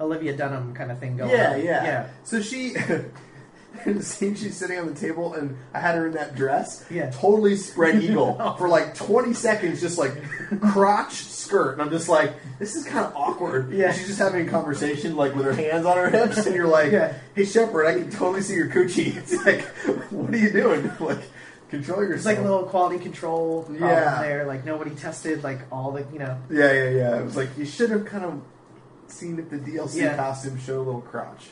[0.01, 1.30] Olivia Dunham kind of thing going.
[1.30, 1.59] yeah, on.
[1.64, 2.09] yeah, yeah.
[2.24, 2.74] So she,
[3.86, 7.11] the scene, she's sitting on the table, and I had her in that dress, Yeah.
[7.11, 10.12] totally spread eagle for like 20 seconds, just like
[10.61, 13.72] crotch skirt, and I'm just like, this is kind of awkward.
[13.72, 13.93] Yeah.
[13.93, 16.93] she's just having a conversation like with her hands on her hips, and you're like,
[16.93, 17.14] Yeah.
[17.34, 19.16] hey Shepard, I can totally see your coochie.
[19.16, 19.62] It's like,
[20.11, 20.90] what are you doing?
[21.01, 21.20] Like,
[21.70, 22.16] control yourself.
[22.16, 24.20] It's like a little quality control problem Yeah.
[24.22, 24.45] there.
[24.47, 26.38] Like nobody tested like all the you know.
[26.51, 27.18] Yeah, yeah, yeah.
[27.20, 28.43] It was like you should have kind of
[29.13, 30.17] seen if the DLC Yeah.
[30.17, 31.51] costume showed a little crotch.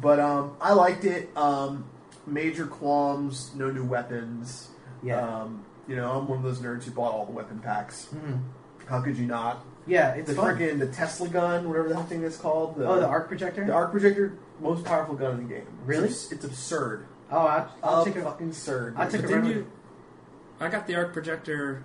[0.00, 1.30] But um, I liked it.
[1.36, 1.84] Um,
[2.26, 4.68] major qualms, no new weapons.
[5.02, 5.20] Yeah.
[5.42, 8.08] Um, you know, I'm one of those nerds who bought all the weapon packs.
[8.14, 8.40] Mhm.
[8.86, 9.64] How could you not?
[9.86, 12.76] Yeah, it's the freaking the Tesla gun, whatever that thing is called.
[12.76, 13.64] The, oh, the arc projector.
[13.64, 15.66] the arc projector, most powerful gun in the game.
[15.84, 16.08] Really?
[16.08, 17.06] It's, it's absurd.
[17.30, 17.46] oh, I'll,
[17.82, 18.22] I'll I'll take a.
[18.22, 18.94] fucking absurd.
[18.96, 19.66] I took a didn't you?
[20.60, 21.82] I got the arc projector.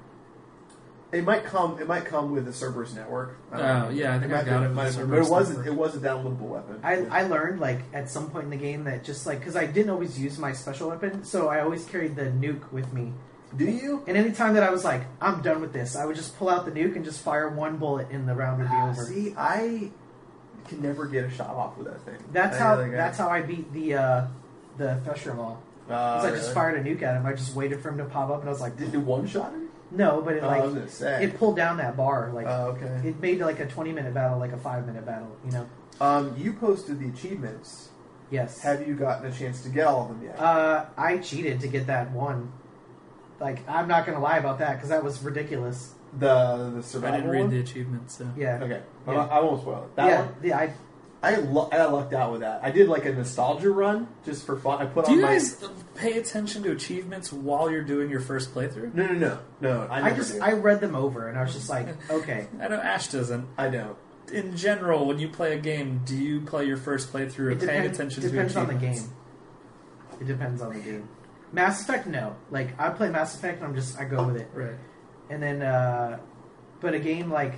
[1.11, 1.79] It might come.
[1.79, 3.37] It might come with the Cerberus network.
[3.51, 3.89] I don't Oh, know.
[3.89, 5.57] yeah, I think I might got be- it with might the be- But it wasn't.
[5.59, 5.73] network.
[5.75, 6.79] It was a downloadable weapon.
[6.83, 7.07] I, Yeah.
[7.11, 9.91] I learned like at some point in the game that just like because I didn't
[9.91, 13.13] always use my special weapon, so I always carried the nuke with me.
[13.55, 14.03] Do you?
[14.07, 16.65] And anytime that I was like, I'm done with this, I would just pull out
[16.65, 19.05] the nuke and just fire one bullet, and the round would be over.
[19.05, 19.91] See, I
[20.67, 22.17] can never get a shot off with that thing.
[22.33, 24.27] That's I- how like, I- that's how I beat the uh,
[24.77, 25.51] the Thresher Maw.
[25.53, 25.55] Uh,
[25.87, 27.25] Because I just fired a nuke at him.
[27.27, 29.27] I just waited for him to pop up, and I was like, Did it one
[29.27, 29.64] shot him?
[29.91, 31.23] No, but it Oh, like I was gonna say.
[31.23, 32.31] it pulled down that bar.
[32.33, 33.07] Like Oh, okay.
[33.09, 35.35] it made like a 20 minute battle, like a five minute battle.
[35.45, 35.65] You know?
[36.01, 37.89] Um, you posted the achievements.
[38.31, 38.61] Yes.
[38.61, 40.39] Have you gotten a chance to get all of them yet?
[40.39, 42.51] Uh, I cheated to get that one.
[43.39, 45.93] Like I'm not gonna lie about that because that was ridiculous.
[46.17, 47.49] the the I survival didn't read one?
[47.51, 48.17] the achievements.
[48.17, 48.27] So.
[48.37, 48.55] Yeah.
[48.61, 48.79] Okay, Yeah.
[49.13, 49.95] Well, I won't spoil it.
[49.95, 50.21] That yeah.
[50.21, 50.73] one, The, I
[51.25, 52.61] I lu- I got lucked out with that.
[52.63, 54.81] I did like a nostalgia run just for fun.
[54.81, 55.63] I put Do on you my guys
[55.95, 58.93] pay attention to achievements while you're doing your first playthrough?
[58.93, 59.87] no no no no.
[59.89, 60.41] I, I, never just do.
[60.41, 62.47] I read them over and I was just like, okay.
[62.61, 63.47] I know Ash doesn't.
[63.57, 63.97] I don't.
[64.31, 67.83] In general, when you play a game, do you play your first playthrough It paying
[67.83, 69.01] depends, attention depends to on the achievements?
[69.01, 70.21] game.
[70.21, 71.09] It depends on the game.
[71.51, 72.35] Mass Effect, no.
[72.51, 74.49] Like I play Mass Effect, and I'm just I go with it.
[74.53, 74.75] Right.
[75.29, 76.19] And then, uh,
[76.81, 77.53] but a game like,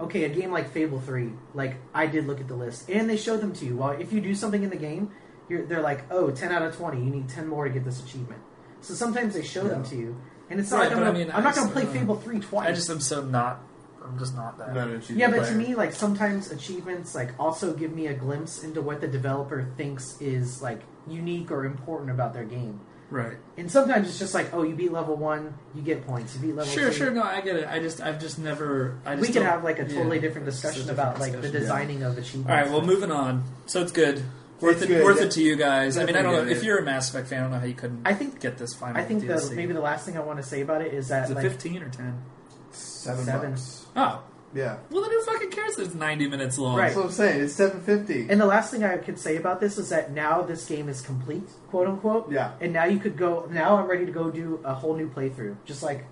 [0.00, 3.16] okay, a game like Fable Three, like I did look at the list, and they
[3.16, 3.76] showed them to you.
[3.76, 5.10] Well, if you do something in the game,
[5.48, 8.02] you're, they're like, oh, 10 out of twenty, you need ten more to get this
[8.02, 8.40] achievement.
[8.80, 10.20] So sometimes they show them to you,
[10.50, 11.92] and it's not Right, like I'm, I gonna, mean, I'm not going to play uh,
[11.92, 12.68] Fable Three twice.
[12.68, 13.62] I just am so not.
[14.04, 14.74] I'm just not that.
[14.74, 15.52] Not Yeah, but player.
[15.52, 19.72] to me, like sometimes achievements like also give me a glimpse into what the developer
[19.76, 22.80] thinks is like unique or important about their game.
[23.12, 23.36] Right.
[23.58, 26.34] And sometimes it's just like, oh, you beat level one, you get points.
[26.34, 26.92] You beat level Sure, two.
[26.96, 27.06] sure.
[27.08, 27.14] Sure.
[27.14, 27.68] No, I get it.
[27.68, 28.98] I just, I've just never.
[29.04, 30.22] I just We could have like a totally yeah.
[30.22, 31.60] different discussion different about like the discussion.
[31.60, 32.50] designing of achievements.
[32.50, 32.70] All right.
[32.70, 33.44] Well, moving on.
[33.66, 34.22] So it's good.
[34.60, 34.88] Worth It's it.
[34.88, 35.04] good.
[35.04, 35.98] Worth it to you guys.
[35.98, 37.40] I mean, I don't know if you're a Mass Effect fan.
[37.40, 38.96] I don't know how you couldn't I think get this final.
[38.96, 39.50] I think DLC.
[39.50, 41.34] the, maybe the last thing I want to say about it is that is it
[41.34, 42.22] like 15 or 10?
[42.70, 43.50] seven, Seven.
[43.50, 43.86] bucks.
[43.96, 44.22] Oh,
[44.54, 44.78] Yeah.
[44.90, 45.78] Well, then who fucking cares?
[45.78, 46.76] It's ninety minutes long.
[46.76, 46.86] Right.
[46.86, 47.40] That's what I'm saying.
[47.42, 48.26] It's seven fifty.
[48.28, 51.00] And the last thing I could say about this is that now this game is
[51.00, 52.30] complete, quote unquote.
[52.30, 52.52] Yeah.
[52.60, 53.48] And now you could go.
[53.50, 55.56] Now I'm ready to go do a whole new playthrough.
[55.64, 56.04] Just like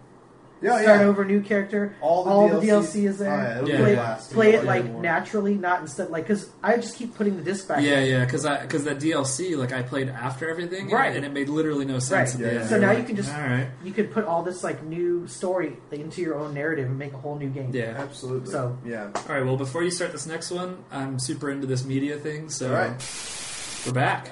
[0.62, 1.06] Yeah, start yeah.
[1.06, 1.96] over, new character.
[2.02, 3.30] All the the DLC DLC is there.
[3.62, 4.32] Oh, yeah, it'll play a blast.
[4.32, 5.00] play it like more.
[5.02, 7.82] naturally, not instead like because I just keep putting the disc back.
[7.82, 8.10] Yeah, in.
[8.10, 11.16] yeah, because I because that DLC like I played after everything, and- Right.
[11.16, 12.34] And it made literally no sense.
[12.34, 12.34] Right.
[12.34, 12.60] At Yeah, the yeah.
[12.60, 12.68] end.
[12.70, 15.26] So now like, you can just- all right, You could put all this like new
[15.26, 17.70] story into your own narrative and make a whole new game.
[17.72, 17.94] yeah.
[17.96, 18.50] Absolutely.
[18.52, 19.08] So- yeah.
[19.14, 19.44] All right.
[19.44, 22.74] Well, before you start this next one, I'm super into this media thing, so All
[22.74, 23.82] right.
[23.86, 24.30] we're back.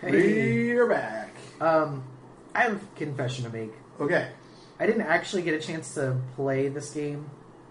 [0.00, 0.74] Hey.
[0.74, 1.34] We're back.
[1.60, 2.04] Um,
[2.54, 3.72] I have a confession to make.
[3.98, 4.28] Okay.
[4.78, 7.30] I didn't actually get a chance to play this game,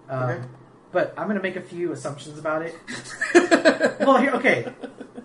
[0.09, 0.43] um, Okay.
[0.91, 2.75] but I'm going to make a few assumptions about it.
[3.99, 4.71] well, here, okay.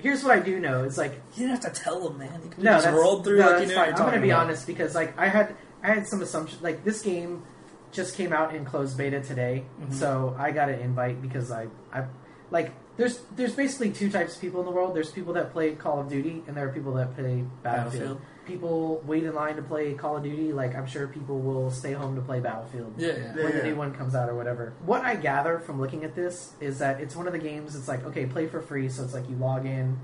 [0.01, 2.41] Here's what I do know: is like You didn't have to tell them, man.
[2.59, 3.93] You no, just that's, rolled through no, like that's you knew fine.
[3.95, 4.45] I'm going to be about.
[4.47, 6.62] honest because like I had I had some assumptions.
[6.62, 7.43] Like this game
[7.91, 9.93] just came out in closed beta today, Mhm.
[9.95, 12.05] so I got an invite because I I
[12.51, 14.95] like there's there's basically two types of people in the world.
[14.95, 17.63] There's people that play Call of Duty, and there are people that play Battlefield.
[18.03, 18.21] Battlefield.
[18.45, 20.53] People wait in line to play Call of Duty.
[20.53, 23.35] Like I'm sure people will stay home to play Battlefield Yeah, yeah.
[23.35, 23.65] when the Yeah.
[23.71, 24.73] new one comes out or whatever.
[24.85, 27.75] What I gather from looking at this is that it's one of the games.
[27.77, 28.89] It's like okay, play for free.
[28.89, 29.99] So it's like you log in.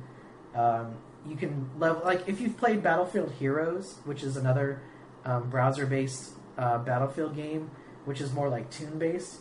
[0.55, 0.95] Um,
[1.27, 4.81] you can level like if you've played Battlefield Heroes, which is another
[5.25, 7.71] um, browser-based uh, Battlefield game,
[8.05, 9.39] which is more like tune-based.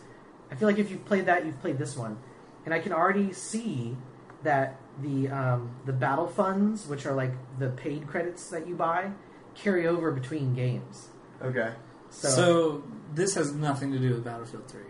[0.50, 2.18] I feel like if you've played that, you've played this one,
[2.66, 3.96] and I can already see
[4.44, 9.12] that the um, the battle funds, which are like the paid credits that you buy,
[9.56, 11.08] carry over between games.
[11.42, 11.74] Okay.
[12.10, 12.84] So, So,
[13.16, 14.82] this has nothing to do with Battlefield Three.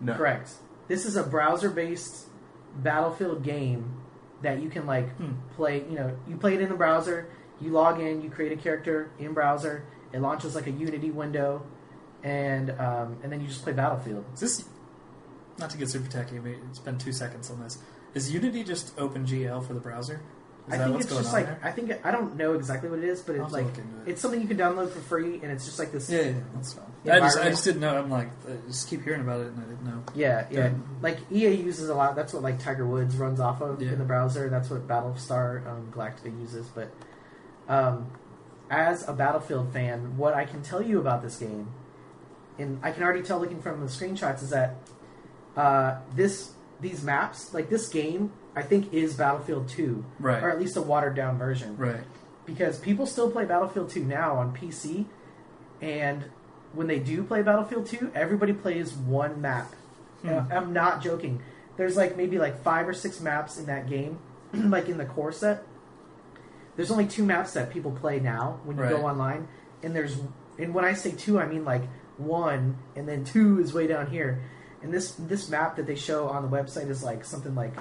[0.00, 0.14] No.
[0.14, 0.50] correct.
[0.88, 2.26] This is a browser-based
[2.82, 3.94] Battlefield game
[4.42, 5.32] that you can like Hmm.
[5.54, 5.84] play.
[5.88, 7.28] You know, you play it in the browser.
[7.60, 8.20] You log in.
[8.22, 9.84] You create a character in browser.
[10.12, 11.64] It launches like a Unity window,
[12.22, 14.24] and um, and then you just play Battlefield.
[14.34, 14.64] Is this
[15.58, 16.38] not to get super techy?
[16.38, 17.78] But spend two seconds on this.
[18.14, 20.20] Is Unity just OpenGL for the browser?
[20.68, 21.60] Is I think it's just like there?
[21.62, 23.84] I think I don't know exactly what it is, but it's like it.
[24.06, 26.08] it's something you can download for free, and it's just like this.
[26.08, 26.84] Yeah, yeah, that's fine.
[27.06, 27.98] I just, I just didn't know.
[27.98, 30.02] I'm like, I just keep hearing about it, and I didn't know.
[30.14, 30.58] Yeah, yeah.
[30.58, 30.72] Yeah.
[31.02, 32.16] Like EA uses a lot.
[32.16, 33.92] That's what like Tiger Woods runs off of Yeah.
[33.92, 34.48] in the browser.
[34.48, 36.66] That's what Battlestar um, Galactica uses.
[36.68, 36.90] But
[37.68, 38.10] um,
[38.70, 41.68] as a Battlefield fan, what I can tell you about this game,
[42.58, 44.76] and I can already tell looking from the screenshots, is that
[45.56, 50.42] uh, this these maps, like this game, I think is Battlefield Two, Right.
[50.42, 51.76] or at least a watered down version.
[51.76, 52.00] Right.
[52.46, 55.06] because people still play Battlefield 2 now on PC,
[55.80, 56.24] and
[56.74, 59.72] when they do play Battlefield 2, everybody plays one map.
[60.22, 60.40] Hmm.
[60.52, 61.40] I'm not joking.
[61.78, 64.18] There's like maybe like five or six maps in that game,
[64.52, 65.62] like in the core set.
[66.76, 68.90] There's only two maps that people play now when you Right.
[68.90, 69.48] go online,
[69.82, 70.16] and there's
[70.58, 71.82] and when I say two, I mean like
[72.18, 74.42] one, and then two is way down here.
[74.84, 77.72] And this this map that they show on the website is like something like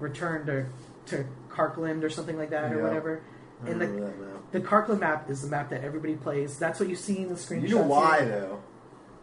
[0.00, 0.66] Return to
[1.14, 2.82] to Karkand or something like that or Yeah.
[2.82, 3.20] whatever.
[3.66, 4.40] And the remember that now.
[4.52, 6.58] the Karkand map is the map that everybody plays.
[6.58, 7.68] That's what you see in the screenshots.
[7.68, 8.28] You know why here.
[8.40, 8.62] though?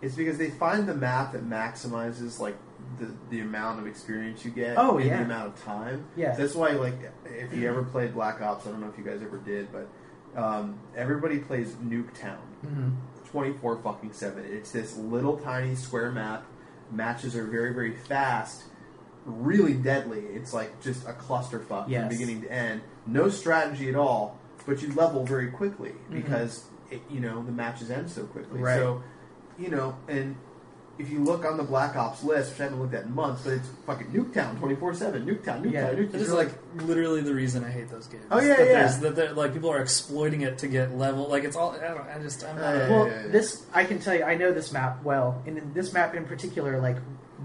[0.02, 2.56] It's because they find the map that maximizes like
[3.00, 5.18] the, the amount of experience you get Oh, in yeah.
[5.18, 6.06] the amount of time.
[6.16, 6.36] Yeah.
[6.36, 9.22] That's why like if you ever played Black Ops, I don't know if you guys
[9.24, 9.88] ever did, but
[10.40, 12.38] um, everybody plays Nuketown.
[12.66, 12.90] Mm-hmm.
[13.32, 14.44] 24 fucking 7.
[14.48, 16.44] It's this little tiny square map.
[16.94, 18.64] Matches are very, very fast.
[19.26, 20.20] Really deadly.
[20.20, 22.02] It's like just a clusterfuck Yes.
[22.02, 22.82] from beginning to end.
[23.08, 26.16] No strategy at all, but you level very quickly mm-hmm.
[26.16, 28.60] because, it, you know, the matches end so quickly.
[28.60, 28.78] Right.
[28.78, 29.04] So,
[29.58, 30.36] you know, and
[31.00, 33.42] if you look on the Black Ops list, which I haven't looked at in months,
[33.44, 35.26] but it's fucking Nuketown 24 7.
[35.26, 35.90] Nuketown, Nuketown, Yeah.
[35.94, 36.12] Nuketown.
[36.12, 38.24] This is like literally the reason I hate those games.
[38.30, 38.98] Oh, yeah, that yeah.
[38.98, 41.28] That they're- like people are exploiting it to get level.
[41.28, 41.72] Like it's all.
[41.72, 42.02] I don't.
[42.08, 42.44] I just.
[42.44, 42.64] I'm not.
[42.64, 43.32] Uh, a- Well, yeah, yeah.
[43.32, 44.24] this I can tell you.
[44.24, 46.98] I know this map well, and in this map in particular, like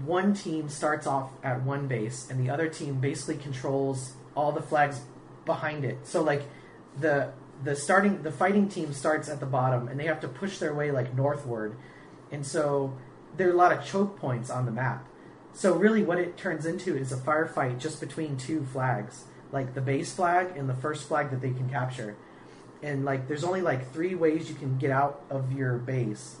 [0.05, 4.61] one team starts off at one base, and the other team basically controls all the
[4.61, 5.01] flags
[5.45, 5.97] behind it.
[6.05, 6.43] So like
[6.99, 7.31] the
[7.63, 10.73] the starting the fighting team starts at the bottom, and they have to push their
[10.75, 11.75] way like northward,
[12.31, 12.93] and so
[13.37, 15.05] there are a lot of choke points on the map.
[15.53, 19.81] So really, what it turns into is a firefight just between two flags, like the
[19.81, 22.15] base flag and the first flag that they can capture.
[22.81, 26.37] And like, there's only like three ways you can get out of your base,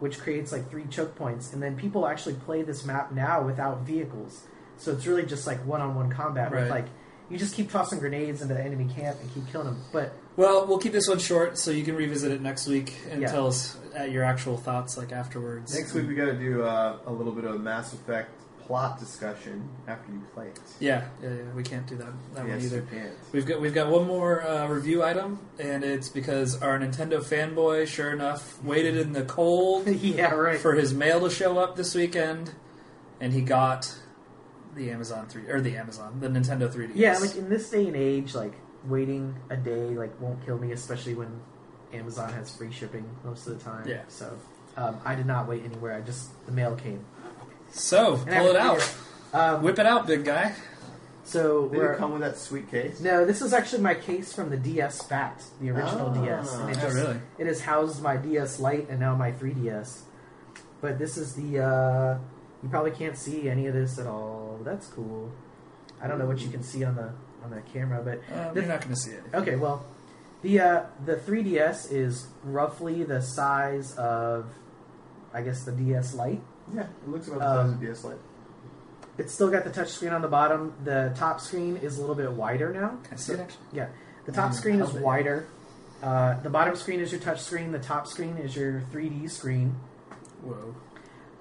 [0.00, 1.52] which creates like three choke points.
[1.52, 4.44] And then people actually play this map now without vehicles,
[4.76, 6.50] so it's really just like one-on-one combat.
[6.50, 6.70] With Right.
[6.70, 6.86] like,
[7.30, 9.80] you just keep tossing grenades into the enemy camp and keep killing them.
[9.92, 13.20] But Well, we'll keep this one short so you can revisit it next week and
[13.20, 13.32] Yeah.
[13.32, 15.74] tell us at your actual thoughts like afterwards.
[15.74, 18.30] Next week we got to do uh, a little bit of a Mass Effect
[18.64, 20.60] plot discussion after you play it.
[20.78, 22.76] Yeah, yeah, yeah, we can't do that that one yes, either.
[22.76, 23.10] you can.
[23.32, 27.88] We've got we've got one more uh, review item, and it's because our Nintendo fanboy,
[27.88, 30.60] sure enough, waited in the cold yeah, right.
[30.60, 32.52] for his mail to show up this weekend,
[33.20, 33.92] and he got
[34.76, 36.92] the Amazon three or the Amazon the Nintendo 3DS.
[36.94, 38.52] Yeah, like in this day and age, like
[38.88, 41.40] waiting a day like won't kill me, especially when
[41.92, 43.86] Amazon has free shipping most of the time.
[43.88, 44.02] Yeah.
[44.08, 44.36] So
[44.76, 45.94] um, I did not wait anywhere.
[45.94, 47.04] I just the mail came.
[47.70, 48.80] so And I pull it out,
[49.32, 50.54] to Um, whip it out, big guy.
[51.24, 53.00] so Did we're, it come with that sweet case?
[53.00, 56.24] no, this is actually my case from the DS Fat, the original Ah.
[56.24, 56.54] DS.
[56.54, 57.20] And it Oh, just, really?
[57.38, 60.02] It has housed my DS Lite and now my 3DS.
[60.80, 61.58] But this is the.
[61.60, 62.18] Uh,
[62.62, 64.60] you probably can't see any of this at all.
[64.64, 65.30] That's cool.
[66.00, 67.12] I don't know what you can see on the
[67.44, 69.22] on the camera, but Um, The- you're not going to see it.
[69.34, 69.84] Okay, well,
[70.42, 74.46] the uh, the 3DS is roughly the size of,
[75.34, 76.42] I guess, the DS Lite.
[76.74, 78.18] Yeah, it looks about the size Um, of DS Lite.
[79.18, 80.74] It's still got the touch screen on the bottom.
[80.84, 82.98] The top screen is a little bit wider now.
[83.04, 83.64] Can I see it actually?
[83.72, 83.88] Yeah,
[84.26, 85.02] the top Mm, screen is how big?
[85.02, 85.46] wider.
[86.02, 87.72] Uh, the bottom screen is your touch screen.
[87.72, 89.74] The top screen is your 3D screen.
[90.42, 90.76] Whoa.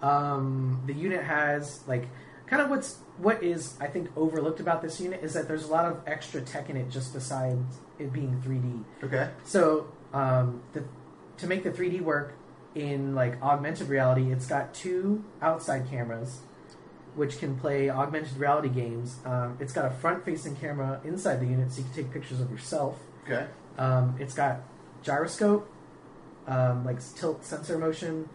[0.01, 2.07] Um, the unit has like
[2.47, 5.67] kind of what's what is I think overlooked about this unit is that there's a
[5.67, 9.05] lot of extra tech in it just besides it being 3D.
[9.05, 9.29] Okay.
[9.43, 10.83] So um, the,
[11.37, 12.33] to make the 3D work
[12.75, 16.41] in like augmented reality, it's got two outside cameras,
[17.15, 19.17] which can play augmented reality games.
[19.25, 22.51] Um, it's got a front-facing camera inside the unit, so you can take pictures of
[22.51, 22.99] yourself.
[23.25, 23.47] Okay.
[23.77, 24.61] Um, it's got
[25.01, 25.67] gyroscope,
[26.47, 28.29] um, like tilt sensor motion,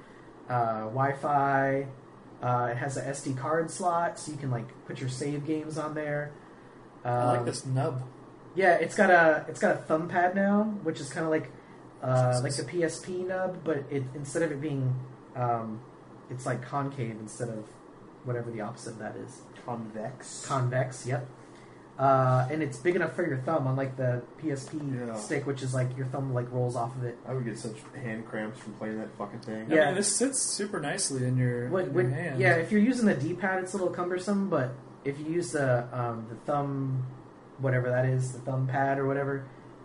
[0.48, 1.86] uh, Wi-Fi.
[2.42, 5.78] Uh, it has a SD card slot, so you can like put your save games
[5.78, 6.32] on there.
[7.04, 8.02] Um, I like this nub.
[8.54, 11.50] yeah, it's got a it's got a thumb pad now, which is kind of like
[12.02, 14.94] uh, like the PSP nub, but it instead of it being
[15.36, 15.80] um,
[16.30, 17.64] it's like concave instead of
[18.24, 19.42] whatever the opposite of that is.
[19.64, 20.44] Convex.
[20.46, 21.28] Convex, yep.
[21.98, 25.14] Uh, and it's big enough for your thumb, unlike the PSP Yeah.
[25.14, 27.18] stick, which is like your thumb like rolls off of it.
[27.28, 29.70] I would get such hand cramps from playing that fucking thing.
[29.70, 29.86] I Yeah.
[29.86, 32.40] mean, this sits super nicely in your, What, in what, your hand.
[32.40, 34.70] yeah, if you're using the D-pad, it's a little cumbersome, but
[35.04, 37.04] if you use the um, the thumb,
[37.58, 39.44] whatever that is, the thumb pad or whatever,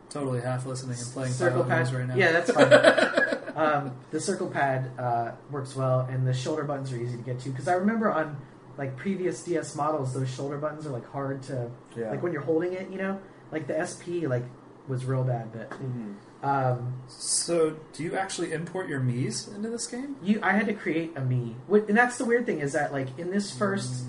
[0.09, 2.15] Totally half listening and playing circle Pilotwings pad right now.
[2.15, 3.55] Yeah, that's fine.
[3.57, 7.39] um, the circle pad uh, works well, and the shoulder buttons are easy to get
[7.41, 7.49] to.
[7.49, 8.37] Because I remember on
[8.77, 12.11] like previous DS models, those shoulder buttons are like hard to Yeah.
[12.11, 12.89] like when you're holding it.
[12.89, 13.19] You know,
[13.51, 14.43] like the SP like
[14.87, 16.15] was real bad, but Mhm.
[16.43, 20.15] um, So, do you actually import your Mii's into this game?
[20.21, 21.21] you I had to create a
[21.67, 24.05] What- and that's the weird thing is that like in this first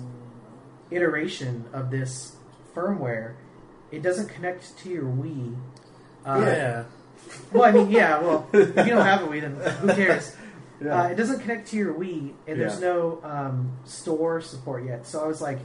[0.91, 2.35] iteration of this
[2.75, 3.33] firmware,
[3.91, 5.55] it doesn't connect to your Wii.
[6.25, 6.83] Uh, yeah.
[7.51, 8.19] Well, I mean, yeah.
[8.19, 10.35] Well, if you don't have a Wii, then who cares?
[10.83, 11.01] Yeah.
[11.03, 12.87] Uh, it doesn't connect to your Wii, and there's Yeah.
[12.87, 15.05] no um, store support yet.
[15.07, 15.59] So I was like,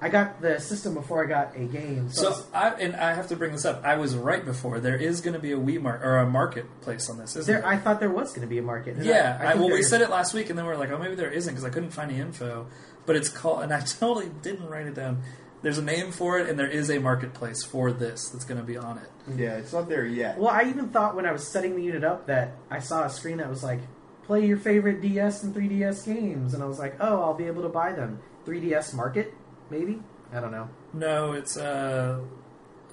[0.00, 2.10] I got the system before I got a game.
[2.10, 3.82] So, I So, was- I, and I have to bring this up.
[3.84, 4.80] I was right before.
[4.80, 7.62] There is going to be a Wii mar- or a marketplace on this, isn't there,
[7.62, 7.70] there?
[7.70, 8.96] I thought there was going to be a market.
[8.96, 9.38] and yeah.
[9.40, 9.88] I, I think well, there we is.
[9.88, 11.70] said it last week, and then we are like, oh, maybe there isn't because I
[11.70, 12.66] couldn't find the info.
[13.06, 15.22] But it's called, and I totally didn't write it down.
[15.62, 18.66] There's a name for it, and there is a marketplace for this that's going to
[18.66, 19.08] be on it.
[19.38, 20.36] yeah, it's not there yet.
[20.36, 23.10] Well, I even thought when I was setting the unit up that I saw a
[23.10, 23.78] screen that was like,
[24.24, 27.62] "Play your favorite DS and 3DS games," and I was like, "Oh, I'll be able
[27.62, 29.34] to buy them." 3DS Market,
[29.70, 30.02] maybe.
[30.32, 30.68] I don't know.
[30.92, 32.20] No, it's uh,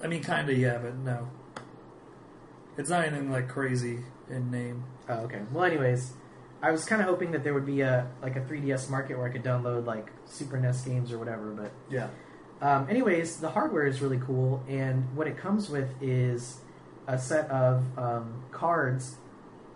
[0.02, 1.28] I mean, kind of yeah, but no.
[2.76, 4.84] It's not anything like crazy in name.
[5.08, 5.40] Oh, okay.
[5.52, 6.12] Well, anyways,
[6.62, 9.26] I was kind of hoping that there would be a like a 3DS market where
[9.26, 11.50] I could download like Super NES games or whatever.
[11.50, 12.08] But yeah.
[12.60, 16.58] um, anyways, the hardware is really cool, and what it comes with is
[17.06, 19.16] a set of um, cards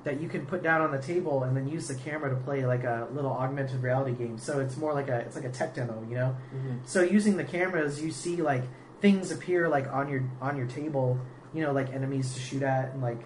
[0.04, 2.64] that you can put down on the table and then use the camera to play
[2.66, 4.36] like a little augmented reality game.
[4.38, 6.36] So it's more like a it's like a tech demo, you know.
[6.54, 6.78] Mhm.
[6.84, 8.62] So using the cameras, you see like
[9.00, 11.18] things appear like on your on your table,
[11.54, 13.20] you know, like enemies to shoot at and like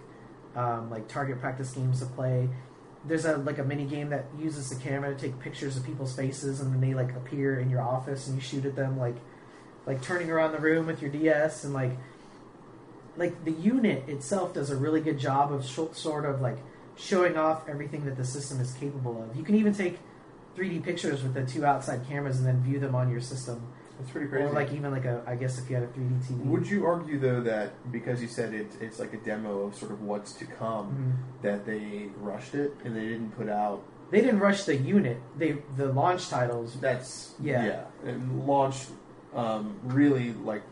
[0.57, 2.49] um, like target practice games to play.
[3.05, 6.15] There's a like a mini game that uses the camera to take pictures of people's
[6.15, 9.17] faces and then they like appear in your office and you shoot at them like
[9.87, 11.93] like turning around the room with your DS and like
[13.17, 16.59] like the unit itself does a really good job of sh- sort of like
[16.99, 19.37] showing off everything that the system is capable of.
[19.37, 19.99] You can even take
[20.57, 23.63] 3D pictures with the two outside cameras and then view them on your system,
[23.99, 24.45] That's pretty crazy.
[24.45, 26.45] or like even like a I guess if you had a 3D TV.
[26.47, 29.93] Would you argue though that because you said it, it's like a demo of sort
[29.93, 30.87] of what's to come,
[31.39, 31.43] Mhm.
[31.43, 33.83] that they rushed it and they didn't put out?
[34.11, 35.19] They didn't rush the unit.
[35.37, 36.81] They the launch titles.
[36.81, 37.65] That's Yeah.
[37.65, 38.87] yeah, and launch
[39.35, 40.63] um, really like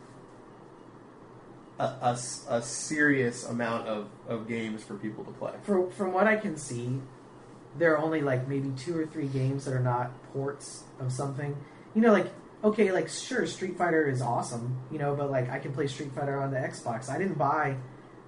[1.79, 2.17] a, a
[2.49, 5.53] a serious amount of, of games for people to play.
[5.63, 6.99] For, from what I can see,
[7.77, 11.55] there are only like maybe two or three games that are not ports of something.
[11.93, 12.27] You know, like
[12.63, 16.11] okay, like sure, Street Fighter is awesome, you know, but like I can play Street
[16.13, 17.09] Fighter on the Xbox.
[17.09, 17.77] I didn't buy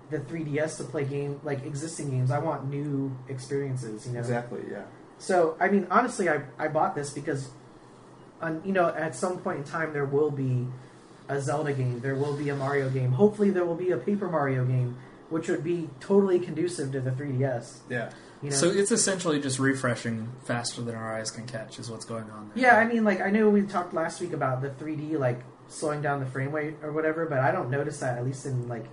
[0.09, 2.31] the 3DS to play game like existing games.
[2.31, 4.19] I want new experiences, you know.
[4.19, 4.61] Exactly.
[4.69, 4.83] Yeah.
[5.17, 7.49] So I mean, honestly, I I bought this because
[8.41, 10.67] on you know at some point in time there will be
[11.29, 13.13] a Zelda game, there will be a Mario game.
[13.13, 14.97] Hopefully, there will be a Paper Mario game,
[15.29, 17.77] which would be totally conducive to the 3DS.
[17.89, 18.11] Yeah.
[18.41, 18.55] You know?
[18.55, 22.51] So it's essentially just refreshing faster than our eyes can catch, is what's going on
[22.53, 22.63] there.
[22.63, 26.01] yeah, I mean, like I know we talked last week about the 3D like slowing
[26.01, 28.85] down the frame rate or whatever, but I don't notice that at least in like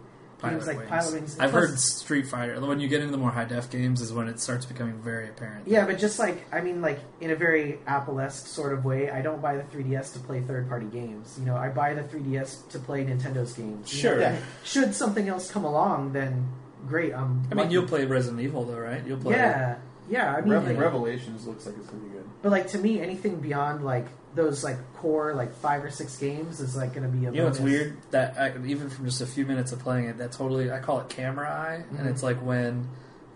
[0.49, 0.91] Pilot games like Wings.
[0.91, 1.41] Pilotwings.
[1.45, 2.61] I've Plus- heard Street Fighter.
[2.61, 5.29] When you get into the more high def games, is when it starts becoming very
[5.29, 5.67] apparent.
[5.69, 9.23] Yeah, but just like I mean, like in a very Apple-esque sort of way, I
[9.23, 11.37] don't buy the 3DS to play third-party games.
[11.39, 13.93] You know, I buy the 3DS to play Nintendo's games.
[13.95, 14.21] You know, Sure.
[14.21, 14.37] Yeah.
[14.65, 16.49] Should something else come along, then
[16.89, 17.13] great.
[17.15, 17.43] I'm.
[17.51, 17.73] I mean, lucky.
[17.73, 19.05] you'll play Resident Evil though, right?
[19.07, 19.35] You'll play.
[19.35, 19.77] Yeah,
[20.09, 20.33] yeah.
[20.35, 22.26] I mean, Revel- like- Revelations looks like it's gonna be good.
[22.43, 26.61] But like to me, anything beyond like those like core like five or six games
[26.61, 27.33] is like going to be a.
[27.33, 27.97] You know it's weird?
[28.11, 31.01] That I, even from just a few minutes of playing it, that totally I call
[31.01, 32.01] it camera eye, Mhm.
[32.01, 32.89] and it's like when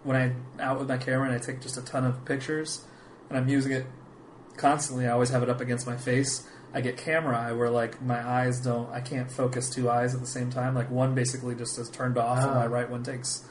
[0.04, 2.84] when I'm out with my camera and I take just a ton of pictures,
[3.28, 3.86] and I'm using it
[4.56, 5.06] constantly.
[5.06, 6.46] I always have it up against my face.
[6.72, 8.88] I get camera eye where like my eyes don't.
[8.90, 10.74] I can't focus two eyes at the same time.
[10.74, 13.42] Like one basically just is turned off, and my right one takes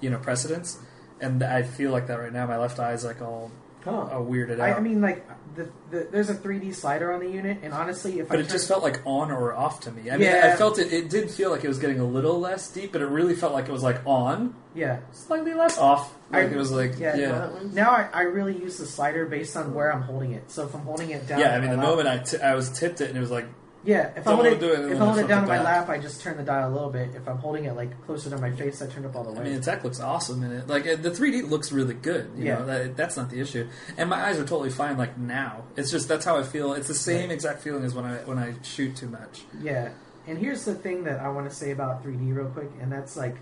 [0.00, 0.78] you know precedence.
[1.20, 2.46] And I feel like that right now.
[2.46, 3.52] My left eye is like all,
[3.84, 3.90] Huh.
[3.90, 4.78] all weirded I, out.
[4.78, 8.28] I mean, like the, the, there's a 3D slider on the unit, and honestly, if
[8.28, 10.10] But I it turn- just felt like on or off to me.
[10.10, 10.52] I mean, Yeah.
[10.54, 10.92] I felt it.
[10.92, 13.52] It did feel like it was getting a little less deep, but it really felt
[13.52, 15.00] like it was like on, yeah.
[15.12, 16.14] slightly less off.
[16.30, 17.38] Like I- it was like yeah, yeah, yeah.
[17.48, 20.50] Pilot Now I, I really use the slider based on where I'm holding it.
[20.50, 22.54] So if I'm holding it down, Yeah, I mean, the lap- moment I, t- I
[22.54, 23.46] was tipped it, and it was like
[23.84, 25.62] yeah, if I hold it, do it, if I hold it down on to my
[25.62, 27.14] lap, I just turn the dial a little bit.
[27.14, 29.32] If I'm holding it like closer to my face, I turn it up all the
[29.32, 29.40] way.
[29.40, 30.68] I mean, the tech looks awesome in it.
[30.68, 32.30] Like uh, the 3D looks really good.
[32.36, 32.58] You Yeah.
[32.58, 33.68] know, that, that's not the issue.
[33.96, 34.96] And my eyes are totally fine.
[34.96, 36.72] Like now, it's just that's how I feel.
[36.74, 39.42] It's the same exact feeling as when I when I shoot too much.
[39.60, 39.90] Yeah,
[40.26, 43.16] and here's the thing that I want to say about 3D real quick, and that's
[43.16, 43.36] like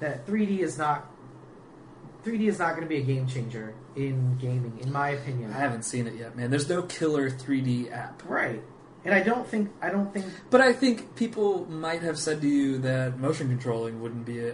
[0.00, 1.06] that 3D is not
[2.24, 5.52] 3D is not going to be a game changer in gaming, in my opinion.
[5.52, 6.50] I haven't seen it yet, man.
[6.50, 8.22] There's no killer 3D app.
[8.28, 8.62] Right,
[9.08, 12.48] and I don't think I don't think But I think people might have said to
[12.48, 14.52] you that motion controlling wouldn't be a,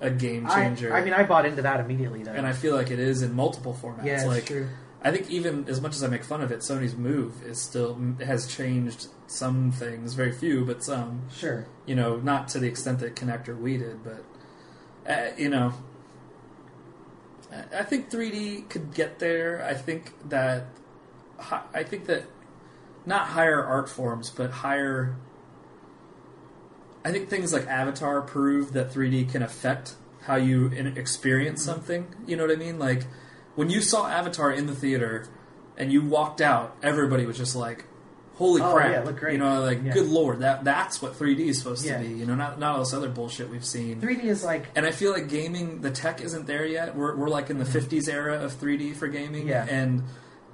[0.00, 0.94] a, a game changer.
[0.94, 2.32] I mean I bought into that immediately though.
[2.32, 4.04] and I feel like it is in multiple formats.
[4.06, 4.68] yeah, like true.
[5.04, 7.98] I think even as much as I make fun of it, Sony's Move is still
[8.24, 11.22] has changed some things, very few, but some.
[11.34, 11.66] Sure.
[11.86, 14.22] You know, not to the extent that Kinect or Wii did, but
[15.12, 15.72] uh, you know,
[17.52, 19.64] I- I think 3D could get there.
[19.64, 20.66] I think that
[21.74, 22.22] I think that
[23.06, 25.16] not higher art forms, but higher.
[27.04, 32.06] I think things like Avatar prove that 3D can affect how you experience something.
[32.26, 32.78] You know what I mean?
[32.78, 33.06] Like
[33.56, 35.26] when you saw Avatar in the theater
[35.76, 37.86] and you walked out, everybody was just like,
[38.34, 39.30] "Holy Oh, crap!" yeah.
[39.30, 39.92] You know, like Yeah.
[39.94, 41.98] good lord, that that's what 3D is supposed Yeah.
[42.00, 42.14] to be.
[42.14, 44.00] You know, not not all this other bullshit we've seen.
[44.00, 46.94] 3D is like And I feel like gaming, the tech isn't there yet.
[46.94, 49.40] We're, we're like in the 50s era of 3D for gaming.
[49.42, 49.48] Mm-hmm.
[49.48, 49.66] Yeah.
[49.68, 50.04] And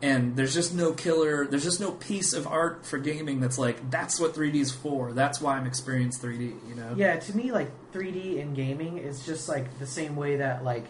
[0.01, 3.90] and there's just no killer, there's just no piece of art for gaming that's like,
[3.90, 5.12] that's what 3D's for.
[5.12, 6.94] That's why I'm experiencing 3D, you know?
[6.96, 10.86] Yeah, to me, like 3D in gaming is just like the same way that like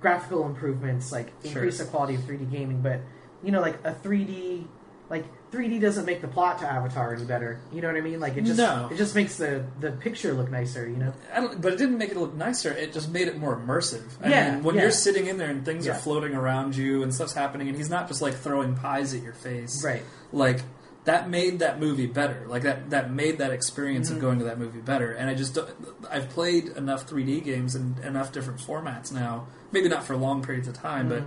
[0.00, 1.50] graphical improvements like Sure.
[1.52, 3.00] increase the quality of 3D gaming, but
[3.42, 4.64] you know, like a 3D,
[5.10, 7.58] like 3D doesn't make the plot to Avatar any better.
[7.72, 8.20] You know what I mean?
[8.20, 8.88] Like it just No.
[8.92, 10.86] it just makes the the picture look nicer.
[10.88, 11.12] You know?
[11.32, 12.70] I don't, but it didn't make it look nicer.
[12.72, 14.02] It just made it more immersive.
[14.22, 14.82] I Yeah, mean, when yeah.
[14.82, 15.92] you're sitting in there and things Yeah.
[15.92, 19.22] are floating around you and stuff's happening, and he's not just like throwing pies at
[19.22, 19.82] your face.
[19.84, 20.02] Right.
[20.32, 20.60] like
[21.04, 22.44] that made that movie better.
[22.46, 24.16] Like that that made that experience Mhm.
[24.16, 25.10] of going to that movie better.
[25.12, 25.70] And I just don't,
[26.10, 29.46] I've played enough 3D games in enough different formats now.
[29.72, 31.08] Maybe not for long periods of time, Mhm.
[31.08, 31.22] but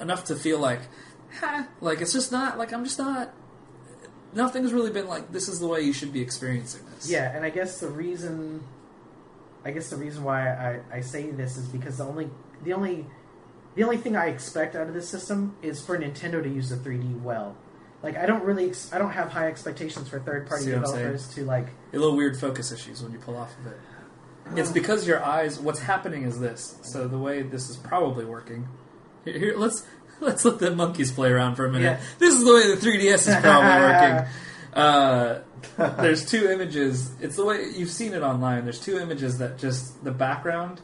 [0.00, 0.82] enough to feel like,
[1.40, 3.32] ha, like it's just not like I'm just not.
[4.34, 7.10] Nothing's really been like this is the way you should be experiencing this.
[7.10, 8.62] Yeah, and I guess the reason,
[9.64, 12.30] I guess the reason why I, I say this is because the only
[12.64, 13.06] the only
[13.74, 16.76] the only thing I expect out of this system is for Nintendo to use the
[16.76, 17.56] 3D well.
[18.02, 20.78] Like I don't really ex- I don't have high expectations for third party See what
[20.78, 20.96] I'm saying?
[20.98, 23.78] developers to like a little weird focus issues when you pull off of it.
[24.46, 24.56] Uh-huh.
[24.56, 25.60] It's because your eyes.
[25.60, 26.76] What's happening is this.
[26.82, 28.66] So the way this is probably working.
[29.24, 29.86] Here, here let's
[30.26, 31.98] let's let the monkeys play around for a minute.
[32.00, 32.00] Yeah.
[32.18, 34.32] This is the way the 3ds is probably working.
[34.72, 35.42] Uh,
[35.76, 37.12] there's two images.
[37.20, 38.64] It's the way you've seen it online.
[38.64, 40.80] There's two images that just the background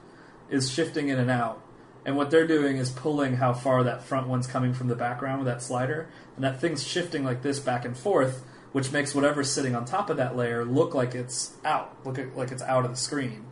[0.50, 1.62] is shifting in and out,
[2.04, 5.38] and what they're doing is pulling how far that front one's coming from the background
[5.38, 9.50] with that slider, and that thing's shifting like this back and forth, which makes whatever's
[9.50, 12.90] sitting on top of that layer look like it's out, look like it's out of
[12.90, 13.46] the screen.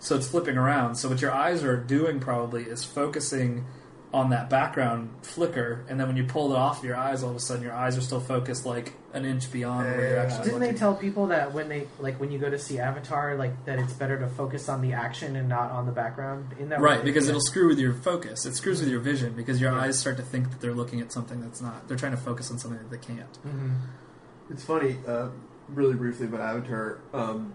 [0.00, 0.96] So it's flipping around.
[0.96, 3.64] So what your eyes are doing probably is focusing
[4.12, 7.36] on that background flicker, and then when you pull it off your eyes, all of
[7.36, 10.60] a sudden your eyes are still focused like an inch beyond where you're actually Didn't
[10.60, 13.78] they tell people that when they like when you go to see Avatar, like that
[13.78, 16.54] it's better to focus on the action and not on the background?
[16.58, 17.04] In that Right, way?
[17.04, 17.30] because Yeah.
[17.30, 18.46] it'll screw with your focus.
[18.46, 19.80] It screws with your vision because your Yeah.
[19.80, 21.86] eyes start to think that they're looking at something that's not.
[21.86, 23.38] They're trying to focus on something that they can't.
[23.46, 23.72] Mhm.
[24.50, 25.28] It's funny, uh,
[25.68, 26.98] really briefly about Avatar.
[27.12, 27.52] Um,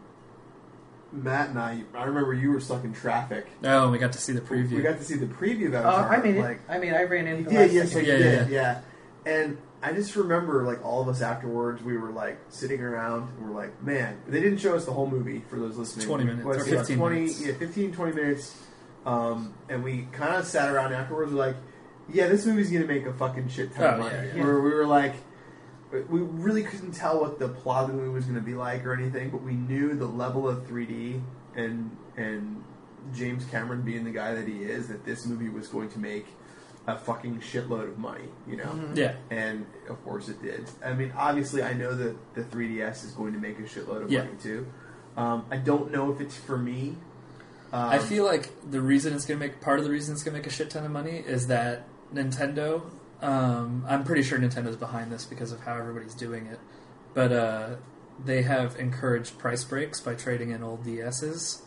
[1.14, 3.46] Matt and I, I remember you were stuck in traffic.
[3.64, 4.72] Oh, we got to see the preview.
[4.72, 7.04] We got to see the preview of Oh, I mean, like, it, I mean, I
[7.04, 7.38] ran in.
[7.40, 8.08] You the did, last yes, second.
[8.10, 8.82] Yeah, did, yeah,
[9.26, 9.32] yeah.
[9.32, 13.48] And I just remember, like, all of us afterwards, we were, like, sitting around, and
[13.50, 16.08] we're like, man, they didn't show us the whole movie for those listening.
[16.08, 17.46] 20 minutes, What, or yeah, 15 20, minutes.
[17.46, 18.58] Yeah, 15, 20 minutes.
[19.06, 21.56] Um, and we kind of sat around afterwards, we're like,
[22.12, 24.16] yeah, this movie's going to make a fucking shit ton of Oh, money.
[24.30, 24.44] yeah, yeah.
[24.44, 25.14] Where we were like,
[26.10, 28.86] we really couldn't tell what the plot of the movie was going to be like
[28.86, 31.22] or anything, but we knew the level of 3D
[31.56, 32.64] and and
[33.14, 36.26] James Cameron being the guy that he is, that this movie was going to make
[36.88, 38.66] a fucking shitload of money, you know.
[38.66, 38.96] Mhm.
[38.98, 40.70] Yeah, And of course it did.
[40.86, 44.12] I mean, obviously, I know that the 3DS is going to make a shitload of
[44.12, 44.24] Yeah.
[44.26, 44.66] money too.
[45.16, 46.98] Um, I don't know if it's for me.
[47.72, 50.24] Um, I feel like the reason it's going to make part of the reason it's
[50.24, 52.82] going to make a shit ton of money is that Nintendo.
[53.24, 56.60] Um, I'm pretty sure Nintendo's behind this because of how everybody's doing it,
[57.14, 57.70] but uh,
[58.24, 61.62] they have encouraged price breaks by trading in old DSs.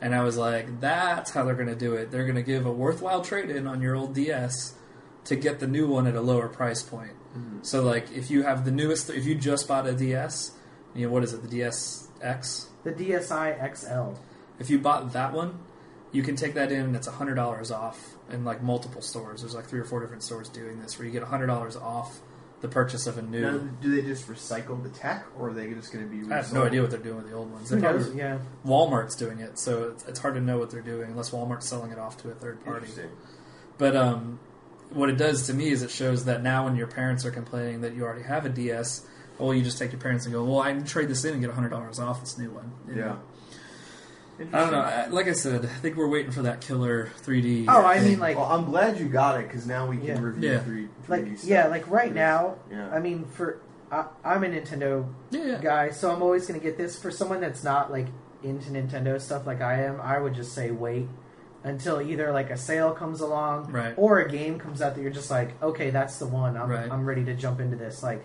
[0.00, 2.10] And I was like, that's how they're going to do it.
[2.10, 4.74] They're going to give a worthwhile trade in on your old DS
[5.26, 7.12] to get the new one at a lower price point.
[7.36, 7.64] Mhm.
[7.64, 10.52] So, like, if you have the newest, if you just bought a DS,
[10.94, 12.66] you know, what is it, the DSX?
[12.82, 14.18] The DSi XL.
[14.58, 15.60] If you bought that one,
[16.12, 19.40] you can take that in and it's hundred dollars off in like multiple stores.
[19.40, 22.20] There's like three or four different stores doing this where you get hundred dollars off
[22.60, 23.40] the purchase of a new.
[23.40, 26.32] Now, do they just recycle the tech, or are they just going to be?
[26.32, 27.70] I have no idea what they're doing with the old ones.
[27.70, 28.02] They're knows?
[28.04, 28.38] probably, Yeah.
[28.64, 31.90] Walmart's doing it, so it's, it's hard to know what they're doing unless Walmart's selling
[31.90, 32.86] it off to a third party.
[33.78, 34.38] But um,
[34.90, 37.80] what it does to me is it shows that now when your parents are complaining
[37.80, 39.06] that you already have a DS,
[39.38, 41.40] well, you just take your parents and go, well, I can trade this in and
[41.42, 42.70] get hundred dollars off this new one.
[42.86, 43.00] you Yeah.
[43.06, 43.20] know?
[44.40, 45.06] I don't know.
[45.14, 47.66] Like I said, I think we're waiting for that killer 3D.
[47.68, 48.08] Oh, I thing.
[48.12, 50.20] mean, like, well, I'm glad you got it because now we can Yeah.
[50.20, 50.60] review Yeah.
[50.60, 50.88] three.
[51.06, 51.50] 3D like, stuff.
[51.50, 52.56] yeah, like right now.
[52.70, 52.88] Yeah.
[52.90, 53.58] I mean, for
[53.90, 55.58] I, I'm a Nintendo yeah, yeah.
[55.60, 56.98] guy, so I'm always going to get this.
[56.98, 58.06] For someone that's not like
[58.42, 61.08] into Nintendo stuff like I am, I would just say wait
[61.62, 63.94] until either like a sale comes along, Right.
[63.96, 66.56] or a game comes out that you're just like, okay, that's the one.
[66.56, 66.90] I'm Right.
[66.90, 68.02] I'm ready to jump into this.
[68.02, 68.24] Like,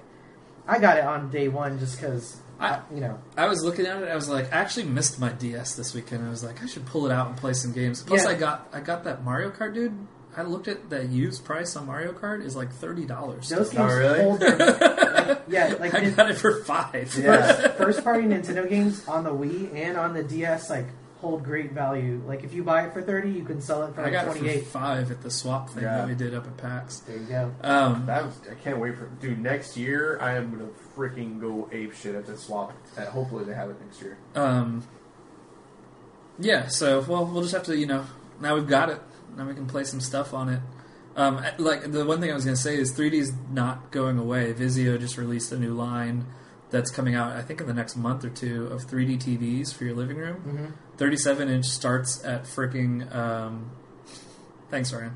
[0.68, 4.02] I got it on day one just because, I- you know, I was looking at
[4.02, 4.10] it.
[4.10, 6.26] I was like, I actually missed my DS this weekend.
[6.26, 8.02] I was like, I should pull it out and play some games.
[8.04, 8.30] Plus, Yeah.
[8.32, 9.94] I got I got that Mario Kart, dude.
[10.36, 13.50] I looked at the used price on Mario Kart is like thirty dollars.
[13.50, 14.22] those Oh, games really?
[14.24, 17.16] hold their, like, yeah, like I Nin- got it for five.
[17.20, 17.68] Yeah.
[17.78, 20.86] first party Nintendo games on the Wii and on the DS like
[21.22, 22.22] hold great value.
[22.28, 24.24] Like if you buy it for thirty, you can sell it for I like got
[24.28, 24.66] it twenty for eight.
[24.68, 25.98] five at the swap thing Yeah.
[25.98, 27.00] that we did up at PAX.
[27.00, 27.52] There you go.
[27.62, 29.40] Um, That was, I can't wait for dude.
[29.40, 32.74] Next year, I am gonna freaking go ape shit at the swap.
[32.98, 34.18] Uh, hopefully, they have it next year.
[34.36, 34.84] um,
[36.40, 36.68] yeah.
[36.68, 38.06] So, well, we'll just have to, you know,
[38.40, 39.02] now we've got it.
[39.36, 40.60] Now we can play some stuff on it.
[41.16, 44.54] Um, like the one thing I was going to say is 3D's not going away.
[44.54, 46.28] Vizio just released a new line
[46.70, 49.86] that's coming out, I think, in the next month or two of 3D TVs for
[49.86, 50.36] your living room.
[50.38, 50.66] Mm-hmm.
[50.98, 53.14] 37 inch starts at freaking.
[53.16, 53.72] Um,
[54.70, 55.16] thanks, Ryan.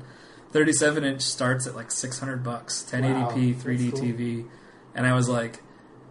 [0.52, 4.00] 37 inch starts at like 600 bucks, 1080p Wow, 3D cool.
[4.00, 4.46] TV,
[4.94, 5.62] and I was like,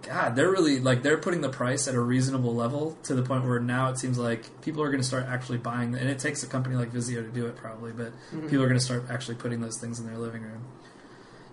[0.02, 3.46] God, they're really like they're putting the price at a reasonable level to the point
[3.46, 5.94] where now it seems like people are going to start actually buying.
[5.94, 8.50] And it takes a company like Vizio to do it, probably, but Mhm.
[8.50, 10.64] people are going to start actually putting those things in their living room.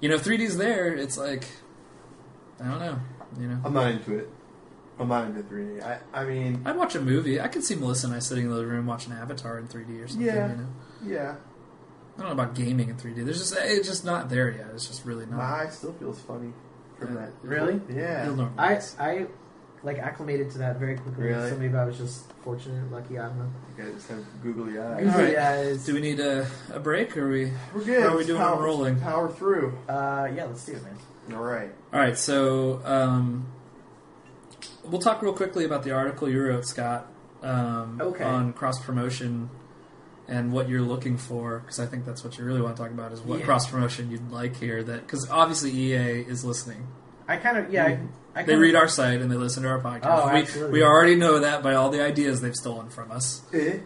[0.00, 0.94] You know, 3D's there.
[0.94, 1.46] It's like
[2.60, 2.98] I don't know.
[3.40, 4.28] You know, I'm not into it.
[5.00, 5.82] I'm not into 3D.
[5.82, 7.40] I, I mean, I'd watch a movie.
[7.40, 10.02] I could see Melissa and I sitting in the living room watching Avatar in 3D
[10.04, 10.26] or something.
[10.26, 10.48] Yeah.
[10.50, 10.66] You know,
[11.06, 11.34] yeah,
[12.16, 13.24] I don't know about gaming in 3D.
[13.24, 14.66] There's just it's just not there yet.
[14.74, 15.36] It's just really not.
[15.36, 16.52] my eye still feels funny
[16.98, 17.20] from Yeah.
[17.26, 17.32] that.
[17.42, 17.80] Really?
[17.88, 18.48] Yeah.
[18.58, 19.26] I I
[19.84, 21.26] like acclimated to that very quickly.
[21.26, 21.48] Really?
[21.50, 23.16] So maybe I was just fortunate, lucky.
[23.20, 23.50] I don't know.
[23.76, 25.06] You guys just have googly eyes.
[25.14, 25.32] All right.
[25.32, 27.52] Yeah, it's- Do we need a, a break or are we?
[27.72, 28.02] We're good.
[28.02, 28.98] How are we doing power, on rolling?
[29.00, 29.78] Power through.
[29.88, 30.96] uh, yeah, let's do it, man.
[31.32, 31.70] All right.
[31.92, 33.46] All right, so um,
[34.84, 37.06] we'll talk real quickly about the article you wrote, Scott,
[37.42, 38.24] um, Okay.
[38.24, 39.50] on cross promotion
[40.26, 42.90] and what you're looking for, because I think that's what you really want to talk
[42.92, 43.44] about is what Yeah.
[43.46, 44.82] cross promotion you'd like here.
[44.82, 46.86] That because obviously EA is listening.
[47.26, 47.84] I kind of yeah.
[48.34, 50.00] I, I They read our site and they listen to our podcast.
[50.04, 50.72] Oh, we, absolutely.
[50.80, 53.42] we already know that by all the ideas they've stolen from us.
[53.54, 53.78] Eh?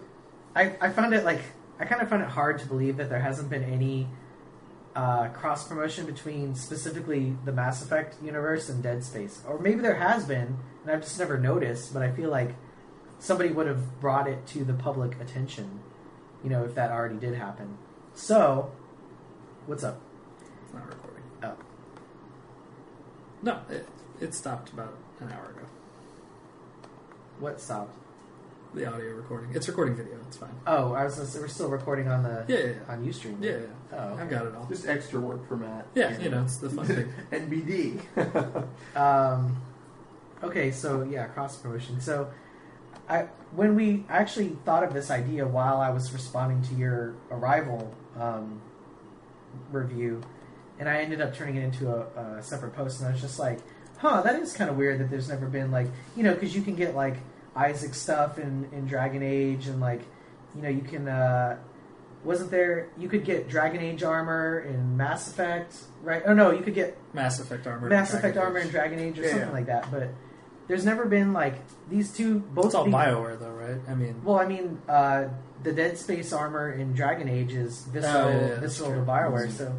[0.55, 1.41] I, I found it like
[1.79, 4.09] I kind of found it hard to believe that there hasn't been any
[4.95, 9.97] uh, cross promotion between specifically the Mass Effect universe and Dead Space, or maybe there
[9.97, 11.93] has been, and I've just never noticed.
[11.93, 12.55] But I feel like
[13.19, 15.81] somebody would have brought it to the public attention,
[16.45, 17.79] you know, if that already did happen.
[18.15, 18.73] So
[19.67, 20.01] What's up?
[20.65, 21.23] It's not recording.
[21.45, 21.55] Oh.
[23.43, 23.89] No, it,
[24.21, 25.67] it stopped about an hour ago.
[27.39, 27.97] What stopped?
[28.75, 29.51] The audio recording.
[29.55, 30.15] It's recording video.
[30.27, 30.55] It's fine.
[30.67, 31.17] Oh, I was.
[31.17, 32.93] gonna say, We're still recording on the Yeah, yeah, yeah.
[32.93, 33.43] on UStream.
[33.43, 33.99] Yeah, yeah.
[33.99, 34.65] Oh, I've got it all.
[34.67, 35.87] Just extra work for Matt.
[35.95, 37.13] Yeah, you know, it's the fun thing.
[37.33, 38.67] NBD.
[38.97, 39.61] Um,
[40.43, 42.01] okay, so yeah, cross promotion.
[42.01, 42.31] So,
[43.11, 47.95] I when we actually thought of this idea while I was responding to your arrival
[48.19, 48.63] um,
[49.71, 50.23] review,
[50.79, 53.39] and I ended up turning it into a, a separate post, and I was just
[53.39, 53.59] like,
[53.99, 56.63] "Huh, that is kind of weird that there's never been like you know because you
[56.63, 57.17] can get like
[57.57, 60.03] Isaac stuff in in Dragon Age, and like
[60.55, 61.59] you know you can." Uh,
[62.25, 62.87] wasn't there?
[62.97, 65.75] You could get Dragon Age armor in Mass Effect,
[66.05, 66.23] right?
[66.25, 67.89] Oh no, you could get Mass Effect armor.
[67.89, 68.63] Mass Dragon Effect armor Age.
[68.63, 69.53] and Dragon Age or Yeah, something yeah.
[69.55, 69.91] like that.
[69.91, 70.11] But
[70.69, 71.57] there's never been like
[71.91, 72.39] these two.
[72.39, 73.81] Both It's all the- Bioware, though, right?
[73.89, 75.25] I mean, Well, I mean, uh,
[75.65, 79.51] the Dead Space armor in Dragon Age is visceral, Oh, yeah, visceral to Bioware.
[79.51, 79.75] So,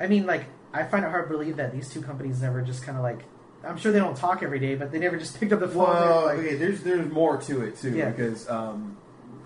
[0.00, 2.82] I mean, like, I find it hard to believe that these two companies never just
[2.82, 3.20] kind of like.
[3.66, 5.78] I'm sure they don't talk every day, but they never just picked up the phone.
[5.88, 8.10] well, like, okay, there's there's more to it too Yeah.
[8.10, 8.96] because um,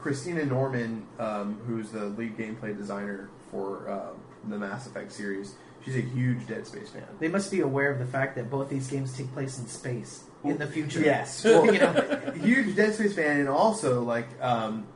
[0.01, 4.11] Christina Norman, um, who's the lead gameplay designer for uh,
[4.49, 7.03] the Mass Effect series, she's a huge Dead Space fan.
[7.19, 10.25] they must be aware of the fact that both these games take place in space
[10.45, 11.01] in the future.
[11.01, 11.93] Yes, well, you know.
[12.43, 14.87] huge Dead Space fan, and also like um,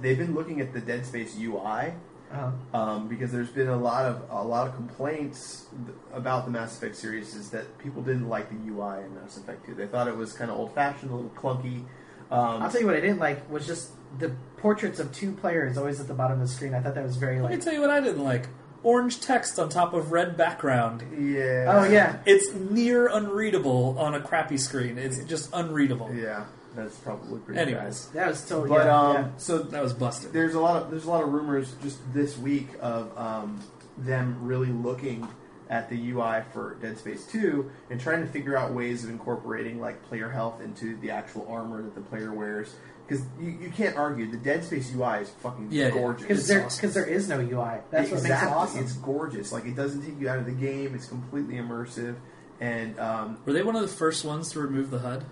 [0.00, 1.92] they've been looking at the Dead Space UI
[2.32, 6.50] Uh, um, because there's been a lot of a lot of complaints th- about the
[6.50, 9.74] Mass Effect series is that people didn't like the UI in Mass Effect 2.
[9.74, 11.84] They thought it was kind of old fashioned, a little clunky.
[12.30, 15.76] Um, I'll tell you what I didn't like was just the portraits of two players
[15.76, 16.72] always at the bottom of the screen.
[16.74, 18.46] I thought that was very let me tell you what I didn't like:
[18.84, 21.02] orange text on top of red background.
[21.18, 21.64] yeah.
[21.68, 24.98] Oh yeah, It's near unreadable on a crappy screen.
[24.98, 26.14] It's just unreadable.
[26.14, 26.44] Yeah,
[26.74, 28.68] that's probably pretty Anyways, that was totally.
[28.70, 28.76] bad.
[28.78, 29.28] But yeah, um, yeah.
[29.38, 30.32] so that was busted.
[30.32, 33.60] there's a lot of there's a lot of rumors just this week of um,
[33.98, 35.26] them really looking
[35.68, 39.80] at the UI for Dead Space 2 and trying to figure out ways of incorporating
[39.80, 42.74] like player health into the actual armor that the player wears.
[43.06, 45.90] Because you, you can't argue the Dead Space UI is fucking Yeah, yeah.
[45.90, 46.22] gorgeous.
[46.22, 46.80] because there awesome.
[46.80, 47.78] because there is no UI.
[47.90, 48.50] That's what makes it exactly.
[48.52, 48.80] awesome.
[48.84, 49.52] It's gorgeous.
[49.52, 50.94] Like it doesn't take you out of the game.
[50.94, 52.16] It's completely immersive.
[52.60, 55.24] And um, Were they one of the first ones to remove the HUD?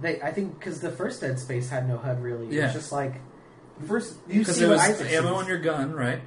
[0.00, 2.54] They, I think, because the first Dead Space had no HUD really.
[2.54, 2.62] Yeah.
[2.62, 3.14] It was just like
[3.86, 5.38] first, You Because see there what was Isaac ammo sees.
[5.42, 6.20] on your gun, right?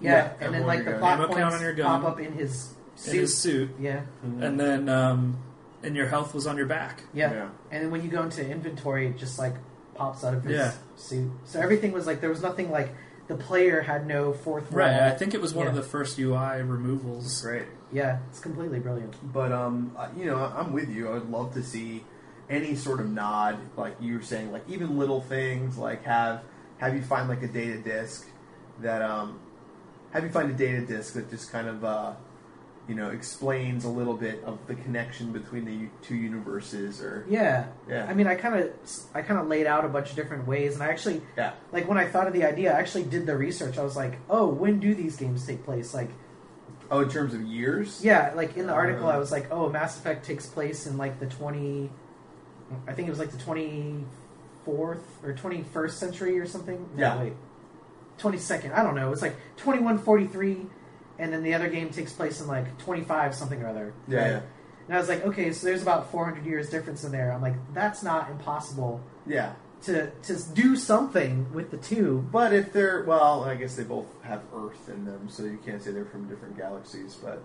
[0.00, 1.24] yeah, Yeah, and then ammo like on the your plot gun.
[1.24, 2.00] Ammo count points on your gun.
[2.02, 3.14] pop up in his In suit.
[3.14, 5.38] his suit, Yeah, and then um,
[5.82, 7.02] and your health was on your back.
[7.14, 7.48] yeah, Yeah.
[7.70, 9.54] and then when you go into inventory, it just like
[9.94, 10.72] pops out of his Yeah.
[10.96, 11.30] suit.
[11.44, 12.94] So everything was like there was nothing like
[13.28, 14.78] the player had no fourth wall.
[14.80, 15.00] Right.
[15.02, 15.80] I think it was one of Yeah.
[15.82, 17.42] the first UI removals.
[17.42, 17.64] great.
[17.92, 19.14] Yeah, it's completely brilliant.
[19.32, 21.08] But um, you know, I'm with you.
[21.08, 22.04] I would love to see
[22.50, 26.42] any sort of nod, like you were saying, like even little things, like have
[26.78, 28.26] have you find like a data disk
[28.80, 29.40] that um,
[30.12, 32.12] have you find a data disk that just kind of uh,
[32.88, 37.66] you know explains a little bit of the connection between the two universes, or Yeah,
[37.88, 38.06] Yeah.
[38.08, 38.72] I mean, I kind of
[39.14, 41.86] I kind of laid out a bunch of different ways, and I actually yeah, like
[41.88, 43.76] when I thought of the idea, I actually did the research.
[43.76, 45.92] I was like, oh, when do these games take place?
[45.92, 46.10] Like,
[46.90, 49.12] oh, in terms of years, yeah, like in the article, Uh.
[49.12, 51.90] I was like, oh, Mass Effect takes place in like the twenty,
[52.86, 54.04] I think it was like the twenty
[54.64, 56.88] fourth or twenty first century or something.
[56.94, 57.18] No, Yeah.
[57.22, 57.32] wait,
[58.18, 58.72] twenty second.
[58.72, 59.12] I don't know.
[59.12, 60.66] It's like twenty one forty three,
[61.18, 63.94] and then the other game takes place in like twenty five something or other.
[64.06, 64.30] yeah, right?
[64.32, 64.40] yeah,
[64.86, 67.32] And I was like, okay, so there's about four hundred years difference in there.
[67.32, 69.52] I'm like, that's not impossible yeah.
[69.84, 72.26] to to do something with the two.
[72.30, 75.82] But if they're well, I guess they both have Earth in them, so you can't
[75.82, 77.14] say they're from different galaxies.
[77.14, 77.42] But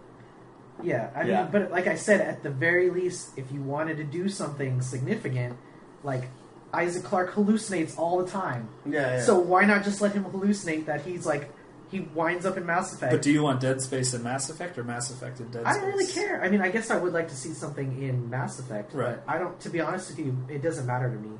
[0.82, 1.44] Yeah, I Yeah.
[1.44, 4.82] mean, but like I said, at the very least, if you wanted to do something
[4.82, 5.56] significant,
[6.04, 6.30] like
[6.74, 9.22] Isaac Clarke hallucinates all the time, yeah, yeah.
[9.22, 11.52] so why not just let him hallucinate that he's like
[11.92, 13.12] he winds up in Mass Effect?
[13.12, 15.76] But do you want Dead Space and Mass Effect or Mass Effect and Dead Space?
[15.76, 16.44] I don't really care.
[16.44, 19.18] I mean, I guess I would like to see something in Mass Effect, Right.
[19.24, 19.60] but I don't.
[19.60, 21.38] To be honest with you, it doesn't matter to me.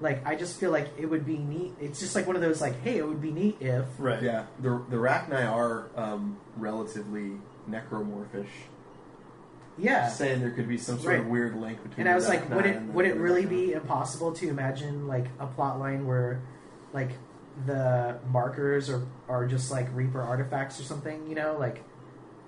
[0.00, 1.74] Like, I just feel like it would be neat.
[1.80, 3.84] It's just like one of those, like, hey, it would be neat if.
[3.98, 4.22] Right.
[4.22, 7.32] Yeah, the the Rachni are um, relatively
[7.68, 8.46] necromorphish.
[9.78, 11.30] Yeah, Saying there could be some sort of Right.
[11.30, 12.00] weird link between.
[12.06, 13.48] And I the was like, Rachni would it and the- would it the really Rachni.
[13.48, 16.40] be impossible to imagine like a plot line where
[16.92, 17.12] like
[17.66, 21.26] the markers are are just like Reaper artifacts or something?
[21.26, 21.82] You know, like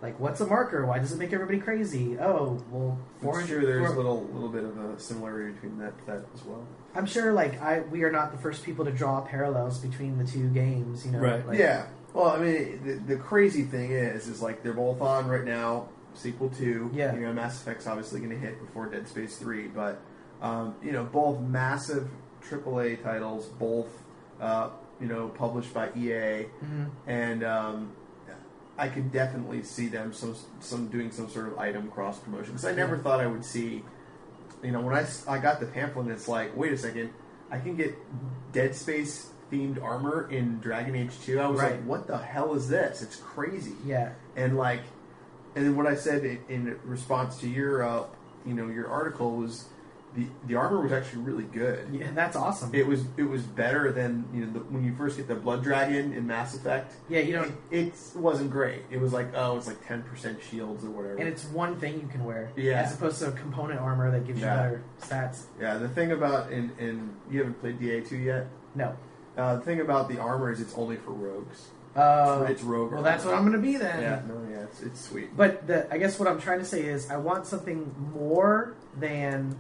[0.03, 0.85] like what's a marker?
[0.85, 2.19] Why does it make everybody crazy?
[2.21, 3.81] Oh, well, four I'm sure hundred.
[3.81, 6.67] there's a little little bit of a similarity between that that as well.
[6.95, 10.25] I'm sure like I we are not the first people to draw parallels between the
[10.25, 11.07] two games.
[11.07, 11.47] You know, Right.
[11.47, 11.87] Like, yeah.
[12.15, 15.89] Well, I mean, the, the crazy thing is, is like they're both on right now.
[16.15, 16.91] Sequel two.
[16.95, 17.13] Yeah.
[17.15, 20.01] You know, Mass Effect's obviously going to hit before Dead Space three, but
[20.41, 22.09] um, you know, both massive
[22.49, 23.89] AAA titles, both
[24.41, 24.71] uh,
[25.01, 26.91] you know published by EA, Mhm.
[27.09, 27.93] and um,
[28.79, 32.65] I can definitely see them some some doing some sort of item cross promotion because
[32.65, 33.83] I never thought I would see.
[34.63, 37.11] You know, when I, s- I got the pamphlet, it's like, wait a second,
[37.51, 37.95] I can get
[38.53, 41.41] Dead Space themed armor in Dragon Age Two.
[41.41, 41.73] I was Right.
[41.73, 43.03] like, what the hell is this?
[43.03, 43.75] It's crazy.
[43.87, 44.11] Yeah.
[44.37, 44.81] And like,
[45.55, 48.05] and then what I said in, in response to your, uh,
[48.45, 49.67] you know, your article was
[50.17, 51.89] the the armor was actually really good.
[51.93, 52.73] Yeah, that's awesome.
[52.73, 55.63] It was it was better than you know the, when you first get the Blood
[55.65, 56.95] Dragon in Mass Effect.
[57.09, 57.53] yeah, you don't.
[57.73, 58.83] It, it wasn't great.
[58.91, 61.17] It was like oh, it's like ten percent shields or whatever.
[61.17, 62.83] And it's one thing you can wear, Yeah.
[62.83, 64.55] as opposed to a component armor that gives Yeah.
[64.55, 65.43] you better stats.
[65.61, 68.47] yeah, the thing about in in you haven't played DA two yet.
[68.77, 68.95] No.
[69.37, 71.69] Uh, the thing about the armor is it's only for rogues.
[71.97, 72.91] Uh, it's rogue.
[72.91, 73.11] well, armor.
[73.11, 74.01] that's what I'm going to be then.
[74.03, 75.37] Yeah, no, yeah, it's, it's sweet.
[75.37, 79.57] But the, I guess what I'm trying to say is I want something more than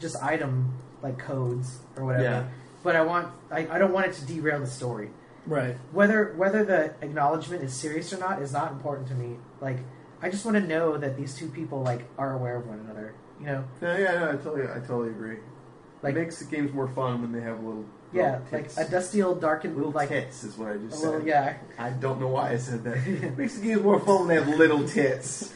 [0.00, 0.72] just item
[1.02, 2.24] like codes or whatever.
[2.24, 2.48] Yeah.
[2.82, 5.10] But I want I, I don't want it to derail the story.
[5.46, 5.76] Right.
[5.92, 9.36] Whether whether the acknowledgement is serious or not is not important to me.
[9.60, 9.78] Like
[10.22, 13.14] I just want to know that these two people like are aware of one another.
[13.38, 15.36] You know, No, yeah, no, I totally, I totally agree.
[16.02, 18.62] like it makes the games more fun when they have a little, yeah, little like
[18.64, 18.78] tits.
[18.78, 21.26] a dusty old darkened little like tits is what I just little said.
[21.28, 21.56] yeah.
[21.78, 22.96] I don't know why I said that.
[23.06, 25.52] It makes the games more fun when they have little tits.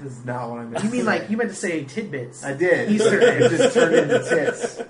[0.00, 0.84] This is not what I meant.
[0.84, 2.44] You mean like you meant to say tidbits?
[2.44, 2.90] I did.
[2.90, 3.56] Easter it eggs.
[3.58, 4.82] just turned into tits.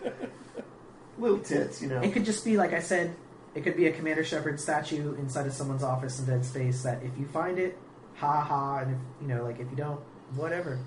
[1.19, 2.01] Little tits, you know.
[2.01, 3.15] It could just be like I said.
[3.55, 6.83] It could be a Commander Shepard statue inside of someone's office in Dead Space.
[6.85, 7.77] That if you find it,
[8.15, 10.01] ha ha, and if you know, like if you don't,
[10.35, 10.79] whatever.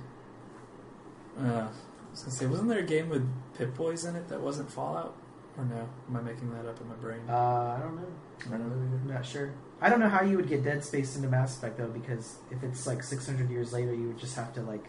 [1.39, 1.67] Uh, I
[2.11, 5.15] was gonna say, wasn't there a game with Pip Boys in it that wasn't Fallout?
[5.57, 5.87] Or no?
[6.09, 7.21] Am I making that up in my brain?
[7.29, 8.07] Uh, I don't know.
[8.47, 9.53] I don't know I'm not sure.
[9.81, 12.61] I don't know how you would get Dead Space into Mass Effect though, because if
[12.63, 14.83] it's like 600 years later, you would just have to like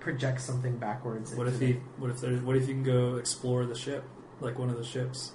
[0.00, 1.34] project something backwards.
[1.34, 1.72] What if the- he?
[1.98, 2.40] What if there's?
[2.42, 4.04] What if you can go explore the ship,
[4.40, 5.32] like one of the ships?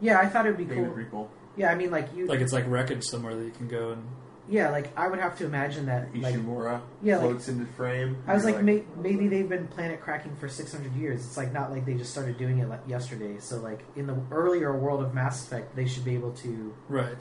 [0.00, 0.84] Yeah, I thought it would be Maybe cool.
[0.92, 1.30] it'd be cool.
[1.56, 2.26] Yeah, I mean, like you.
[2.26, 4.02] Like it's like wreckage somewhere that you can go and.
[4.50, 6.14] Yeah, like I would have to imagine that.
[6.14, 8.22] Like Ishimura Yeah, like- floats into frame.
[8.26, 11.24] I was You're like, may, maybe they've been planet cracking for 600 years.
[11.24, 13.36] It's like not like they just started doing it like yesterday.
[13.38, 17.16] So like in the earlier world of Mass Effect, they should be able to Right.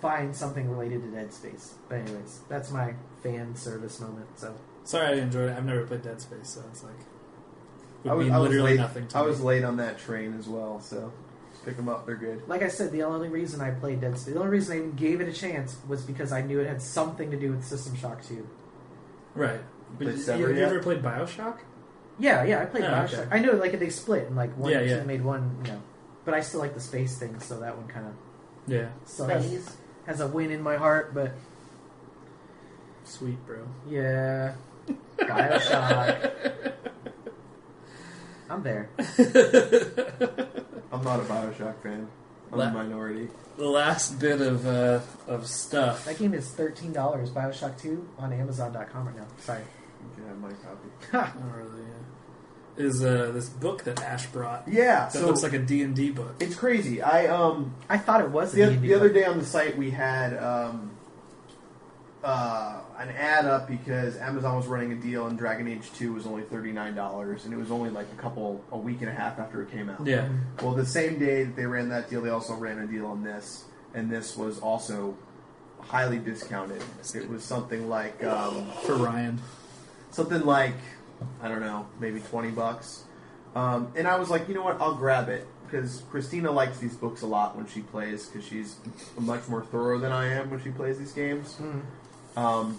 [0.00, 1.74] find something related to Dead Space.
[1.88, 4.26] But anyways, that's my fan service moment.
[4.38, 4.54] So
[4.84, 5.56] Sorry, I enjoyed it.
[5.56, 6.92] I've never played Dead Space, so it's like
[8.04, 8.80] would I was, mean I was literally late.
[8.80, 9.28] nothing to I me.
[9.28, 11.23] was late on that train as well, so just
[11.64, 12.06] pick them up.
[12.06, 12.42] They're good.
[12.48, 14.92] like I said, the only reason I played Dead Space, the only reason I even
[14.92, 17.96] gave it a chance was because I knew it had something to do with System
[17.96, 18.46] Shock 2.
[19.34, 19.60] right.
[19.96, 20.70] But Played you, Sever have you yet?
[20.72, 21.58] ever played Bioshock?
[22.18, 23.18] Yeah, yeah, I played Oh, Bioshock.
[23.26, 23.28] okay.
[23.30, 25.02] I know like they split and like one Yeah, team yeah.
[25.04, 25.80] made one, you know.
[26.24, 28.14] But I still like the space thing, so that one kind of
[28.66, 28.88] Yeah.
[29.04, 29.76] still has,
[30.06, 31.14] has a win in my heart.
[31.14, 31.32] But
[33.04, 33.66] Sweet, bro.
[33.88, 34.54] Yeah.
[35.18, 36.72] Bioshock.
[38.50, 38.90] I'm there.
[40.92, 42.08] I'm not a Bioshock fan.
[42.52, 43.28] I'm La- a minority.
[43.56, 46.04] The last bit of uh, of stuff.
[46.04, 47.30] That game is thirteen dollars.
[47.30, 49.26] Bioshock Two on Amazon.com right now.
[49.38, 49.60] Sorry.
[49.60, 51.38] You can have my copy.
[51.40, 51.82] Don't really.
[51.82, 51.86] Uh,
[52.76, 55.94] is uh, this book that Ash brought Yeah, that so looks like a D and
[55.94, 56.34] D book?
[56.40, 57.00] it's crazy.
[57.02, 59.78] I um I thought it was the, a D&D the other day on the site
[59.78, 60.90] we had um
[62.24, 66.26] uh an ad up because Amazon was running a deal and Dragon Age 2 was
[66.26, 69.60] only $39 and it was only like a couple a week and a half after
[69.62, 70.06] it came out.
[70.06, 70.28] Yeah.
[70.62, 73.22] Well, the same day that they ran that deal, they also ran a deal on
[73.24, 73.64] this,
[73.94, 75.16] and this was also
[75.80, 76.82] highly discounted.
[77.14, 79.38] It was something like um, For Ryan.
[80.10, 80.74] something like
[81.42, 83.04] I don't know, maybe twenty bucks.
[83.54, 86.96] Um, and I was like, you know what, I'll grab it because Christina likes these
[86.96, 88.76] books a lot when she plays because she's
[89.18, 91.56] much more thorough than I am when she plays these games.
[91.60, 91.82] Mm.
[92.36, 92.78] Um,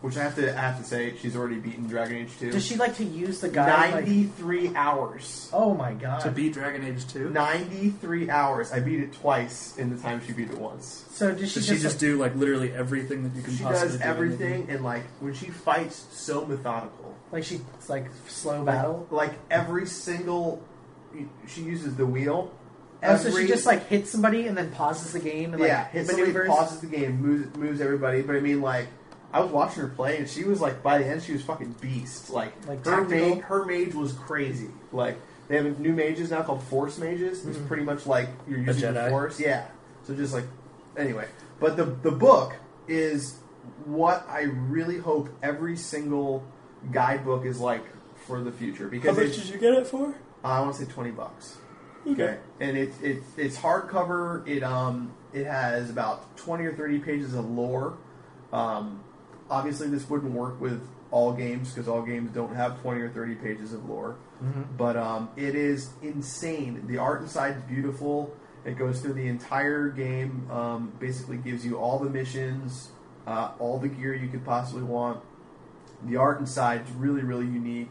[0.00, 2.50] which I have to I have to say, she's already beaten Dragon Age two.
[2.50, 3.86] Does she like to use the guy?
[3.92, 5.48] Like, Ninety three hours.
[5.52, 6.20] oh my god!
[6.22, 7.30] To beat Dragon Age 2?
[7.30, 8.72] 93 hours.
[8.72, 11.04] I beat it twice in the time she beat it once.
[11.12, 13.62] so does she Does just, she just do like literally everything that you can She
[13.62, 14.74] possibly does do everything, game?
[14.74, 17.14] and like when she fights, so methodical.
[17.30, 19.06] like she like slow Like, battle?
[19.12, 20.62] like every single,
[21.46, 22.52] she uses the wheel.
[23.04, 25.88] Oh, so she just like hits somebody and then pauses the game and like yeah,
[25.88, 26.48] hits somebody, maneuvers?
[26.48, 28.22] pauses the game, moves moves everybody.
[28.22, 28.86] But I mean, like
[29.32, 31.76] I was watching her play, and she was like by the end, she was fucking
[31.80, 32.30] beast.
[32.30, 33.28] Like, Like her tactical?
[33.36, 34.68] mage, her mage was crazy.
[34.92, 35.18] Like
[35.48, 37.44] they have new mages now called Force mages.
[37.46, 37.66] It's Mhm.
[37.66, 39.10] pretty much like you're using the Jedi?
[39.10, 39.40] Force.
[39.40, 39.66] Yeah.
[40.04, 40.44] So just like
[40.96, 41.26] anyway,
[41.58, 42.54] but the the book
[42.86, 43.38] is
[43.84, 46.44] what I really hope every single
[46.92, 47.84] guidebook is like
[48.26, 50.14] for the future because How because much it's, did you get it for?
[50.44, 51.56] I want to say twenty bucks.
[52.06, 54.46] Okay, and it's it's it's hardcover.
[54.46, 57.96] It um it has about twenty or thirty pages of lore.
[58.52, 59.02] Um,
[59.48, 63.34] obviously, this wouldn't work with all games because all games don't have twenty or thirty
[63.34, 64.16] pages of lore.
[64.42, 64.64] Mhm.
[64.76, 66.84] But um, it is insane.
[66.86, 68.34] The art inside is beautiful.
[68.64, 70.48] It goes through the entire game.
[70.50, 72.90] Um, basically, gives you all the missions,
[73.26, 75.20] uh, all the gear you could possibly want.
[76.04, 77.90] The art inside is really, really unique.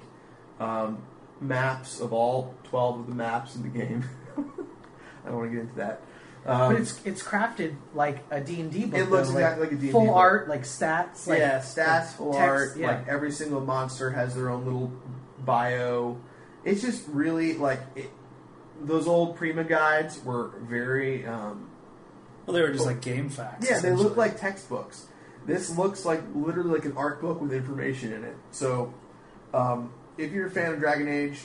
[0.59, 1.03] Um,
[1.41, 4.05] maps of all 12 of the maps in the game.
[4.38, 6.01] I don't want to get into that.
[6.43, 8.99] Um, but it's it's crafted like a D and D book.
[8.99, 10.15] It looks though, exactly like a D&D full book.
[10.15, 11.27] art, like stats.
[11.27, 12.77] Like, yeah, stats, full text, art.
[12.77, 12.88] yeah.
[12.88, 14.91] Like every single monster has their own little
[15.39, 16.19] bio.
[16.63, 18.09] It's just really like it,
[18.81, 21.27] those old Prima guides were very.
[21.27, 21.69] Um,
[22.47, 23.69] Well, they were just like game facts.
[23.69, 25.05] yeah, they look like textbooks.
[25.45, 28.35] This looks like literally like an art book with information in it.
[28.49, 28.95] So,
[29.53, 31.39] um, if you're a fan of Dragon Age,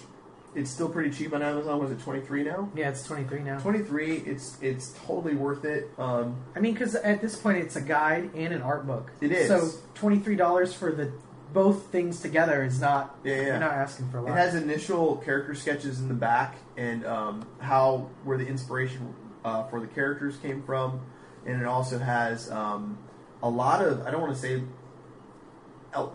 [0.54, 1.78] it's still pretty cheap on Amazon.
[1.78, 2.70] Was it twenty three now?
[2.74, 3.58] yeah, it's twenty three now.
[3.58, 4.16] Twenty three.
[4.18, 5.90] It's it's totally worth it.
[5.98, 9.12] Um, I mean, because at this point, it's a guide and an art book.
[9.20, 9.48] It is.
[9.48, 11.12] So twenty three dollars for the
[11.52, 13.18] both things together is not.
[13.22, 13.42] Yeah, yeah.
[13.42, 14.32] You're not asking for a lot.
[14.32, 19.64] It has initial character sketches in the back and um, how where the inspiration uh,
[19.64, 21.00] for the characters came from,
[21.44, 22.98] and it also has um,
[23.42, 24.62] a lot of I don't want to say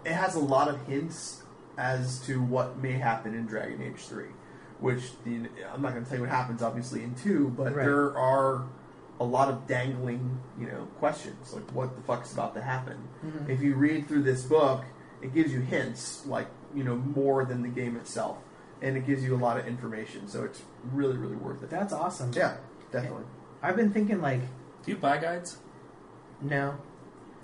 [0.05, 1.40] it has a lot of hints
[1.77, 4.29] as to what may happen in Dragon Age Three,
[4.79, 7.85] which the, I'm not going to tell you what happens obviously in two, but Right.
[7.85, 8.63] there are
[9.19, 12.97] a lot of dangling you know questions like what the fuck's about to happen.
[13.23, 13.49] Mhm.
[13.49, 14.83] If you read through this book,
[15.21, 18.37] it gives you hints, like you know, more than the game itself,
[18.81, 20.27] and it gives you a lot of information.
[20.27, 20.61] So it's
[20.91, 21.69] really, really worth it.
[21.69, 22.31] That's awesome.
[22.33, 22.55] Yeah,
[22.91, 23.25] definitely.
[23.61, 24.39] I've been thinking like,
[24.83, 25.57] Do you buy guides?
[26.41, 26.75] no,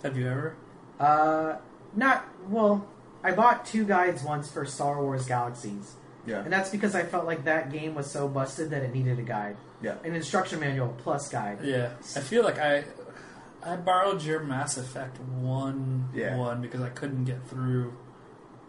[0.03, 0.55] Have you ever?
[0.99, 1.57] uh,
[1.95, 2.87] not well.
[3.23, 5.95] I bought two guides once for Star Wars Galaxies,
[6.25, 9.19] Yeah, and that's because I felt like that game was so busted that it needed
[9.19, 9.95] a guide, yeah.
[10.03, 11.59] an instruction manual plus guide.
[11.63, 12.83] Yeah, I feel like I
[13.65, 16.37] I borrowed your Mass Effect one Yeah.
[16.37, 17.93] one because I couldn't get through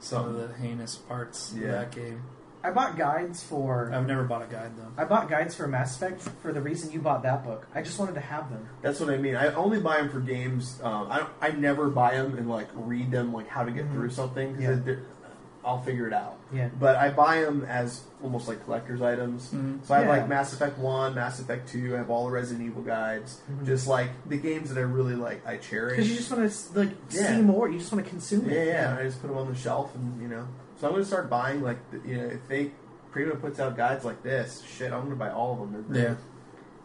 [0.01, 1.67] some of um, the heinous parts Yeah.
[1.67, 2.23] of that game.
[2.69, 3.91] I bought guides for.
[3.95, 4.93] I've never bought a guide though.
[5.03, 7.67] I bought guides for Mass Effect for the reason you bought that book.
[7.75, 8.69] I just wanted to have them.
[8.83, 9.37] That's what I mean.
[9.37, 10.79] I only buy them for games.
[10.83, 13.87] Um, I don't, I never buy them and like read them like how to get
[13.87, 13.93] Mhm.
[13.93, 14.55] through something.
[14.55, 14.75] 'cause Yeah.
[14.85, 15.03] they're-
[15.65, 16.37] I'll figure it out.
[16.53, 16.69] Yeah.
[16.81, 19.51] But I buy them as almost like collector's items.
[19.53, 19.85] Mhm.
[19.85, 20.13] So I have Yeah.
[20.13, 21.95] like Mass Effect One, Mass Effect Two.
[21.95, 23.41] I have all the Resident Evil guides.
[23.51, 23.67] Mhm.
[23.67, 25.97] Just like the games that I really like, I cherish.
[25.97, 27.35] Because you just want to like Yeah.
[27.37, 27.69] see more.
[27.69, 28.67] You just want to consume Yeah, it.
[28.69, 28.97] yeah.
[28.99, 30.45] I just put them on the shelf, and you know.
[30.79, 32.71] So I'm gonna start buying like the, you know if they
[33.11, 35.85] Prima puts out guides like this, shit, I'm gonna buy all of them.
[35.89, 36.15] They're Yeah.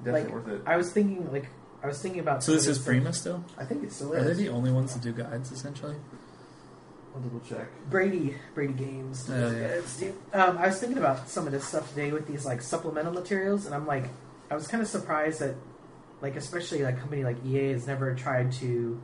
[0.03, 0.61] definitely Like, worth it.
[0.65, 1.47] I was thinking like
[1.83, 2.43] I was thinking about.
[2.43, 3.43] So this is of Prima still?
[3.57, 5.95] I think it's still Are they the only ones that do guides essentially?
[7.15, 7.67] I'll double check.
[7.89, 9.29] Brady Brady Games.
[9.29, 9.57] Oh, yeah.
[9.77, 10.03] It's-
[10.33, 13.65] Um, I was thinking about some of this stuff today with these like supplemental materials,
[13.67, 14.05] and I'm like,
[14.49, 15.55] I was kind of surprised that,
[16.21, 18.99] like, especially like a company like EA has never tried to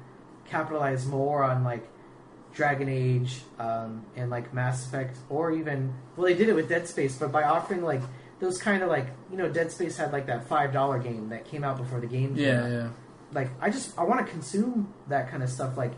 [0.45, 1.87] capitalize more on like
[2.53, 6.87] Dragon Age um, and like Mass Effect, or even well, they did it with Dead
[6.87, 8.01] Space, but by offering like
[8.39, 11.45] those kind of like you know Dead Space had like that five dollar game that
[11.45, 12.35] came out before the game.
[12.35, 12.71] came Yeah, out.
[12.71, 12.89] yeah.
[13.33, 15.77] Like I just I want to consume that kind of stuff.
[15.77, 15.93] Like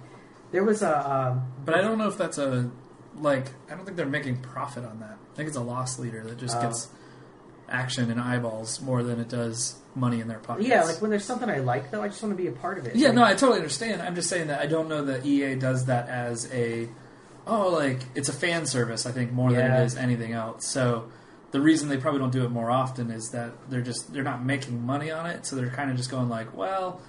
[0.52, 2.69] there was a um, But I don't know if that's a
[3.15, 3.48] like.
[3.69, 5.18] I don't think they're making profit on that.
[5.32, 6.61] I think it's a loss leader that just Oh.
[6.61, 6.90] gets
[7.72, 10.68] action and eyeballs more than it does money in their pockets.
[10.68, 12.77] yeah, like when there's something I like though, I just want to be a part
[12.77, 12.95] of it.
[12.95, 14.02] Yeah, Like, no, I totally understand.
[14.02, 16.89] I'm just saying that I don't know that EA does that as a
[17.48, 19.06] oh, like it's a fan service.
[19.06, 20.65] I think more than it is anything else.
[20.65, 21.10] So
[21.52, 24.43] the reason they probably don't do it more often is that they're just they're not
[24.43, 25.45] making money on it.
[25.45, 27.02] So they're kind of just going like, well,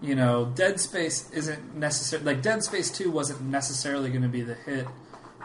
[0.00, 4.42] you know, Dead Space isn't necessarily like Dead Space Two wasn't necessarily going to be
[4.42, 4.86] the hit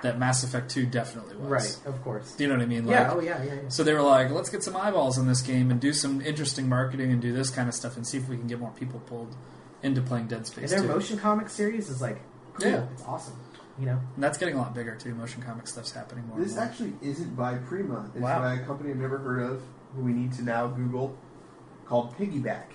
[0.04, 1.48] that Mass Effect Two definitely was.
[1.50, 2.34] right, of course.
[2.36, 2.86] Do you know what I mean?
[2.86, 3.70] Like, yeah, oh yeah, yeah, yeah.
[3.70, 6.70] so they were like, let's get some eyeballs in this game and do some interesting
[6.70, 9.00] marketing and do this kind of stuff and see if we can get more people
[9.02, 9.36] pulled
[9.82, 10.88] into playing Dead And Space their 2.
[10.88, 12.22] motion comic series is like
[12.54, 12.68] cool.
[12.70, 12.86] Yeah.
[12.94, 13.36] It's awesome.
[13.80, 15.16] You know, And that's getting a lot bigger too.
[15.16, 16.38] Motion comic stuff's happening more.
[16.38, 16.66] This and more.
[16.66, 18.10] actually isn't by Prima.
[18.14, 18.40] It's Wow.
[18.42, 19.62] by a company I've never heard of,
[19.96, 21.18] who we need to now Google,
[21.88, 22.66] called Piggyback.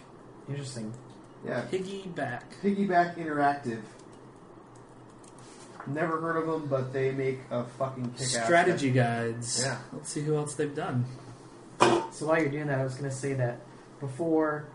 [0.48, 0.92] interesting.
[1.46, 2.42] Yeah, Piggyback.
[2.64, 3.82] Piggyback Interactive.
[5.92, 9.62] Never heard of them, but they make a fucking kick-ass Strategy guides.
[9.64, 9.78] Yeah.
[9.92, 11.04] Let's see who else they've done.
[12.12, 13.60] So while you're doing that, I was going to say that
[14.00, 14.68] before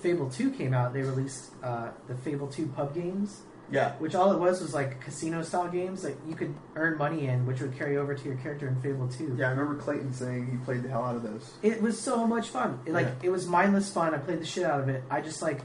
[0.00, 4.32] Fable Two came out, they released uh, the Fable Two pub games, Yeah, which all
[4.32, 7.76] it was was like casino style games that you could earn money in, which would
[7.78, 9.34] carry over to your character in Fable Two.
[9.38, 9.46] yeah.
[9.46, 11.52] I remember Clayton saying he played the hell out of those.
[11.62, 12.80] It was so much fun.
[12.86, 13.14] It, like Yeah.
[13.24, 14.14] it was mindless fun.
[14.14, 15.02] I played the shit out of it.
[15.10, 15.60] I just like,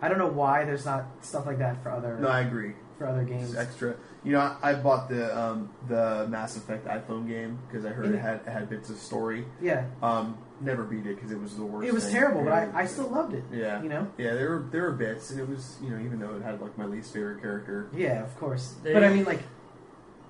[0.00, 2.72] I don't know why there's not stuff like that for other No, I agree.
[3.02, 3.56] For other It's games.
[3.56, 3.94] extra.
[4.24, 8.14] You know, I, I bought the um, the Mass Effect iPhone game because I heard
[8.14, 9.44] it had it had bits of story.
[9.60, 11.88] Yeah, Um, never beat it because it was the worst.
[11.88, 12.12] it was thing.
[12.14, 13.42] terrible, but I, I still loved it.
[13.52, 14.06] yeah, You know.
[14.18, 14.34] yeah.
[14.34, 16.78] There were there were bits, and it was you know even though it had like
[16.78, 17.88] my least favorite character.
[17.94, 18.74] Yeah, of course.
[18.84, 19.42] They- but I mean, like,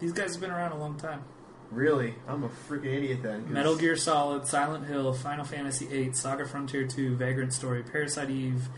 [0.01, 1.23] These guys have been around a long time.
[1.71, 3.45] Really, I'm a freaking idiot then.
[3.45, 8.29] 'cause- Metal Gear Solid, Silent Hill, Final Fantasy VIII, Saga Frontier 2, Vagrant Story, Parasite
[8.31, 8.69] Eve,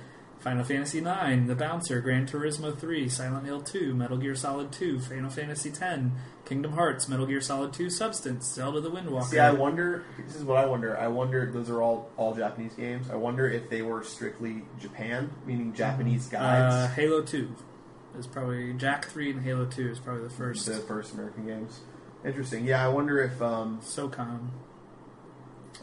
[0.44, 5.00] Final Fantasy IX, The Bouncer, Gran Turismo 3, Silent Hill 2, Metal Gear Solid 2,
[5.00, 6.02] Final Fantasy X,
[6.44, 9.24] Kingdom Hearts, Metal Gear Solid 2 Substance, Zelda the Wind Waker.
[9.24, 10.04] See, I wonder.
[10.18, 10.98] This is what I wonder.
[10.98, 11.50] I wonder.
[11.50, 13.08] Those are all all Japanese games.
[13.08, 16.88] I wonder if they were strictly Japan, meaning Japanese uh.
[16.94, 17.48] Halo 2
[18.18, 20.66] is probably Jak 3 and Halo 2 is probably the first.
[20.66, 21.80] the first American games.
[22.22, 22.66] Interesting.
[22.66, 23.40] Yeah, I wonder if.
[23.40, 24.50] Um, SOCOM.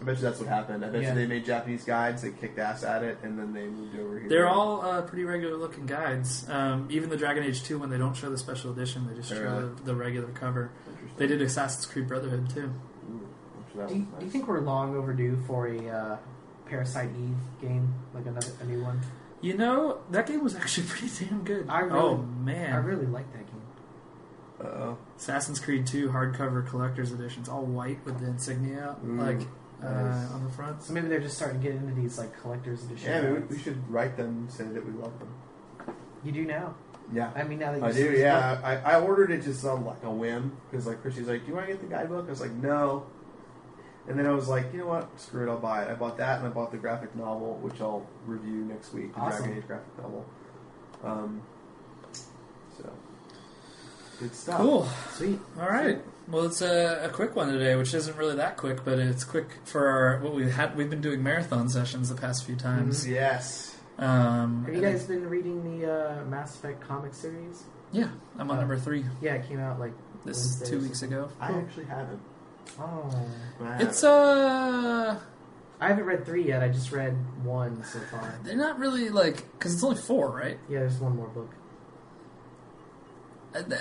[0.02, 0.84] I bet you that's what happened.
[0.84, 1.10] I bet Yeah.
[1.10, 2.23] you they made Japanese guides.
[2.23, 4.28] They kicked ass at it, and then they moved over here.
[4.30, 6.49] They're all uh, pretty regular looking guides.
[6.49, 9.30] Um, even the Dragon Age 2, when they don't show the special edition, they just
[9.30, 9.69] show Really?
[9.76, 10.72] the, the regular cover.
[11.18, 12.73] They did Assassin's Creed Brotherhood too.
[13.11, 13.28] Ooh,
[13.73, 14.32] I'm that Do you, was do you nice.
[14.32, 16.18] think we're long overdue for a uh,
[16.65, 18.99] Parasite Eve game, like another a new one?
[19.41, 21.68] You know, that game was actually pretty damn good.
[21.69, 22.73] I really- oh, man.
[22.73, 23.61] I really like that game.
[24.61, 24.98] Uh-oh.
[25.18, 29.41] Assassin's Creed 2 hardcover collector's editions, all white with the insignia Ooh, like
[29.84, 30.84] uh, on the front.
[30.84, 33.10] So maybe they're just starting to get into these like collector's edition.
[33.10, 33.52] Yeah, maybe guides.
[33.52, 35.34] we should write them, say that we love them.
[36.24, 36.76] You do now.
[37.14, 37.32] Yeah.
[37.36, 38.60] I mean, now that you I see do, yeah.
[38.64, 41.56] I, I ordered it just on like a whim because like Christy's like, "Do you
[41.56, 43.06] want to get the guidebook?" I was like, "No,"
[44.08, 45.20] and then I was like, "You know what?
[45.20, 47.82] Screw it, I'll buy it." I bought that and I bought the graphic novel, which
[47.82, 49.14] I'll review next week.
[49.14, 49.40] The Awesome.
[49.45, 50.26] Dragon Age graphic novel.
[51.03, 51.41] Um,
[52.78, 52.90] so
[54.20, 54.58] good stuff.
[54.58, 54.88] Cool.
[55.14, 55.40] Sweet.
[55.60, 55.99] All right.
[56.32, 59.48] Well, it's a, a quick one today, which isn't really that quick, but it's quick
[59.66, 60.78] for our, what we had.
[60.78, 63.06] We've been doing marathon sessions the past few times.
[63.08, 63.78] Yes.
[63.98, 65.91] Um, Have you guys been reading the
[66.22, 67.64] uh, Mass Effect comic series?
[67.91, 69.03] Yeah, I'm on Uh, number three.
[69.22, 69.91] Yeah, it came out like
[70.24, 71.30] This Wednesday two weeks ago.
[71.41, 72.22] I actually haven't.
[72.80, 73.12] Oh,
[73.62, 73.88] I haven't.
[73.90, 75.20] It's uh,
[75.82, 76.64] I haven't read three yet.
[76.64, 77.14] I just read
[77.44, 78.40] one so far.
[78.44, 80.58] they're not really like because it's only four, right?
[80.70, 81.53] Yeah, there's one more book.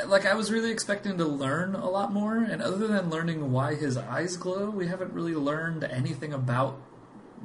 [0.06, 3.74] Like I was really expecting to learn a lot more, and other than learning why
[3.76, 6.80] his eyes glow, we haven't really learned anything about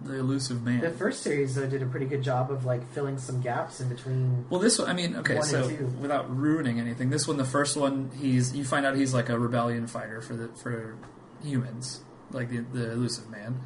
[0.03, 0.81] the Illusive Man.
[0.81, 3.89] The first series though did a pretty good job of like filling some gaps in
[3.89, 4.45] between.
[4.49, 5.67] Well, this one, I mean, okay, so
[5.99, 9.37] without ruining anything, this one, the first one, he's you find out he's like a
[9.37, 10.97] rebellion fighter for the for
[11.43, 13.61] humans, like the the Illusive Man,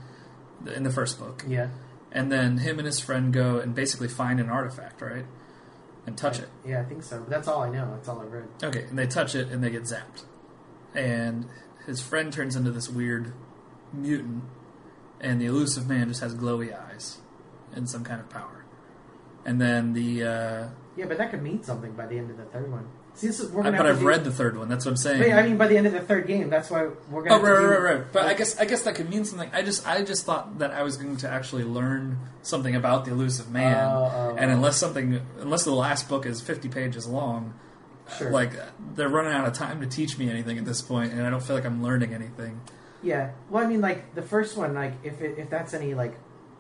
[0.76, 1.70] in the first book, Yeah,
[2.12, 5.26] and then him and his friend go and basically find an artifact, right,
[6.06, 6.50] and touch it.
[6.66, 7.20] yeah, I think so.
[7.20, 7.90] But that's all I know.
[7.96, 8.48] That's all I read.
[8.64, 10.24] Okay, and they touch it and they get zapped,
[10.96, 11.46] and
[11.86, 13.34] his friend turns into this weird
[13.94, 14.44] mutant,
[15.20, 17.20] and the Illusive Man just has glowy eyes
[17.74, 18.66] and some kind of power,
[19.46, 20.24] and then the.
[20.24, 22.88] Uh, Yeah, but that could mean something by the end of the third one.
[23.20, 24.70] See, this is we're I, but I've do- read the third one.
[24.70, 25.20] That's what I'm saying.
[25.20, 26.50] Wait, I mean by the end of the third game.
[26.50, 27.36] That's why we're gonna.
[27.36, 28.12] oh, to right, right, right, right.
[28.14, 29.50] But I guess I guess that could mean something.
[29.54, 33.12] I just I just thought that I was going to actually learn something about the
[33.12, 37.08] Illusive Man, oh, oh, oh, and unless something unless the last book is 50 pages
[37.08, 37.54] long,
[38.18, 38.32] Sure.
[38.32, 38.54] like
[38.96, 41.44] they're running out of time to teach me anything at this point, and I don't
[41.44, 42.62] feel like I'm learning anything.
[43.04, 43.32] Yeah.
[43.50, 46.16] Well, I mean, like the first one, like if it, if that's any like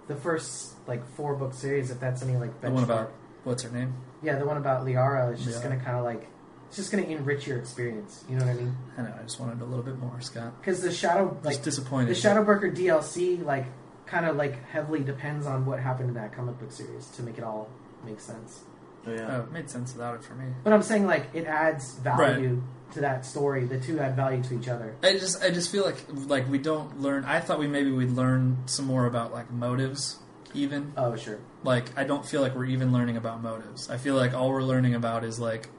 [0.08, 3.12] the first like four book series, if that's any like The one about
[3.46, 3.94] what's her name?
[4.22, 5.64] yeah, the one about Liara is just Liara.
[5.64, 6.28] gonna kind of like
[6.70, 8.24] it's just gonna enrich your experience.
[8.30, 8.78] You know what I mean?
[8.98, 9.14] I know.
[9.20, 10.54] I just wanted a little bit more, Scott.
[10.62, 12.10] Because the shadow Just like disappointed.
[12.10, 13.66] the Shadow Broker DLC like
[14.06, 17.38] kind of like heavily depends on what happened in that comic book series to make
[17.38, 17.70] it all
[18.06, 18.62] make sense.
[19.08, 19.28] Oh, yeah.
[19.38, 20.46] Oh, it made sense without it for me.
[20.64, 22.62] But I'm saying like it adds value
[22.94, 23.66] to that story.
[23.66, 24.96] The two add value to each other.
[25.04, 25.98] I just I just feel like
[26.28, 27.26] like we don't learn.
[27.26, 30.20] I thought we maybe we'd learn some more about like motives,
[30.54, 30.94] even.
[30.98, 31.40] Oh sure.
[31.64, 33.90] like I don't feel like we're even learning about motives.
[33.90, 35.70] I feel like all we're learning about is like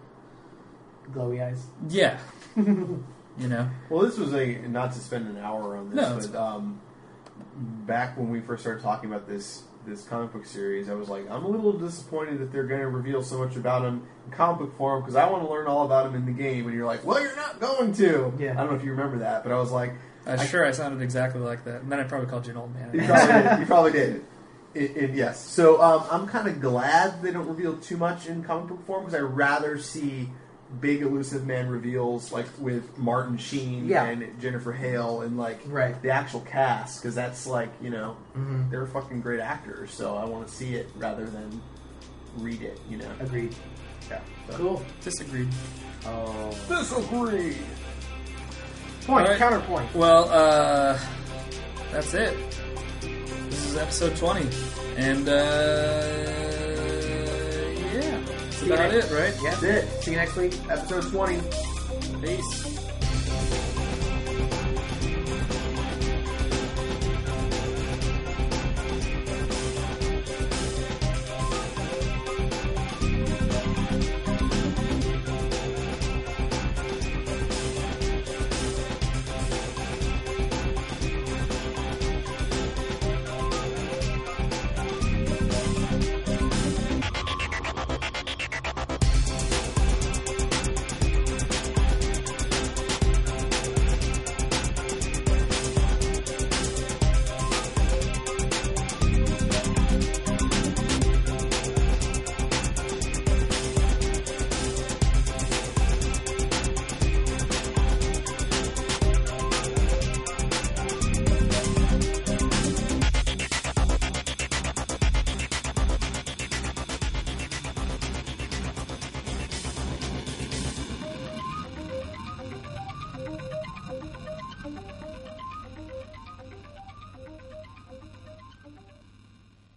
[1.13, 1.65] Glowy eyes.
[1.89, 2.19] yeah,
[2.57, 3.05] you
[3.39, 3.69] know.
[3.89, 6.81] Well, this was a not to spend an hour on this, No, it's but um,
[7.87, 11.29] back when we first started talking about this this comic book series, I was like,
[11.31, 14.59] I'm a little disappointed that they're going to reveal so much about him in comic
[14.61, 16.67] book form because I want to learn all about him in the game.
[16.67, 18.31] And you're like, well, you're not going to.
[18.39, 18.53] Yeah.
[18.53, 19.95] I don't know if you remember that, but I was like,
[20.27, 22.59] I'm I- sure I sounded exactly like that, and then I probably called you an
[22.59, 23.07] old you man.
[23.09, 23.59] probably did.
[23.61, 24.25] You probably did.
[24.75, 25.43] It, it, yes.
[25.45, 29.05] So um, I'm kind of glad they don't reveal too much in comic book form
[29.07, 30.29] because I rather see
[30.81, 34.05] big Illusive Man reveals like with Martin Sheen Yeah.
[34.05, 36.01] and Jennifer Hale and like Right.
[36.03, 39.91] the actual cast because that's like you know hmm they're fucking great actors.
[39.93, 41.61] So I want to see it rather than
[42.39, 42.79] read it.
[42.89, 43.11] You know.
[43.21, 43.55] Agreed.
[44.09, 44.21] Yeah.
[44.49, 44.57] So.
[44.57, 44.83] Cool.
[45.03, 45.49] Disagreed.
[46.07, 46.51] Oh.
[46.69, 47.57] Disagree.
[49.07, 49.25] Point.
[49.27, 49.39] All right.
[49.39, 49.95] Counterpoint.
[49.95, 50.99] Well, uh,
[51.91, 52.37] that's it.
[53.01, 54.49] This is episode 20,
[54.97, 56.60] and uh, yeah,
[58.69, 59.35] that's about it, right?
[59.43, 59.51] Yeah.
[59.51, 60.03] That's it.
[60.03, 60.55] See you next week.
[60.69, 61.41] Episode twenty.
[62.21, 62.80] Peace.